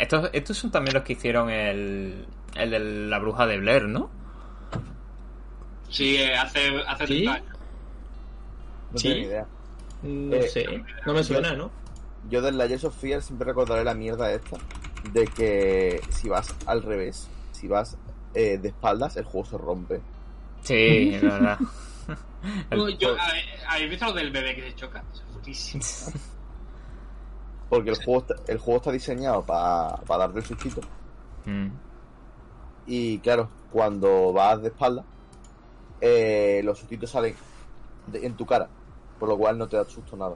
[0.00, 2.24] Estos, estos son también los que hicieron el,
[2.54, 4.08] el de la bruja de Blair, ¿no?
[5.90, 7.12] Sí, eh, hace, hace ¿Sí?
[7.24, 7.56] 30 años.
[8.92, 9.08] No Sí.
[9.08, 9.46] tengo ni idea.
[10.04, 11.70] No Eh, sé, no me suena, ¿no?
[12.30, 14.56] Yo del Layers of Fear siempre recordaré la mierda esta
[15.12, 17.96] de que si vas al revés, si vas
[18.34, 20.00] eh, de espaldas, el juego se rompe.
[20.62, 21.58] Sí, es verdad.
[22.70, 23.16] El- yo,
[23.68, 25.02] ¿Habéis visto lo del bebé que se choca?
[25.12, 25.82] Eso es putísimo.
[27.70, 30.80] Porque el juego está, el juego está diseñado para darte el sustito.
[31.46, 31.68] Mm.
[32.86, 35.04] Y claro, cuando vas de espalda,
[36.00, 37.34] eh, los sustitos salen
[38.08, 38.68] de- en tu cara.
[39.18, 40.34] Por lo cual no te da susto nada.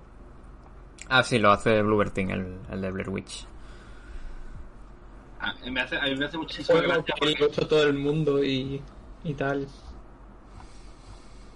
[1.09, 3.47] Ah, sí, lo hace Bluebird Team, el, el de Blair Witch.
[5.41, 7.35] A, me hace, a mí me hace muchísimo gracia porque
[7.69, 8.83] todo el mundo y,
[9.25, 9.67] y tal.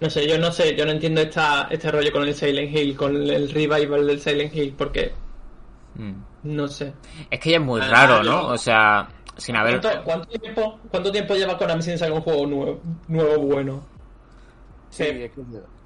[0.01, 2.97] No sé, yo no sé, yo no entiendo esta, este rollo con el Silent Hill,
[2.97, 5.13] con el revival del Silent Hill, porque
[5.95, 6.13] Mm.
[6.55, 6.93] no sé.
[7.31, 8.47] Es que ya es muy Ah, raro, yo- ¿no?
[8.49, 9.81] O sea, sin haber...
[9.81, 13.85] ¿Cuánto, cuánto tiempo, ¿Cuánto tiempo lleva Konami sin sacar un juego nuevo, nuevo bueno?
[14.91, 15.11] Sí, Sí.
[15.11, 15.41] es, que,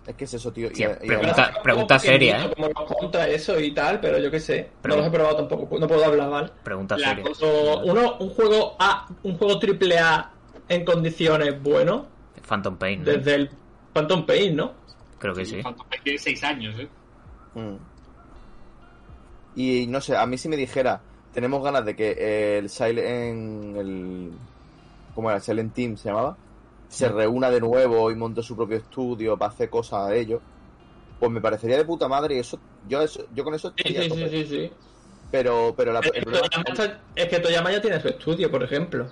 [0.07, 0.69] es que es eso, tío.
[0.69, 2.51] Y- Tía, y pregunta- pregunta seria, ¿eh?
[2.55, 4.71] Como los contra eso y tal, pero yo qué sé.
[4.85, 6.53] No los he probado tampoco, no puedo hablar mal.
[6.63, 7.25] Pregunta La seria.
[7.85, 10.31] uno, un juego A, un juego triple A
[10.69, 12.07] en condiciones bueno,
[12.47, 13.05] Phantom Pain, ¿no?
[13.13, 13.51] desde el
[13.93, 14.73] Phantom Pain, ¿no?
[15.19, 15.61] Creo que sí.
[15.63, 16.89] Phantom Pain tiene 6 años, ¿eh?
[17.55, 17.77] Mm.
[19.57, 21.01] Y no sé, a mí si me dijera,
[21.33, 24.33] tenemos ganas de que el Silent, el,
[25.15, 25.41] ¿cómo era?
[25.41, 26.37] Silent Team se llamaba,
[26.89, 30.41] se reúna de nuevo y monte su propio estudio para hacer cosas de ello,
[31.19, 32.59] pues me parecería de puta madre y eso,
[32.89, 34.71] yo eso, yo con eso Sí, a sí, sí, sí, sí.
[35.31, 38.09] Pero, pero la, Es el que, problema- Toyama está- es que Toyama ya tiene su
[38.09, 39.07] estudio, por ejemplo.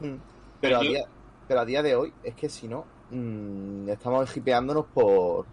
[0.00, 0.14] Mm.
[0.60, 1.04] pero, a día,
[1.46, 5.44] pero a día de hoy es que si no, mm, estamos hipeándonos por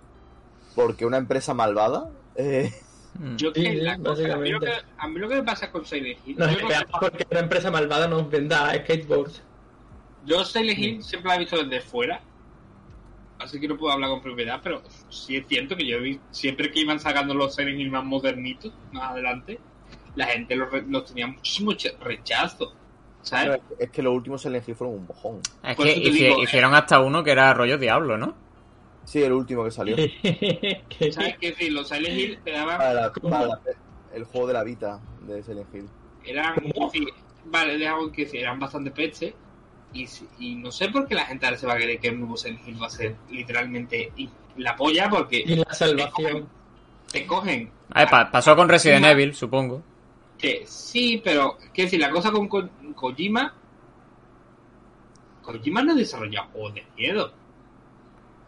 [0.76, 2.72] porque una empresa malvada eh,
[3.20, 3.36] Mm.
[3.36, 4.91] Yo Sí, que la cosa, a mí, lo que, básicamente.
[4.99, 6.68] a mí lo que me pasa con Silent Hill, Nos no-
[6.99, 9.41] porque una empresa malvada nos venda skateboards.
[10.28, 12.21] Yo Silent Hill siempre la he visto desde fuera,
[13.39, 16.70] así que no puedo hablar con propiedad, pero sí es cierto que yo vi, siempre
[16.71, 19.59] que iban sacando los Silent Hill más modernitos, más adelante,
[20.16, 21.71] la gente los, tenía muchísimo
[22.01, 22.74] rechazo,
[23.21, 23.62] ¿sabes?
[23.79, 25.41] es que los últimos Silent Hill fueron un bojón.
[25.63, 26.43] Es que eso te hici- digo, eh.
[26.43, 28.36] hicieron hasta uno que era rollo Diablo, ¿no?
[29.05, 29.95] Sí, el último que salió.
[31.12, 31.71] ¿Sabes qué decir?
[31.71, 33.62] Los Silent Hill te daban Para la- para la-
[34.13, 35.89] el juego de la Vita de Silent Hill.
[36.25, 36.55] eran
[37.45, 39.33] vale dejaban que sí, eran bastante peche
[39.93, 40.08] y,
[40.39, 42.36] y no sé por qué la gente ahora se va a creer que el nuevo
[42.38, 46.47] Silent Hill va a ser literalmente y- la polla porque y la salvación.
[47.12, 49.84] te cogen A ver, pa- pasó con Resident Kojima, Evil, supongo.
[50.38, 53.54] que sí pero quiero decir la cosa con Ko- Kojima
[55.43, 57.32] Kojima no desarrolla juegos de miedo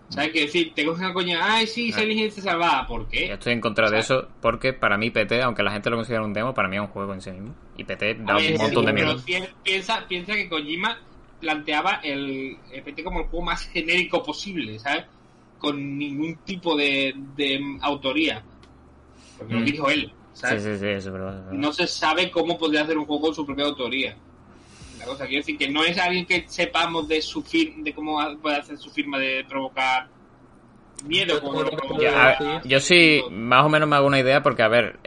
[0.10, 0.74] ¿sabes qué decir?
[0.74, 2.00] te cogen a coña ay sí Ah.
[2.00, 3.32] Silent Hill se salvaba ¿por Yo qué?
[3.34, 5.96] estoy en contra de O sea, eso porque para mí PT, aunque la gente lo
[5.98, 7.54] considera un demo, para mí es un juego en sí mismo.
[7.78, 9.24] Y PT da ver, un montón sí, de pero miedo.
[9.26, 10.98] pi- Piensa, piensa que Kojima
[11.40, 15.06] planteaba el PT como el juego más genérico posible, ¿sabes?
[15.58, 18.44] Con ningún tipo de, de autoría.
[19.38, 19.66] Porque lo Mm.
[19.66, 20.64] dijo él, Sí, ¿sabes?
[20.64, 21.38] sí, sí, eso es verdad.
[21.40, 21.52] es verdad.
[21.60, 24.16] No se sabe cómo podría hacer un juego con su propia autoría.
[24.98, 28.20] La cosa, quiero decir que no es alguien que sepamos de su fir- de cómo
[28.42, 30.08] puede hacer su firma de provocar
[31.06, 31.40] miedo.
[31.42, 32.36] Como, como- Yo, ver,
[32.66, 35.00] yo sí, más o menos me hago una idea porque, a ver,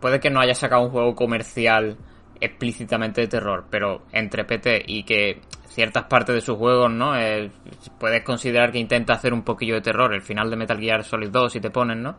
[0.00, 1.96] puede que no haya sacado un juego comercial
[2.40, 7.16] explícitamente de terror, pero entre PT y que ciertas partes de sus juegos, ¿no?
[7.18, 7.50] Eh,
[7.98, 10.12] puedes considerar que intenta hacer un poquillo de terror.
[10.14, 12.16] El final de Metal Gear Solid 2, si te ponen, ¿no?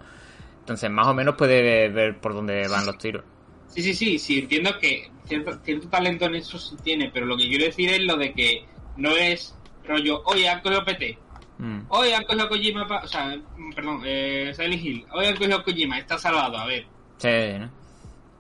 [0.59, 3.23] Entonces, más o menos puede ver por dónde van los tiros.
[3.67, 7.37] Sí, sí, sí, sí, entiendo que cierto, cierto talento en eso sí tiene, pero lo
[7.37, 8.65] que quiero decir es lo de que
[8.97, 9.55] no es
[9.85, 11.17] rollo, oye, han cogido PT,
[11.59, 11.81] Mm.
[11.89, 13.35] oye, han cogido Kojima, pa- o sea,
[13.75, 16.85] perdón, eh, Silent Hill, oye, han cogido Kojima, está salvado, a ver.
[17.17, 17.69] Sí, ¿no?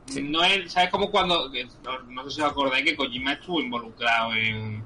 [0.05, 0.21] Sí.
[0.23, 0.89] No es, ¿sabes?
[0.89, 1.51] Como cuando,
[1.83, 4.83] no, no sé si os acordáis que Kojima estuvo involucrado en,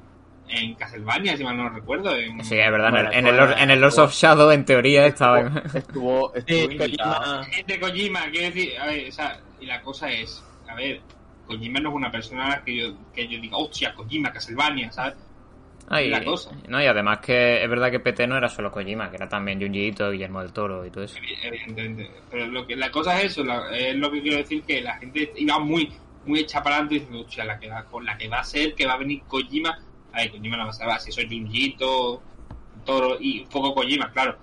[0.48, 2.16] en Castlevania, si mal no recuerdo.
[2.16, 3.14] En, Sí, es verdad.
[3.14, 5.40] en en, el, en el Lords of Shadow, en teoría, estaba.
[5.42, 7.16] en- Estuvo, estuvo invitado.
[7.42, 7.48] Kojima.
[7.68, 11.02] de Kojima, quiero decir, a ver, o sea, y la cosa es, a ver,
[11.48, 15.16] Kojima no es una persona que yo, que yo diga, hostia, Kojima, Castlevania, ¿sabes?
[15.90, 16.52] Ah, y, la cosa.
[16.70, 19.60] No, y además que es verdad que PT no era solo Kojima, que era también
[19.62, 21.18] Junji Ito, Guillermo del Toro y todo eso.
[21.20, 22.10] Evi- Evidentemente.
[22.32, 24.96] Pero lo que, la cosa es eso, la- es lo que quiero decir, que la
[24.96, 25.92] gente iba muy
[26.26, 28.76] muy hecha para adelante diciendo, hostia, la que, va, con la que va a ser,
[28.76, 29.78] que va a venir Kojima,
[30.14, 32.22] a ver, Kojima no a salvar, si soy Junjito,
[32.86, 34.38] Toro y un poco Kojima, claro.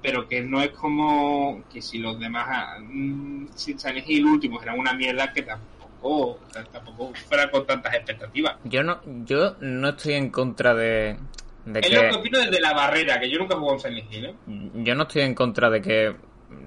[0.00, 4.78] Pero que no es como que si los demás, mm, si Silent Hill últimos eran
[4.78, 6.40] una mierda que tampoco,
[6.72, 8.56] tampoco fuera con tantas expectativas.
[8.64, 11.16] Yo no, yo no estoy en contra de,
[11.66, 12.16] de Es lo que que.
[12.16, 14.34] opino desde la barrera, que yo nunca he jugado un Silent Hill, ¿eh?
[14.74, 16.16] Yo no estoy en contra de que,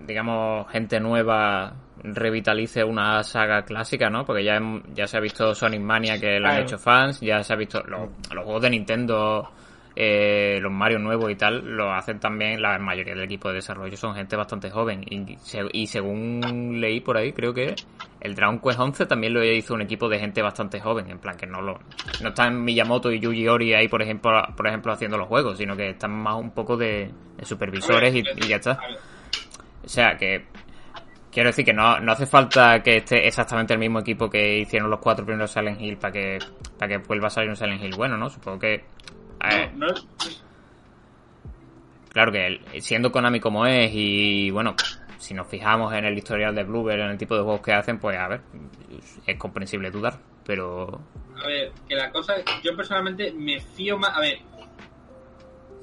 [0.07, 1.75] digamos, gente nueva
[2.13, 4.25] revitalice una saga clásica, ¿no?
[4.25, 4.59] Porque ya,
[4.93, 7.81] ya se ha visto Sonic Mania que lo han hecho fans, ya se ha visto
[7.87, 9.49] los, los juegos de Nintendo,
[9.97, 13.95] eh, los Mario nuevos y tal, lo hacen también la mayoría del equipo de desarrollo,
[13.95, 15.03] son gente bastante joven.
[15.09, 17.75] Y, se- y según leí por ahí, creo que
[18.19, 21.37] el Dragon Quest 11 también lo hizo un equipo de gente bastante joven, en plan
[21.37, 21.79] que no lo
[22.21, 25.75] no están Miyamoto y Yuji Ori ahí, por ejemplo, por ejemplo haciendo los juegos, sino
[25.77, 28.77] que están más un poco de, de supervisores y, y ya está.
[29.83, 30.45] O sea que
[31.35, 34.89] quiero decir que no, no hace falta que esté exactamente el mismo equipo que hicieron
[34.89, 36.39] los cuatro primeros Silent Hill para que
[36.79, 38.29] para que vuelva a salir un Silent Hill bueno, ¿no?
[38.29, 40.07] Supongo que eh, no, no es-
[42.11, 44.75] claro que siendo Konami como es y bueno,
[45.17, 47.99] si nos fijamos en el historial de Bluebird, en el tipo de juegos que hacen,
[47.99, 48.41] pues a ver,
[49.27, 51.01] es comprensible dudar, pero
[51.43, 54.37] A ver, que la cosa, yo personalmente me fío más, a ver,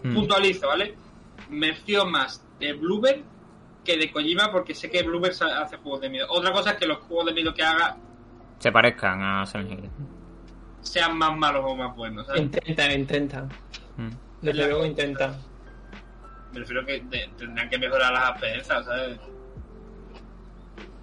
[0.03, 0.95] hmm, puntualizo, ¿vale?
[1.51, 3.23] Me fío más de Bluebird
[3.85, 6.27] que de Kojima porque sé que sa- hace juegos de miedo.
[6.31, 7.97] Otra cosa es que los juegos de miedo que haga
[8.59, 9.91] se parezcan a Silent Hill.
[10.83, 12.43] sean más malos o más buenos, ¿sabes?
[12.43, 13.49] Intentan, intentan.
[13.97, 14.11] Hmm.
[14.41, 15.37] Desde luego intentan.
[16.53, 19.19] Me refiero que de- tendrán que mejorar las asperezas, ¿sabes?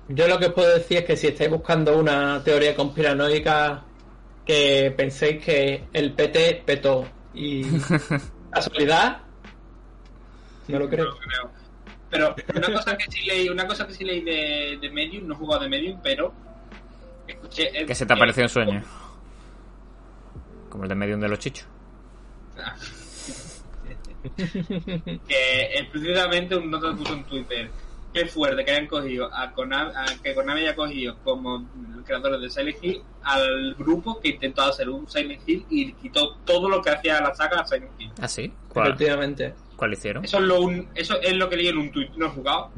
[0.09, 3.83] Yo lo que os puedo decir es que si estáis buscando una teoría conspiranoica,
[4.45, 7.05] que penséis que el PT petó.
[7.33, 7.61] Y
[8.51, 9.19] casualidad,
[10.67, 11.05] no lo creo.
[11.05, 11.58] No creo.
[12.09, 15.33] Pero una cosa que sí leí, una cosa que sí leí de, de Medium, no
[15.35, 16.33] he jugado de Medium, pero
[17.27, 18.83] escuché Que se te ha parecido un sueño.
[20.69, 21.67] Como el de Medium de los chichos.
[25.27, 27.69] que explícitamente un nota puso en Twitter
[28.13, 31.67] qué fuerte que hayan cogido a Konami, a- que Konami haya cogido como
[32.05, 36.69] creadores de Silent Hill al grupo que intentó hacer un Silent Hill y quitó todo
[36.69, 38.11] lo que hacía la saga a Silent Hill.
[38.19, 38.51] ¿Ah, sí?
[38.67, 39.53] ¿Cuál, Efectivamente.
[39.79, 40.23] Cuál hicieron?
[40.23, 42.69] Eso es lo, un- eso es lo que leí en un tweet, no he jugado.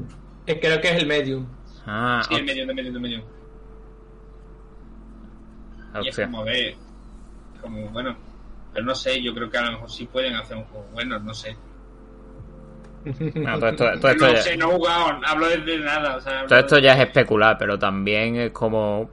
[0.46, 1.46] Que creo que es el medium.
[1.86, 3.24] Ah, Sí, en medio, de medio, de medio.
[6.04, 6.76] Y es como, ve,
[7.62, 8.16] como, bueno,
[8.74, 11.20] pero no sé, yo creo que a lo mejor sí pueden hacer un juego bueno,
[11.20, 11.56] no sé.
[13.04, 16.22] Bueno, todo esto, todo esto no ya- sé, no he jugado, hablo desde nada, o
[16.22, 19.10] sea, hablo todo esto de- ya es especular, pero también es como...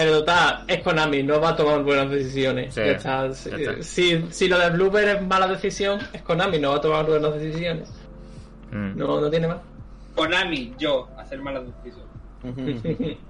[0.00, 2.72] Pero total, es Konami, no va a tomar buenas decisiones.
[2.72, 3.30] Sí, Ya está.
[3.34, 3.82] Si, ya está.
[3.82, 7.34] si, si lo de Bluebird es mala decisión, es Konami, no va a tomar buenas
[7.34, 7.92] decisiones.
[8.72, 8.96] mm.
[8.96, 9.58] No, no tiene más.
[10.14, 11.64] Konami, yo, hacer malas
[12.42, 13.18] decisiones.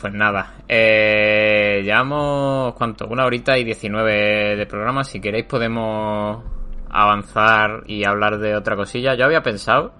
[0.00, 3.06] Pues nada, eh, llevamos, ¿cuánto?
[3.06, 5.02] Una horita y 19 de programa.
[5.02, 6.42] Si queréis podemos
[6.90, 9.14] avanzar y hablar de otra cosilla.
[9.14, 9.92] Yo había pensado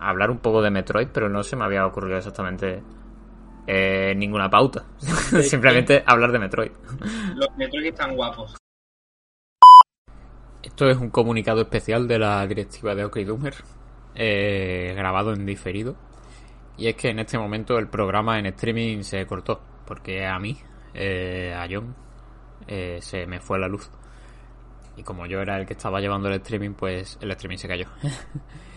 [0.00, 2.82] hablar un poco de Metroid, pero no se me había ocurrido exactamente
[3.66, 4.84] eh, ninguna pauta.
[5.42, 6.72] Simplemente hablar de Metroid.
[7.34, 8.56] Los Metroid están guapos.
[10.62, 13.54] Esto es un comunicado especial de la directiva de Okidoomer,
[14.14, 15.96] eh, grabado en diferido.
[16.76, 20.58] Y es que en este momento el programa en streaming se cortó, porque a mí,
[20.94, 21.94] eh, a John,
[22.66, 23.90] eh, se me fue la luz.
[24.96, 27.86] Y como yo era el que estaba llevando el streaming, pues el streaming se cayó.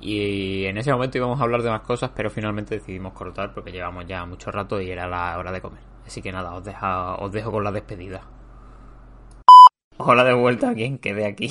[0.00, 3.72] y en ese momento íbamos a hablar de más cosas, pero finalmente decidimos cortar porque
[3.72, 5.80] llevamos ya mucho rato y era la hora de comer.
[6.06, 8.22] Así que nada, os, deja, os dejo con la despedida.
[9.98, 11.50] Hola de vuelta a quien quede aquí.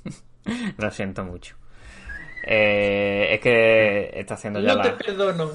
[0.78, 1.56] Lo siento mucho.
[2.46, 4.98] Eh, es que está haciendo ya No te la.
[4.98, 5.50] perdono.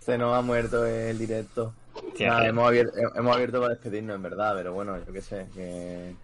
[0.00, 1.74] Se nos ha muerto el directo.
[2.20, 5.46] Nada, hemos, abierto, hemos abierto para despedirnos, en verdad, pero bueno, yo qué sé.
[5.54, 6.14] Que...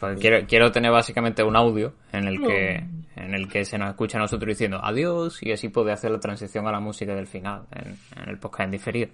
[0.00, 2.84] Porque quiero, quiero tener básicamente un audio en el que
[3.16, 6.18] en el que se nos escucha a nosotros diciendo adiós y así poder hacer la
[6.18, 9.10] transición a la música del final en, en el podcast en diferido.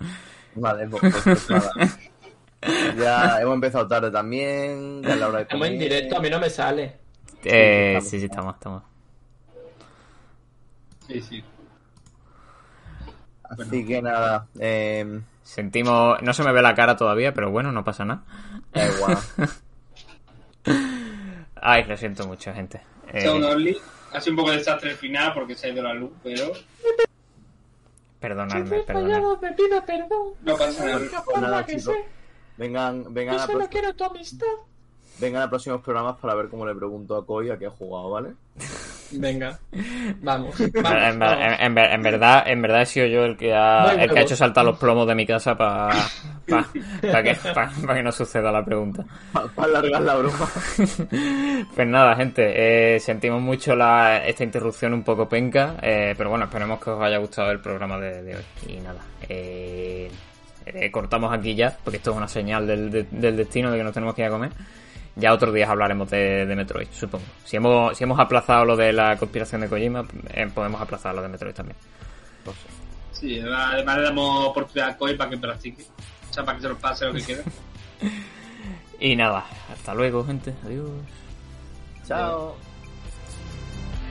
[0.54, 1.70] Vale, pues, pues, pues nada.
[2.98, 5.02] Ya hemos empezado tarde también.
[5.02, 6.96] Ya la hora de Estamos en directo, a mí no me sale.
[7.44, 8.82] Eh, sí, sí, estamos, estamos.
[11.06, 11.44] Sí, sí.
[13.44, 14.48] Así que nada.
[14.58, 18.24] Eh, Sentimos, no se me ve la cara todavía, pero bueno, no pasa nada.
[18.72, 19.16] da igual.
[21.68, 22.80] Ay, lo siento mucho, gente.
[23.12, 23.76] Eh, Sound Only.
[24.12, 26.52] Ha sido un poco de desastre el final porque se ha ido la luz, pero
[28.20, 29.36] perdonadme, perdonadme.
[29.42, 30.34] me pido perdón.
[30.42, 31.00] no pasa nada.
[31.24, 31.94] Pues nada, chicos.
[32.56, 34.46] Vengan, vengan, a pro- quiero tu amistad.
[35.18, 38.10] vengan a próximos programas para ver cómo le pregunto a Koi a qué ha jugado,
[38.10, 38.34] ¿vale?
[39.12, 39.58] Venga,
[40.20, 40.58] vamos.
[40.60, 41.38] En, vamos, en- vamos.
[41.44, 44.18] en- en ver- en verdad, en verdad he sido yo el que ha, el que
[44.18, 45.90] ha hecho saltar los plomos de mi casa para
[46.46, 49.04] que, pa- pa que no suceda la pregunta.
[49.32, 50.48] Para alargar la broma.
[51.74, 56.44] Pues nada, gente, eh, sentimos mucho la, esta interrupción un poco penca, eh, pero bueno,
[56.46, 58.42] esperemos que os haya gustado el programa de, de hoy.
[58.68, 60.10] Y nada, eh,
[60.66, 63.84] eh, cortamos aquí ya, porque esto es una señal del, de- del destino de que
[63.84, 64.50] nos tenemos que ir a comer.
[65.16, 67.24] Ya otros días hablaremos de, de Metroid, supongo.
[67.44, 71.22] Si hemos, si hemos aplazado lo de la conspiración de Kojima, eh, podemos aplazar lo
[71.22, 71.76] de Metroid también.
[72.44, 73.20] Sé.
[73.20, 75.86] Sí, además le damos oportunidad a Koi para que practique.
[76.30, 77.42] O sea, para que se lo pase lo que quiera.
[78.98, 80.54] Y nada, hasta luego, gente.
[80.64, 80.88] Adiós.
[82.08, 82.56] Chao.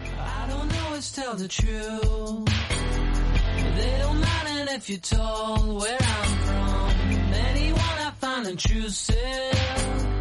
[0.03, 2.45] I don't always tell the truth.
[2.45, 7.33] But they don't mind it if you're told where I'm from.
[7.33, 10.14] Anyone I find intrusive.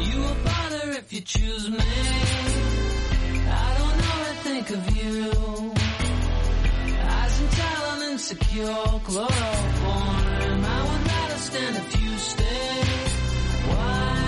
[0.00, 1.78] You a bother if you choose me.
[3.48, 5.72] I don't know what to think of you.
[7.00, 10.64] Eyes and talent insecure, chloroform.
[10.64, 12.82] I would rather stand if you stay.
[13.68, 14.21] Why?